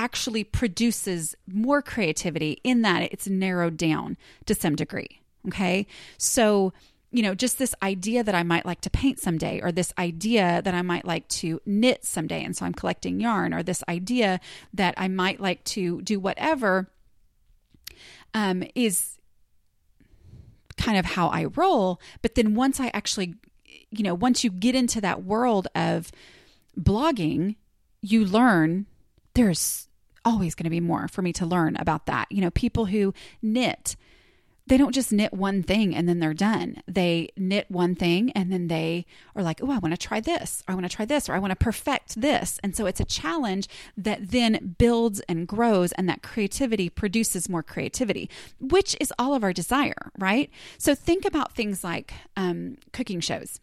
actually 0.01 0.45
produces 0.45 1.37
more 1.47 1.83
creativity 1.83 2.59
in 2.65 2.81
that 2.81 3.03
it's 3.13 3.29
narrowed 3.29 3.77
down 3.77 4.17
to 4.47 4.55
some 4.55 4.75
degree. 4.75 5.21
Okay. 5.49 5.87
So, 6.17 6.73
you 7.11 7.23
know, 7.23 7.35
just 7.35 7.59
this 7.59 7.75
idea 7.83 8.25
that 8.25 8.35
I 8.35 8.43
might 8.43 8.65
like 8.65 8.81
to 8.83 8.91
paint 8.91 9.21
someday, 9.21 9.61
or 9.61 9.71
this 9.71 9.93
idea 9.99 10.63
that 10.63 10.73
I 10.73 10.81
might 10.81 11.05
like 11.05 11.29
to 11.41 11.61
knit 11.67 12.07
someday. 12.07 12.43
And 12.43 12.57
so 12.57 12.65
I'm 12.65 12.73
collecting 12.73 13.21
yarn, 13.21 13.53
or 13.53 13.63
this 13.63 13.85
idea 13.89 14.41
that 14.73 14.95
I 14.97 15.09
might 15.09 15.39
like 15.39 15.63
to 15.65 16.01
do 16.01 16.19
whatever 16.19 16.91
um, 18.33 18.65
is 18.75 19.19
kind 20.79 20.97
of 20.97 21.05
how 21.05 21.29
I 21.29 21.45
roll. 21.45 22.01
But 22.23 22.37
then 22.37 22.55
once 22.55 22.81
I 22.81 22.91
actually, 22.95 23.35
you 23.91 24.03
know, 24.03 24.15
once 24.15 24.45
you 24.45 24.51
get 24.51 24.75
into 24.75 25.01
that 25.03 25.25
world 25.25 25.69
of 25.75 26.11
blogging, 26.79 27.57
you 28.01 28.25
learn 28.25 28.87
there's 29.35 29.89
always 30.25 30.55
going 30.55 30.65
to 30.65 30.71
be 30.71 30.81
more 30.81 31.09
for 31.09 31.23
me 31.23 31.33
to 31.35 31.47
learn 31.47 31.77
about 31.77 32.07
that. 32.07 32.31
You 32.31 32.41
know, 32.41 32.51
people 32.51 32.87
who 32.87 33.15
knit, 33.43 33.97
they 34.67 34.77
don't 34.77 34.95
just 34.95 35.13
knit 35.13 35.33
one 35.33 35.63
thing 35.63 35.97
and 35.97 36.09
then 36.09 36.21
they're 36.21 36.35
done. 36.35 36.83
They 36.87 37.31
knit 37.37 37.67
one 37.69 37.95
thing 37.97 38.31
and 38.33 38.53
then 38.53 38.69
they 38.69 39.05
are 39.35 39.43
like, 39.43 39.61
oh, 39.63 39.71
I 39.71 39.79
want 39.79 39.93
to 39.93 39.99
try 39.99 40.21
this, 40.21 40.63
or 40.69 40.73
I 40.73 40.75
want 40.75 40.89
to 40.89 40.95
try 40.95 41.05
this, 41.05 41.29
or 41.29 41.35
I 41.35 41.39
want 41.39 41.51
to 41.51 41.57
perfect 41.57 42.21
this. 42.21 42.61
And 42.63 42.77
so 42.77 42.87
it's 42.87 43.01
a 43.01 43.05
challenge 43.05 43.69
that 43.97 44.31
then 44.31 44.77
builds 44.79 45.21
and 45.21 45.49
grows, 45.49 45.93
and 45.93 46.09
that 46.09 46.23
creativity 46.23 46.89
produces 46.89 47.49
more 47.49 47.63
creativity, 47.63 48.31
which 48.61 48.97
is 49.01 49.13
all 49.19 49.35
of 49.35 49.43
our 49.43 49.53
desire, 49.53 50.13
right? 50.19 50.51
So 50.79 50.95
think 50.95 51.25
about 51.25 51.53
things 51.53 51.83
like 51.83 52.13
um, 52.37 52.77
cooking 52.93 53.21
shows. 53.21 53.59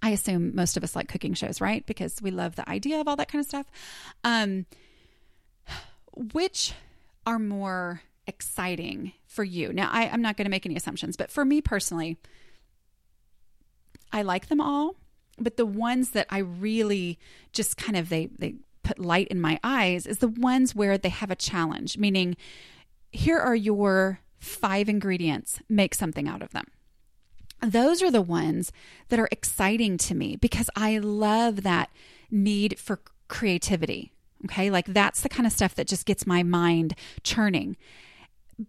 I 0.00 0.10
assume 0.10 0.54
most 0.54 0.76
of 0.76 0.84
us 0.84 0.94
like 0.94 1.08
cooking 1.08 1.34
shows, 1.34 1.60
right? 1.60 1.84
Because 1.84 2.22
we 2.22 2.30
love 2.30 2.54
the 2.54 2.68
idea 2.70 3.00
of 3.00 3.08
all 3.08 3.16
that 3.16 3.32
kind 3.32 3.40
of 3.40 3.48
stuff. 3.48 3.66
Um, 4.22 4.66
which 6.32 6.74
are 7.26 7.38
more 7.38 8.02
exciting 8.26 9.12
for 9.26 9.44
you? 9.44 9.72
Now, 9.72 9.88
I, 9.92 10.08
I'm 10.08 10.22
not 10.22 10.36
going 10.36 10.46
to 10.46 10.50
make 10.50 10.66
any 10.66 10.76
assumptions, 10.76 11.16
but 11.16 11.30
for 11.30 11.44
me 11.44 11.60
personally, 11.60 12.18
I 14.12 14.22
like 14.22 14.48
them 14.48 14.60
all, 14.60 14.96
but 15.38 15.56
the 15.56 15.66
ones 15.66 16.10
that 16.10 16.26
I 16.30 16.38
really 16.38 17.18
just 17.52 17.76
kind 17.76 17.96
of 17.96 18.08
they 18.08 18.30
they 18.38 18.54
put 18.82 18.98
light 18.98 19.28
in 19.28 19.40
my 19.40 19.60
eyes 19.62 20.06
is 20.06 20.18
the 20.18 20.28
ones 20.28 20.74
where 20.74 20.96
they 20.96 21.10
have 21.10 21.30
a 21.30 21.36
challenge, 21.36 21.98
meaning 21.98 22.36
here 23.12 23.38
are 23.38 23.54
your 23.54 24.20
five 24.38 24.88
ingredients, 24.88 25.60
make 25.68 25.94
something 25.94 26.26
out 26.28 26.42
of 26.42 26.52
them. 26.52 26.66
Those 27.60 28.02
are 28.02 28.10
the 28.10 28.22
ones 28.22 28.72
that 29.08 29.18
are 29.18 29.28
exciting 29.32 29.98
to 29.98 30.14
me 30.14 30.36
because 30.36 30.70
I 30.76 30.98
love 30.98 31.64
that 31.64 31.90
need 32.30 32.78
for 32.78 33.00
creativity. 33.26 34.12
Okay. 34.44 34.70
Like 34.70 34.86
that's 34.86 35.20
the 35.22 35.28
kind 35.28 35.46
of 35.46 35.52
stuff 35.52 35.74
that 35.74 35.88
just 35.88 36.06
gets 36.06 36.26
my 36.26 36.42
mind 36.42 36.94
churning 37.22 37.76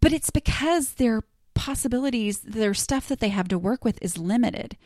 but 0.01 0.13
it's 0.13 0.29
because 0.29 0.93
their 0.93 1.23
possibilities, 1.55 2.39
their 2.41 2.73
stuff 2.73 3.07
that 3.07 3.19
they 3.19 3.29
have 3.29 3.47
to 3.49 3.57
work 3.57 3.83
with 3.83 3.97
is 4.01 4.17
limited. 4.17 4.77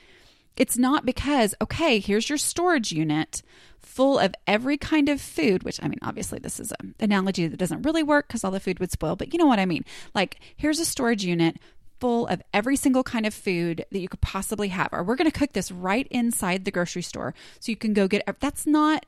It's 0.56 0.78
not 0.78 1.06
because, 1.06 1.56
okay, 1.62 2.00
here's 2.00 2.30
your 2.30 2.38
storage 2.38 2.92
unit 2.92 3.42
full 3.80 4.18
of 4.18 4.34
every 4.48 4.78
kind 4.78 5.10
of 5.10 5.20
food, 5.20 5.64
which 5.64 5.80
I 5.84 5.88
mean, 5.88 6.00
obviously, 6.02 6.40
this 6.40 6.60
is 6.60 6.72
an 6.80 6.96
analogy 7.00 7.48
that 7.48 7.58
doesn't 7.58 7.82
really 7.82 8.04
work 8.04 8.28
because 8.28 8.44
all 8.44 8.52
the 8.52 8.60
food 8.60 8.80
would 8.80 8.92
spoil, 8.92 9.16
but 9.16 9.34
you 9.34 9.40
know 9.40 9.48
what 9.48 9.60
I 9.60 9.66
mean. 9.66 9.84
Like, 10.14 10.40
here's 10.56 10.80
a 10.80 10.86
storage 10.86 11.26
unit 11.26 11.58
full 12.00 12.28
of 12.28 12.42
every 12.54 12.76
single 12.76 13.04
kind 13.04 13.26
of 13.26 13.34
food 13.34 13.86
that 13.92 14.00
you 14.00 14.08
could 14.08 14.22
possibly 14.22 14.68
have, 14.70 14.90
or 14.92 15.04
we're 15.04 15.16
going 15.16 15.30
to 15.30 15.38
cook 15.38 15.54
this 15.54 15.72
right 15.72 16.08
inside 16.12 16.66
the 16.66 16.72
grocery 16.72 17.02
store 17.02 17.34
so 17.60 17.72
you 17.72 17.76
can 17.76 17.94
go 17.94 18.08
get 18.08 18.24
That's 18.40 18.68
not, 18.68 19.06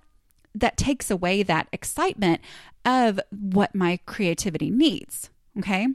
that 0.55 0.77
takes 0.77 1.11
away 1.11 1.43
that 1.43 1.67
excitement 1.71 2.41
of 2.83 3.19
what 3.29 3.75
my 3.75 3.99
creativity 4.05 4.69
needs. 4.69 5.29
Okay. 5.59 5.87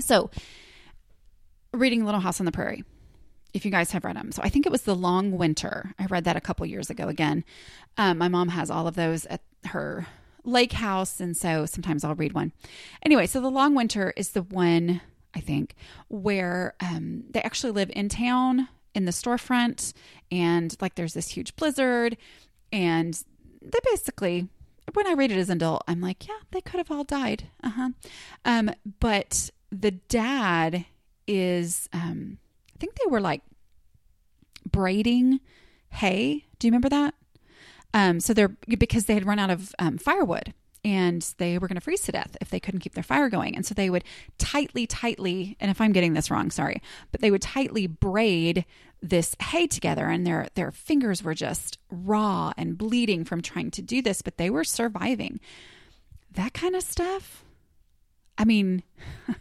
So, 0.00 0.30
reading 1.72 2.04
Little 2.04 2.20
House 2.20 2.40
on 2.40 2.46
the 2.46 2.52
Prairie, 2.52 2.84
if 3.52 3.64
you 3.64 3.70
guys 3.70 3.90
have 3.92 4.04
read 4.04 4.16
them. 4.16 4.32
So, 4.32 4.40
I 4.42 4.48
think 4.48 4.66
it 4.66 4.72
was 4.72 4.82
The 4.82 4.94
Long 4.94 5.32
Winter. 5.32 5.94
I 5.98 6.06
read 6.06 6.24
that 6.24 6.36
a 6.36 6.40
couple 6.40 6.64
years 6.66 6.90
ago 6.90 7.08
again. 7.08 7.44
Um, 7.96 8.18
my 8.18 8.28
mom 8.28 8.48
has 8.48 8.70
all 8.70 8.86
of 8.86 8.94
those 8.94 9.26
at 9.26 9.42
her 9.66 10.06
lake 10.44 10.72
house. 10.72 11.20
And 11.20 11.36
so 11.36 11.66
sometimes 11.66 12.04
I'll 12.04 12.14
read 12.14 12.32
one. 12.32 12.52
Anyway, 13.04 13.26
so 13.26 13.40
The 13.40 13.50
Long 13.50 13.74
Winter 13.74 14.12
is 14.16 14.30
the 14.30 14.42
one, 14.42 15.00
I 15.34 15.40
think, 15.40 15.74
where 16.08 16.74
um, 16.80 17.24
they 17.30 17.42
actually 17.42 17.72
live 17.72 17.90
in 17.94 18.08
town 18.08 18.68
in 18.94 19.04
the 19.04 19.12
storefront. 19.12 19.92
And 20.30 20.76
like 20.80 20.94
there's 20.94 21.14
this 21.14 21.28
huge 21.28 21.56
blizzard. 21.56 22.16
And 22.72 23.20
they 23.64 23.78
basically 23.90 24.48
when 24.94 25.06
I 25.06 25.12
read 25.12 25.30
it 25.30 25.38
as 25.38 25.48
an 25.48 25.58
adult, 25.58 25.84
I'm 25.86 26.00
like, 26.00 26.26
yeah, 26.26 26.38
they 26.50 26.60
could 26.60 26.78
have 26.78 26.90
all 26.90 27.04
died. 27.04 27.48
Uh 27.62 27.70
huh. 27.70 27.90
Um, 28.44 28.70
but 29.00 29.50
the 29.70 29.92
dad 29.92 30.86
is, 31.26 31.88
um, 31.92 32.38
I 32.74 32.78
think 32.78 32.96
they 32.96 33.10
were 33.10 33.20
like 33.20 33.42
braiding 34.70 35.40
hay. 35.90 36.44
Do 36.58 36.66
you 36.66 36.70
remember 36.70 36.88
that? 36.88 37.14
Um, 37.94 38.20
so 38.20 38.32
they're 38.34 38.48
because 38.48 39.04
they 39.04 39.14
had 39.14 39.26
run 39.26 39.38
out 39.38 39.50
of 39.50 39.74
um, 39.78 39.98
firewood 39.98 40.54
and 40.84 41.22
they 41.38 41.58
were 41.58 41.68
going 41.68 41.76
to 41.76 41.80
freeze 41.80 42.02
to 42.02 42.12
death 42.12 42.36
if 42.40 42.50
they 42.50 42.58
couldn't 42.58 42.80
keep 42.80 42.94
their 42.94 43.04
fire 43.04 43.28
going. 43.28 43.54
And 43.54 43.64
so 43.64 43.74
they 43.74 43.90
would 43.90 44.04
tightly, 44.38 44.86
tightly, 44.86 45.56
and 45.60 45.70
if 45.70 45.80
I'm 45.80 45.92
getting 45.92 46.14
this 46.14 46.30
wrong, 46.30 46.50
sorry, 46.50 46.82
but 47.12 47.20
they 47.20 47.30
would 47.30 47.42
tightly 47.42 47.86
braid 47.86 48.64
this 49.02 49.34
hay 49.40 49.66
together 49.66 50.06
and 50.08 50.26
their 50.26 50.48
their 50.54 50.70
fingers 50.70 51.22
were 51.22 51.34
just 51.34 51.78
raw 51.90 52.52
and 52.56 52.78
bleeding 52.78 53.24
from 53.24 53.42
trying 53.42 53.70
to 53.72 53.82
do 53.82 54.00
this, 54.00 54.22
but 54.22 54.36
they 54.36 54.48
were 54.48 54.64
surviving. 54.64 55.40
That 56.30 56.54
kind 56.54 56.76
of 56.76 56.82
stuff. 56.82 57.44
I 58.38 58.44
mean, 58.44 58.82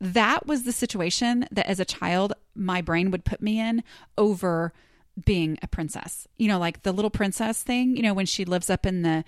that 0.00 0.46
was 0.46 0.62
the 0.62 0.72
situation 0.72 1.46
that 1.50 1.66
as 1.66 1.80
a 1.80 1.84
child 1.84 2.34
my 2.54 2.82
brain 2.82 3.10
would 3.10 3.24
put 3.24 3.40
me 3.40 3.58
in 3.58 3.82
over 4.16 4.72
being 5.24 5.58
a 5.62 5.66
princess. 5.68 6.26
You 6.36 6.48
know, 6.48 6.58
like 6.58 6.82
the 6.82 6.92
little 6.92 7.10
princess 7.10 7.62
thing, 7.62 7.96
you 7.96 8.02
know, 8.02 8.14
when 8.14 8.26
she 8.26 8.44
lives 8.44 8.70
up 8.70 8.86
in 8.86 9.02
the 9.02 9.24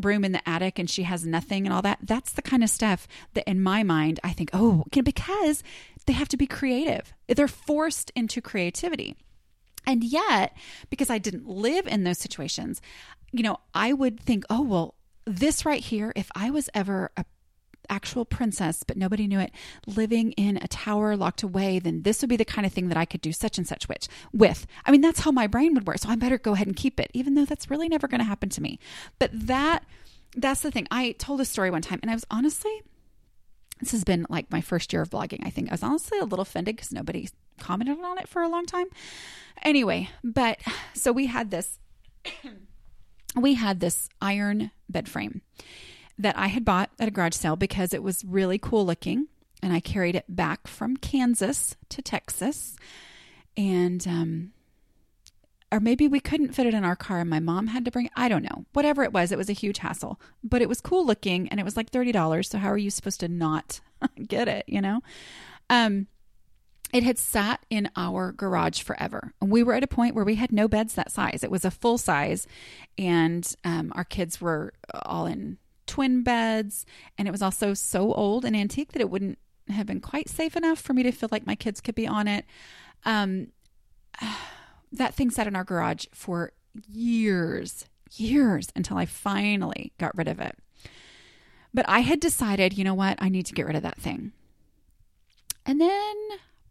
room 0.00 0.24
in 0.24 0.32
the 0.32 0.48
attic 0.48 0.78
and 0.78 0.88
she 0.88 1.04
has 1.04 1.26
nothing 1.26 1.66
and 1.66 1.74
all 1.74 1.82
that. 1.82 1.98
That's 2.02 2.32
the 2.32 2.42
kind 2.42 2.62
of 2.62 2.70
stuff 2.70 3.06
that 3.34 3.48
in 3.48 3.62
my 3.62 3.82
mind 3.82 4.20
I 4.24 4.32
think, 4.32 4.50
oh, 4.52 4.84
because 4.90 5.62
they 6.06 6.12
have 6.12 6.28
to 6.28 6.36
be 6.36 6.46
creative. 6.46 7.12
They're 7.28 7.48
forced 7.48 8.10
into 8.14 8.40
creativity. 8.40 9.16
And 9.86 10.02
yet, 10.02 10.56
because 10.88 11.10
I 11.10 11.18
didn't 11.18 11.46
live 11.46 11.86
in 11.86 12.04
those 12.04 12.18
situations, 12.18 12.80
you 13.32 13.42
know, 13.42 13.58
I 13.74 13.92
would 13.92 14.18
think, 14.20 14.44
oh, 14.48 14.62
well, 14.62 14.94
this 15.26 15.66
right 15.66 15.82
here, 15.82 16.12
if 16.16 16.30
I 16.34 16.50
was 16.50 16.70
ever 16.74 17.10
a 17.16 17.24
actual 17.88 18.24
princess, 18.24 18.82
but 18.82 18.96
nobody 18.96 19.26
knew 19.26 19.40
it, 19.40 19.52
living 19.86 20.32
in 20.32 20.58
a 20.58 20.68
tower 20.68 21.16
locked 21.16 21.42
away, 21.42 21.78
then 21.78 22.02
this 22.02 22.20
would 22.20 22.28
be 22.28 22.36
the 22.36 22.44
kind 22.44 22.66
of 22.66 22.72
thing 22.72 22.88
that 22.88 22.96
I 22.96 23.04
could 23.04 23.20
do 23.20 23.32
such 23.32 23.58
and 23.58 23.66
such 23.66 23.88
which 23.88 24.08
with. 24.32 24.66
I 24.84 24.90
mean, 24.90 25.00
that's 25.00 25.20
how 25.20 25.30
my 25.30 25.46
brain 25.46 25.74
would 25.74 25.86
work. 25.86 25.98
So 25.98 26.08
I 26.08 26.16
better 26.16 26.38
go 26.38 26.54
ahead 26.54 26.66
and 26.66 26.76
keep 26.76 27.00
it, 27.00 27.10
even 27.14 27.34
though 27.34 27.44
that's 27.44 27.70
really 27.70 27.88
never 27.88 28.08
going 28.08 28.20
to 28.20 28.24
happen 28.24 28.48
to 28.50 28.62
me. 28.62 28.78
But 29.18 29.30
that 29.32 29.84
that's 30.36 30.62
the 30.62 30.70
thing. 30.70 30.88
I 30.90 31.12
told 31.12 31.40
a 31.40 31.44
story 31.44 31.70
one 31.70 31.82
time 31.82 32.00
and 32.02 32.10
I 32.10 32.14
was 32.14 32.26
honestly 32.28 32.82
this 33.80 33.92
has 33.92 34.04
been 34.04 34.26
like 34.28 34.50
my 34.50 34.60
first 34.60 34.92
year 34.92 35.02
of 35.02 35.10
blogging, 35.10 35.44
I 35.44 35.50
think. 35.50 35.68
I 35.68 35.74
was 35.74 35.82
honestly 35.82 36.18
a 36.18 36.24
little 36.24 36.42
offended 36.42 36.76
because 36.76 36.92
nobody 36.92 37.28
commented 37.58 37.98
on 38.00 38.18
it 38.18 38.28
for 38.28 38.42
a 38.42 38.48
long 38.48 38.66
time. 38.66 38.86
Anyway, 39.62 40.08
but 40.22 40.58
so 40.94 41.12
we 41.12 41.26
had 41.26 41.50
this 41.50 41.78
we 43.36 43.54
had 43.54 43.80
this 43.80 44.08
iron 44.20 44.70
bed 44.88 45.08
frame 45.08 45.42
that 46.18 46.36
I 46.38 46.46
had 46.48 46.64
bought 46.64 46.90
at 46.98 47.08
a 47.08 47.10
garage 47.10 47.34
sale 47.34 47.56
because 47.56 47.92
it 47.92 48.02
was 48.02 48.24
really 48.24 48.58
cool 48.58 48.86
looking. 48.86 49.28
And 49.62 49.72
I 49.72 49.80
carried 49.80 50.14
it 50.14 50.24
back 50.28 50.66
from 50.66 50.96
Kansas 50.96 51.76
to 51.88 52.02
Texas. 52.02 52.76
And 53.56 54.06
um, 54.06 54.52
or 55.72 55.80
maybe 55.80 56.06
we 56.06 56.20
couldn't 56.20 56.54
fit 56.54 56.66
it 56.66 56.74
in 56.74 56.84
our 56.84 56.96
car 56.96 57.20
and 57.20 57.30
my 57.30 57.40
mom 57.40 57.68
had 57.68 57.84
to 57.84 57.90
bring 57.90 58.10
I 58.14 58.28
don't 58.28 58.42
know. 58.42 58.64
Whatever 58.72 59.02
it 59.02 59.12
was, 59.12 59.32
it 59.32 59.38
was 59.38 59.48
a 59.48 59.54
huge 59.54 59.78
hassle. 59.78 60.20
But 60.42 60.62
it 60.62 60.68
was 60.68 60.80
cool 60.80 61.04
looking 61.04 61.48
and 61.48 61.58
it 61.58 61.64
was 61.64 61.76
like 61.76 61.90
$30, 61.90 62.46
so 62.46 62.58
how 62.58 62.70
are 62.70 62.78
you 62.78 62.90
supposed 62.90 63.20
to 63.20 63.28
not 63.28 63.80
get 64.26 64.48
it, 64.48 64.64
you 64.68 64.80
know? 64.80 65.00
Um 65.70 66.06
it 66.92 67.02
had 67.02 67.18
sat 67.18 67.66
in 67.70 67.90
our 67.96 68.30
garage 68.30 68.82
forever. 68.82 69.32
And 69.40 69.50
we 69.50 69.64
were 69.64 69.74
at 69.74 69.82
a 69.82 69.88
point 69.88 70.14
where 70.14 70.24
we 70.24 70.36
had 70.36 70.52
no 70.52 70.68
beds 70.68 70.94
that 70.94 71.10
size. 71.10 71.42
It 71.42 71.50
was 71.50 71.64
a 71.64 71.70
full 71.72 71.98
size, 71.98 72.46
and 72.96 73.52
um, 73.64 73.92
our 73.96 74.04
kids 74.04 74.40
were 74.40 74.72
all 75.04 75.26
in 75.26 75.58
twin 75.86 76.22
beds. 76.22 76.86
And 77.18 77.28
it 77.28 77.30
was 77.30 77.42
also 77.42 77.74
so 77.74 78.12
old 78.12 78.44
and 78.44 78.56
antique 78.56 78.92
that 78.92 79.00
it 79.00 79.10
wouldn't 79.10 79.38
have 79.68 79.86
been 79.86 80.00
quite 80.00 80.28
safe 80.28 80.56
enough 80.56 80.78
for 80.78 80.92
me 80.92 81.02
to 81.02 81.12
feel 81.12 81.28
like 81.32 81.46
my 81.46 81.54
kids 81.54 81.80
could 81.80 81.94
be 81.94 82.06
on 82.06 82.28
it. 82.28 82.44
Um, 83.04 83.48
that 84.92 85.14
thing 85.14 85.30
sat 85.30 85.46
in 85.46 85.56
our 85.56 85.64
garage 85.64 86.06
for 86.12 86.52
years, 86.88 87.86
years 88.12 88.68
until 88.76 88.96
I 88.96 89.06
finally 89.06 89.92
got 89.98 90.16
rid 90.16 90.28
of 90.28 90.40
it. 90.40 90.56
But 91.72 91.88
I 91.88 92.00
had 92.00 92.20
decided, 92.20 92.78
you 92.78 92.84
know 92.84 92.94
what? 92.94 93.20
I 93.20 93.28
need 93.28 93.46
to 93.46 93.54
get 93.54 93.66
rid 93.66 93.76
of 93.76 93.82
that 93.82 94.00
thing. 94.00 94.32
And 95.66 95.80
then 95.80 96.14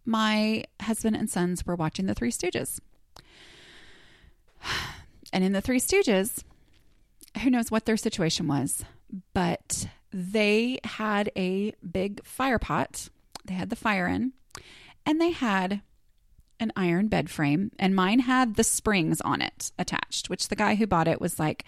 my 0.05 0.63
husband 0.81 1.15
and 1.15 1.29
sons 1.29 1.65
were 1.65 1.75
watching 1.75 2.05
The 2.05 2.15
Three 2.15 2.31
Stooges. 2.31 2.79
And 5.31 5.43
in 5.43 5.51
The 5.51 5.61
Three 5.61 5.79
Stooges, 5.79 6.43
who 7.41 7.49
knows 7.49 7.71
what 7.71 7.85
their 7.85 7.97
situation 7.97 8.47
was, 8.47 8.85
but 9.33 9.87
they 10.11 10.79
had 10.83 11.31
a 11.35 11.73
big 11.89 12.23
fire 12.25 12.59
pot. 12.59 13.09
They 13.45 13.53
had 13.53 13.69
the 13.69 13.75
fire 13.75 14.07
in, 14.07 14.33
and 15.05 15.19
they 15.19 15.31
had 15.31 15.81
an 16.59 16.71
iron 16.75 17.07
bed 17.07 17.29
frame, 17.29 17.71
and 17.77 17.95
mine 17.95 18.19
had 18.19 18.55
the 18.55 18.63
springs 18.63 19.19
on 19.21 19.41
it 19.41 19.71
attached, 19.77 20.29
which 20.29 20.47
the 20.47 20.55
guy 20.55 20.75
who 20.75 20.87
bought 20.87 21.07
it 21.07 21.19
was 21.19 21.39
like, 21.39 21.65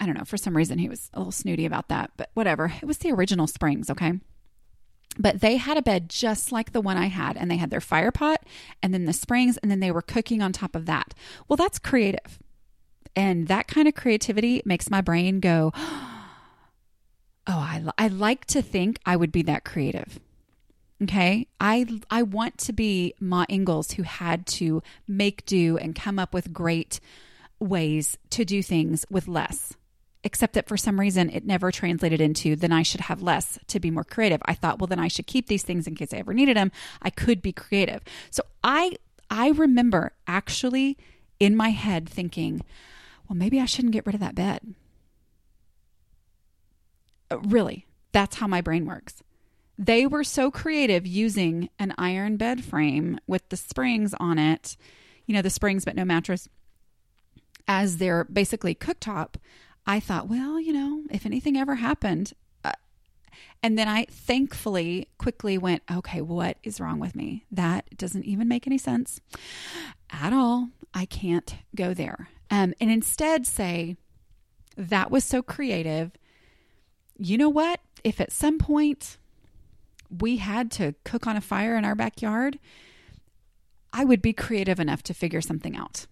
I 0.00 0.06
don't 0.06 0.16
know, 0.16 0.24
for 0.24 0.36
some 0.36 0.56
reason 0.56 0.78
he 0.78 0.88
was 0.88 1.10
a 1.12 1.18
little 1.18 1.32
snooty 1.32 1.66
about 1.66 1.88
that, 1.88 2.10
but 2.16 2.30
whatever. 2.34 2.72
It 2.80 2.86
was 2.86 2.98
the 2.98 3.12
original 3.12 3.46
springs, 3.46 3.90
okay? 3.90 4.14
But 5.18 5.40
they 5.40 5.56
had 5.56 5.76
a 5.76 5.82
bed 5.82 6.08
just 6.08 6.52
like 6.52 6.72
the 6.72 6.80
one 6.80 6.96
I 6.96 7.06
had, 7.06 7.36
and 7.36 7.50
they 7.50 7.56
had 7.56 7.70
their 7.70 7.80
fire 7.80 8.12
pot 8.12 8.44
and 8.82 8.94
then 8.94 9.04
the 9.04 9.12
springs, 9.12 9.56
and 9.58 9.70
then 9.70 9.80
they 9.80 9.90
were 9.90 10.02
cooking 10.02 10.42
on 10.42 10.52
top 10.52 10.76
of 10.76 10.86
that. 10.86 11.14
Well, 11.48 11.56
that's 11.56 11.78
creative. 11.78 12.38
And 13.16 13.48
that 13.48 13.66
kind 13.66 13.88
of 13.88 13.94
creativity 13.94 14.62
makes 14.64 14.90
my 14.90 15.00
brain 15.00 15.40
go, 15.40 15.72
oh, 15.76 16.17
Oh, 17.48 17.58
I, 17.58 17.82
I 17.96 18.08
like 18.08 18.44
to 18.46 18.62
think 18.62 19.00
I 19.06 19.16
would 19.16 19.32
be 19.32 19.42
that 19.42 19.64
creative. 19.64 20.20
Okay. 21.02 21.46
I, 21.60 21.86
I 22.10 22.22
want 22.22 22.58
to 22.58 22.72
be 22.72 23.14
Ma 23.20 23.46
Ingalls 23.48 23.92
who 23.92 24.02
had 24.02 24.46
to 24.46 24.82
make 25.06 25.46
do 25.46 25.78
and 25.78 25.94
come 25.94 26.18
up 26.18 26.34
with 26.34 26.52
great 26.52 27.00
ways 27.58 28.18
to 28.30 28.44
do 28.44 28.62
things 28.62 29.04
with 29.10 29.26
less 29.26 29.74
except 30.24 30.54
that 30.54 30.68
for 30.68 30.76
some 30.76 30.98
reason 30.98 31.30
it 31.30 31.44
never 31.44 31.70
translated 31.70 32.20
into 32.20 32.56
then 32.56 32.72
I 32.72 32.82
should 32.82 33.02
have 33.02 33.22
less 33.22 33.58
to 33.68 33.80
be 33.80 33.90
more 33.90 34.04
creative. 34.04 34.40
I 34.44 34.54
thought, 34.54 34.78
well, 34.78 34.86
then 34.86 34.98
I 34.98 35.08
should 35.08 35.26
keep 35.26 35.46
these 35.46 35.62
things 35.62 35.86
in 35.86 35.94
case 35.94 36.12
I 36.12 36.18
ever 36.18 36.34
needed 36.34 36.56
them. 36.56 36.72
I 37.00 37.10
could 37.10 37.40
be 37.40 37.52
creative. 37.52 38.02
So 38.30 38.42
I 38.62 38.96
I 39.30 39.50
remember 39.50 40.12
actually 40.26 40.96
in 41.38 41.56
my 41.56 41.70
head 41.70 42.08
thinking, 42.08 42.62
well, 43.28 43.36
maybe 43.36 43.60
I 43.60 43.66
shouldn't 43.66 43.92
get 43.92 44.06
rid 44.06 44.14
of 44.14 44.20
that 44.20 44.34
bed. 44.34 44.74
Really, 47.30 47.86
that's 48.12 48.36
how 48.36 48.46
my 48.46 48.60
brain 48.60 48.86
works. 48.86 49.22
They 49.78 50.06
were 50.06 50.24
so 50.24 50.50
creative 50.50 51.06
using 51.06 51.68
an 51.78 51.94
iron 51.96 52.36
bed 52.36 52.64
frame 52.64 53.20
with 53.26 53.48
the 53.48 53.56
springs 53.56 54.14
on 54.18 54.38
it, 54.38 54.76
you 55.26 55.34
know, 55.34 55.42
the 55.42 55.50
springs 55.50 55.84
but 55.84 55.94
no 55.94 56.04
mattress, 56.04 56.48
as 57.68 57.98
their 57.98 58.24
basically 58.24 58.74
cooktop. 58.74 59.34
I 59.86 60.00
thought, 60.00 60.28
well, 60.28 60.60
you 60.60 60.72
know, 60.72 61.04
if 61.10 61.24
anything 61.24 61.56
ever 61.56 61.76
happened, 61.76 62.32
uh, 62.64 62.72
and 63.62 63.78
then 63.78 63.88
I 63.88 64.06
thankfully 64.10 65.08
quickly 65.16 65.58
went, 65.58 65.82
okay, 65.90 66.20
what 66.20 66.58
is 66.62 66.80
wrong 66.80 66.98
with 66.98 67.14
me? 67.14 67.44
That 67.50 67.96
doesn't 67.96 68.24
even 68.24 68.48
make 68.48 68.66
any 68.66 68.78
sense 68.78 69.20
at 70.10 70.32
all. 70.32 70.70
I 70.92 71.04
can't 71.04 71.54
go 71.74 71.94
there. 71.94 72.28
Um, 72.50 72.74
and 72.80 72.90
instead 72.90 73.46
say, 73.46 73.96
that 74.76 75.10
was 75.10 75.24
so 75.24 75.42
creative. 75.42 76.12
You 77.18 77.36
know 77.36 77.48
what? 77.48 77.80
If 78.04 78.20
at 78.20 78.32
some 78.32 78.58
point 78.58 79.18
we 80.08 80.38
had 80.38 80.70
to 80.72 80.94
cook 81.04 81.26
on 81.26 81.36
a 81.36 81.40
fire 81.40 81.76
in 81.76 81.84
our 81.84 81.94
backyard, 81.94 82.58
I 83.92 84.04
would 84.04 84.22
be 84.22 84.32
creative 84.32 84.80
enough 84.80 85.02
to 85.04 85.14
figure 85.14 85.40
something 85.40 85.76
out. 85.76 86.06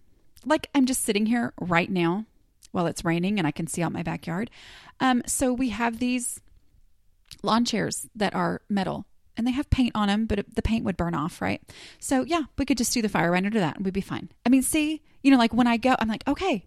Like 0.45 0.67
I'm 0.75 0.85
just 0.85 1.03
sitting 1.03 1.25
here 1.25 1.53
right 1.59 1.89
now 1.89 2.25
while 2.71 2.87
it's 2.87 3.05
raining 3.05 3.39
and 3.39 3.47
I 3.47 3.51
can 3.51 3.67
see 3.67 3.81
out 3.81 3.91
my 3.91 4.03
backyard. 4.03 4.51
Um, 4.99 5.23
so 5.25 5.53
we 5.53 5.69
have 5.69 5.99
these 5.99 6.41
lawn 7.41 7.65
chairs 7.65 8.07
that 8.15 8.35
are 8.35 8.61
metal 8.69 9.05
and 9.35 9.45
they 9.45 9.51
have 9.51 9.69
paint 9.69 9.91
on 9.95 10.07
them, 10.07 10.25
but 10.25 10.43
the 10.55 10.61
paint 10.61 10.83
would 10.83 10.97
burn 10.97 11.13
off, 11.13 11.41
right? 11.41 11.61
So 11.99 12.23
yeah, 12.23 12.43
we 12.57 12.65
could 12.65 12.77
just 12.77 12.93
do 12.93 13.01
the 13.01 13.09
fire 13.09 13.31
right 13.31 13.45
under 13.45 13.59
that 13.59 13.77
and 13.77 13.85
we'd 13.85 13.93
be 13.93 14.01
fine. 14.01 14.29
I 14.45 14.49
mean, 14.49 14.63
see, 14.63 15.01
you 15.23 15.31
know, 15.31 15.37
like 15.37 15.53
when 15.53 15.67
I 15.67 15.77
go, 15.77 15.95
I'm 15.99 16.07
like, 16.07 16.27
okay, 16.27 16.65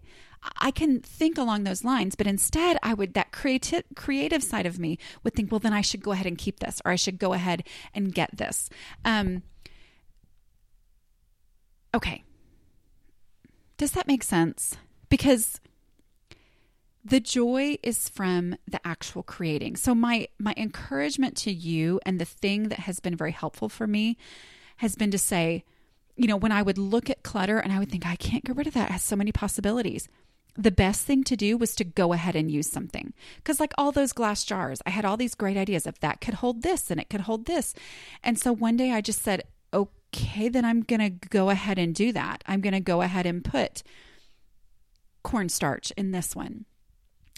I 0.57 0.71
can 0.71 0.99
think 1.01 1.37
along 1.37 1.63
those 1.63 1.83
lines, 1.83 2.15
but 2.15 2.27
instead 2.27 2.77
I 2.81 2.93
would 2.93 3.13
that 3.13 3.31
creative 3.31 3.83
creative 3.95 4.43
side 4.43 4.65
of 4.65 4.79
me 4.79 4.97
would 5.23 5.33
think, 5.33 5.51
well, 5.51 5.59
then 5.59 5.73
I 5.73 5.81
should 5.81 6.01
go 6.01 6.11
ahead 6.11 6.25
and 6.25 6.37
keep 6.37 6.59
this, 6.59 6.81
or 6.83 6.91
I 6.91 6.95
should 6.95 7.19
go 7.19 7.33
ahead 7.33 7.63
and 7.93 8.13
get 8.13 8.35
this. 8.35 8.69
Um, 9.05 9.43
okay, 11.93 12.23
does 13.77 13.91
that 13.91 14.07
make 14.07 14.23
sense? 14.23 14.77
Because 15.09 15.59
the 17.03 17.19
joy 17.19 17.77
is 17.83 18.09
from 18.09 18.55
the 18.67 18.79
actual 18.85 19.23
creating. 19.23 19.75
So 19.75 19.93
my 19.95 20.27
my 20.39 20.53
encouragement 20.57 21.35
to 21.37 21.51
you 21.51 21.99
and 22.05 22.19
the 22.19 22.25
thing 22.25 22.69
that 22.69 22.79
has 22.79 22.99
been 22.99 23.15
very 23.15 23.31
helpful 23.31 23.69
for 23.69 23.87
me 23.87 24.17
has 24.77 24.95
been 24.95 25.11
to 25.11 25.17
say, 25.17 25.63
you 26.15 26.27
know, 26.27 26.37
when 26.37 26.51
I 26.51 26.61
would 26.61 26.77
look 26.77 27.09
at 27.09 27.23
clutter 27.23 27.59
and 27.59 27.71
I 27.71 27.79
would 27.79 27.89
think 27.89 28.05
I 28.05 28.15
can't 28.15 28.43
get 28.43 28.55
rid 28.55 28.67
of 28.67 28.73
that, 28.73 28.89
it 28.89 28.93
has 28.93 29.03
so 29.03 29.15
many 29.15 29.31
possibilities. 29.31 30.07
The 30.55 30.71
best 30.71 31.05
thing 31.05 31.23
to 31.25 31.35
do 31.35 31.57
was 31.57 31.75
to 31.75 31.83
go 31.83 32.13
ahead 32.13 32.35
and 32.35 32.51
use 32.51 32.69
something. 32.69 33.13
Cuz 33.43 33.59
like 33.59 33.73
all 33.77 33.91
those 33.91 34.13
glass 34.13 34.43
jars, 34.43 34.81
I 34.85 34.89
had 34.89 35.05
all 35.05 35.17
these 35.17 35.35
great 35.35 35.57
ideas 35.57 35.87
of 35.87 35.99
that 36.01 36.21
could 36.21 36.35
hold 36.35 36.61
this 36.61 36.91
and 36.91 36.99
it 36.99 37.09
could 37.09 37.21
hold 37.21 37.45
this. 37.45 37.73
And 38.23 38.37
so 38.37 38.51
one 38.51 38.77
day 38.77 38.91
I 38.91 39.01
just 39.01 39.21
said, 39.21 39.43
"Okay, 39.73 40.49
then 40.49 40.65
I'm 40.65 40.81
going 40.81 40.99
to 40.99 41.27
go 41.29 41.49
ahead 41.49 41.77
and 41.79 41.95
do 41.95 42.11
that. 42.11 42.43
I'm 42.45 42.61
going 42.61 42.73
to 42.73 42.81
go 42.81 43.01
ahead 43.01 43.25
and 43.25 43.43
put 43.43 43.83
cornstarch 45.23 45.91
in 45.91 46.11
this 46.11 46.35
one." 46.35 46.65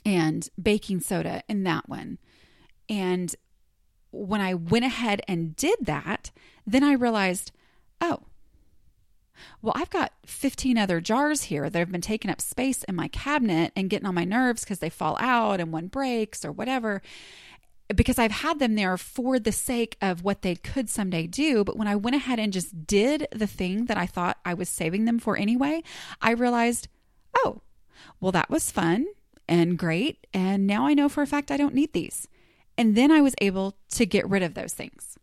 and 0.05 0.49
baking 0.61 0.99
soda 0.99 1.43
in 1.47 1.63
that 1.63 1.87
one. 1.87 2.17
And 2.89 3.33
when 4.11 4.41
I 4.41 4.53
went 4.53 4.85
ahead 4.85 5.21
and 5.27 5.55
did 5.55 5.79
that, 5.81 6.31
then 6.65 6.83
I 6.83 6.93
realized, 6.93 7.51
oh, 8.01 8.23
well, 9.61 9.73
I've 9.75 9.89
got 9.89 10.13
15 10.25 10.77
other 10.77 11.01
jars 11.01 11.43
here 11.43 11.69
that 11.69 11.79
have 11.79 11.91
been 11.91 12.01
taking 12.01 12.31
up 12.31 12.41
space 12.41 12.83
in 12.83 12.95
my 12.95 13.07
cabinet 13.07 13.71
and 13.75 13.89
getting 13.89 14.07
on 14.07 14.15
my 14.15 14.25
nerves 14.25 14.63
because 14.63 14.79
they 14.79 14.89
fall 14.89 15.17
out 15.19 15.59
and 15.59 15.71
one 15.71 15.87
breaks 15.87 16.43
or 16.43 16.51
whatever. 16.51 17.01
Because 17.93 18.17
I've 18.17 18.31
had 18.31 18.59
them 18.59 18.75
there 18.75 18.97
for 18.97 19.39
the 19.39 19.51
sake 19.51 19.97
of 20.01 20.23
what 20.23 20.41
they 20.41 20.55
could 20.55 20.89
someday 20.89 21.27
do. 21.27 21.63
But 21.63 21.77
when 21.77 21.87
I 21.87 21.95
went 21.95 22.15
ahead 22.15 22.39
and 22.39 22.53
just 22.53 22.87
did 22.87 23.27
the 23.31 23.47
thing 23.47 23.85
that 23.85 23.97
I 23.97 24.05
thought 24.05 24.37
I 24.45 24.53
was 24.53 24.69
saving 24.69 25.05
them 25.05 25.19
for 25.19 25.37
anyway, 25.37 25.83
I 26.21 26.31
realized, 26.31 26.87
oh, 27.35 27.61
well, 28.19 28.31
that 28.31 28.49
was 28.49 28.71
fun 28.71 29.05
and 29.47 29.77
great. 29.77 30.25
And 30.33 30.65
now 30.65 30.87
I 30.87 30.93
know 30.93 31.09
for 31.09 31.21
a 31.21 31.27
fact 31.27 31.51
I 31.51 31.57
don't 31.57 31.75
need 31.75 31.93
these. 31.93 32.27
And 32.77 32.95
then 32.95 33.11
I 33.11 33.21
was 33.21 33.35
able 33.39 33.75
to 33.89 34.05
get 34.05 34.29
rid 34.29 34.43
of 34.43 34.55
those 34.55 34.73
things. 34.73 35.17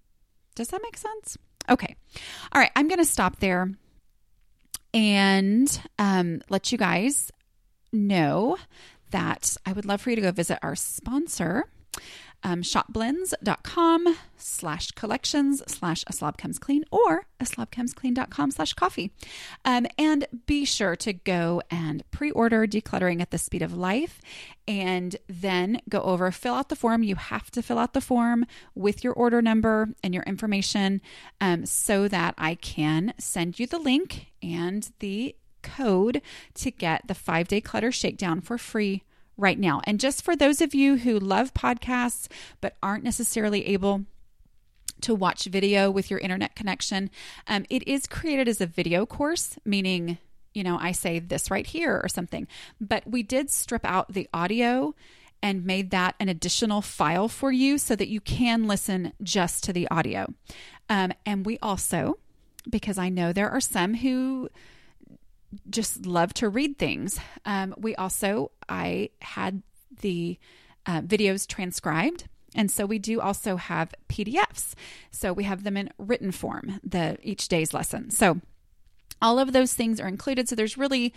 Does 0.55 0.69
that 0.69 0.83
make 0.83 0.97
sense? 0.97 1.37
Okay. 1.69 1.97
All 2.53 2.61
right. 2.61 2.71
I'm 2.77 2.89
going 2.89 2.99
to 2.99 3.05
stop 3.05 3.41
there 3.41 3.73
and 4.93 5.81
um, 5.99 6.43
let 6.49 6.73
you 6.73 6.79
guys 6.79 7.31
know 7.93 8.57
that 9.11 9.57
I 9.67 9.73
would 9.73 9.85
love 9.85 10.01
for 10.01 10.11
you 10.11 10.17
to 10.17 10.23
go 10.23 10.33
visit 10.33 10.59
our 10.63 10.77
sponsor 10.77 11.69
um, 12.43 12.63
shopblends.com 12.63 14.17
slash 14.37 14.91
collections 14.93 15.63
slash 15.67 16.05
a 16.07 16.13
slob 16.13 16.39
comes 16.39 16.59
clean 16.59 16.85
or 16.91 17.27
a 17.39 17.47
slob 17.47 17.71
comes 17.71 17.93
clean.com 17.93 18.51
slash 18.51 18.73
coffee. 18.73 19.13
Um, 19.65 19.87
and 19.99 20.27
be 20.47 20.65
sure 20.65 20.97
to 20.97 21.13
go 21.13 21.63
and 21.71 22.03
pre-order 22.11 22.67
decluttering 22.67 23.21
at 23.21 23.31
the 23.31 23.39
speed 23.39 23.63
of 23.63 23.77
life 23.77 24.21
and 24.67 25.17
then 25.29 25.81
go 25.89 26.01
over, 26.03 26.31
fill 26.31 26.55
out 26.55 26.69
the 26.69 26.77
form. 26.77 27.03
You 27.03 27.17
have 27.17 27.51
to 27.53 27.63
fill 27.63 27.79
out 27.79 27.93
the 27.93 28.01
form 28.01 28.47
with 28.75 29.05
your 29.05 29.13
order 29.13 29.43
number 29.43 29.89
and 30.03 30.15
your 30.15 30.23
information 30.25 31.01
um, 31.41 31.67
so 31.67 32.09
that 32.09 32.35
I 32.39 32.55
can 32.55 33.15
send 33.19 33.59
you 33.59 33.67
the 33.67 33.79
link 33.79 34.33
and 34.43 34.89
the 35.01 35.35
code 35.63 36.23
to 36.55 36.71
get 36.71 37.07
the 37.07 37.15
five 37.15 37.49
day 37.49 37.61
clutter 37.61 37.93
shakedown 37.93 38.41
for 38.41 38.57
free 38.57 39.03
right 39.41 39.59
now. 39.59 39.81
And 39.85 39.99
just 39.99 40.23
for 40.23 40.37
those 40.37 40.61
of 40.61 40.75
you 40.75 40.99
who 40.99 41.19
love 41.19 41.55
podcasts 41.55 42.29
but 42.61 42.77
aren't 42.83 43.05
necessarily 43.05 43.67
able 43.67 44.05
to 45.03 45.15
watch 45.15 45.45
video 45.45 45.91
with 45.91 46.11
your 46.11 46.21
internet 46.21 46.55
connection, 46.55 47.11
um, 47.47 47.65
it 47.71 47.87
is 47.89 48.07
created 48.07 48.49
as 48.49 48.61
a 48.61 48.67
video 48.67 49.07
course, 49.07 49.59
meaning 49.65 50.19
you 50.53 50.65
know, 50.65 50.79
I 50.81 50.93
say 50.93 51.19
this 51.19 51.51
right 51.51 51.67
here 51.67 52.01
or 52.03 52.09
something. 52.09 52.49
But 52.81 53.07
we 53.07 53.23
did 53.23 53.51
strip 53.51 53.85
out 53.85 54.13
the 54.13 54.29
audio 54.35 54.95
and 55.43 55.65
made 55.65 55.91
that 55.91 56.17
an 56.21 56.29
additional 56.29 56.83
file 56.83 57.29
for 57.29 57.51
you 57.51 57.79
so 57.79 57.97
that 57.97 58.09
you 58.09 58.21
can 58.21 58.67
listen 58.67 59.13
just 59.23 59.65
to 59.65 59.73
the 59.73 59.89
audio. 59.91 60.33
Um, 60.89 61.13
and 61.25 61.47
we 61.47 61.59
also, 61.63 62.19
because 62.69 62.99
I 62.99 63.09
know 63.09 63.33
there 63.33 63.51
are 63.51 63.61
some 63.61 63.95
who 63.95 64.51
just 65.69 66.07
love 66.07 66.33
to 66.35 66.49
read 66.49 66.79
things, 66.79 67.19
um, 67.45 67.75
we 67.77 67.95
also, 67.97 68.53
I 68.69 69.11
had 69.21 69.63
the 70.01 70.39
uh, 70.87 71.01
videos 71.03 71.47
transcribed. 71.47 72.25
And 72.55 72.71
so 72.71 72.85
we 72.85 72.99
do 72.99 73.21
also 73.21 73.57
have 73.57 73.95
PDFs. 74.09 74.75
So 75.11 75.33
we 75.33 75.45
have 75.45 75.63
them 75.63 75.77
in 75.77 75.91
written 75.99 76.33
form, 76.33 76.81
the 76.83 77.17
each 77.23 77.49
day's 77.49 77.73
lesson. 77.73 78.11
So 78.11 78.41
all 79.23 79.39
of 79.39 79.53
those 79.53 79.75
things 79.75 80.01
are 80.01 80.09
included. 80.09 80.49
So 80.49 80.57
there's 80.57 80.79
really 80.79 81.15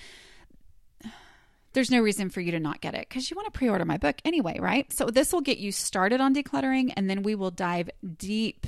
there's 1.74 1.90
no 1.90 2.02
reason 2.02 2.30
for 2.30 2.40
you 2.40 2.52
to 2.52 2.60
not 2.60 2.82
get 2.82 2.94
it 2.94 3.10
because 3.10 3.32
you 3.32 3.36
want 3.36 3.52
to 3.52 3.58
pre-order 3.58 3.84
my 3.84 3.98
book 3.98 4.18
anyway, 4.24 4.60
right? 4.60 4.92
So 4.94 5.06
this 5.06 5.34
will 5.34 5.42
get 5.42 5.58
you 5.58 5.72
started 5.72 6.22
on 6.22 6.36
decluttering 6.36 6.94
and 6.96 7.10
then 7.10 7.24
we 7.24 7.34
will 7.34 7.50
dive 7.50 7.90
deep 8.18 8.68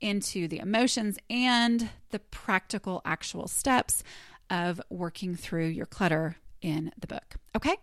into 0.00 0.46
the 0.46 0.58
emotions 0.58 1.18
and 1.28 1.90
the 2.10 2.20
practical 2.20 3.02
actual 3.04 3.48
steps 3.48 4.04
of 4.50 4.80
working 4.90 5.34
through 5.34 5.66
your 5.66 5.86
clutter 5.86 6.36
in 6.60 6.92
the 6.98 7.06
book. 7.06 7.36
Okay? 7.54 7.76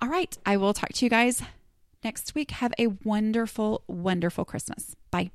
All 0.00 0.08
right, 0.08 0.36
I 0.44 0.56
will 0.56 0.74
talk 0.74 0.90
to 0.94 1.04
you 1.04 1.10
guys 1.10 1.42
next 2.02 2.34
week. 2.34 2.50
Have 2.52 2.74
a 2.78 2.88
wonderful, 3.04 3.82
wonderful 3.86 4.44
Christmas. 4.44 4.96
Bye. 5.10 5.30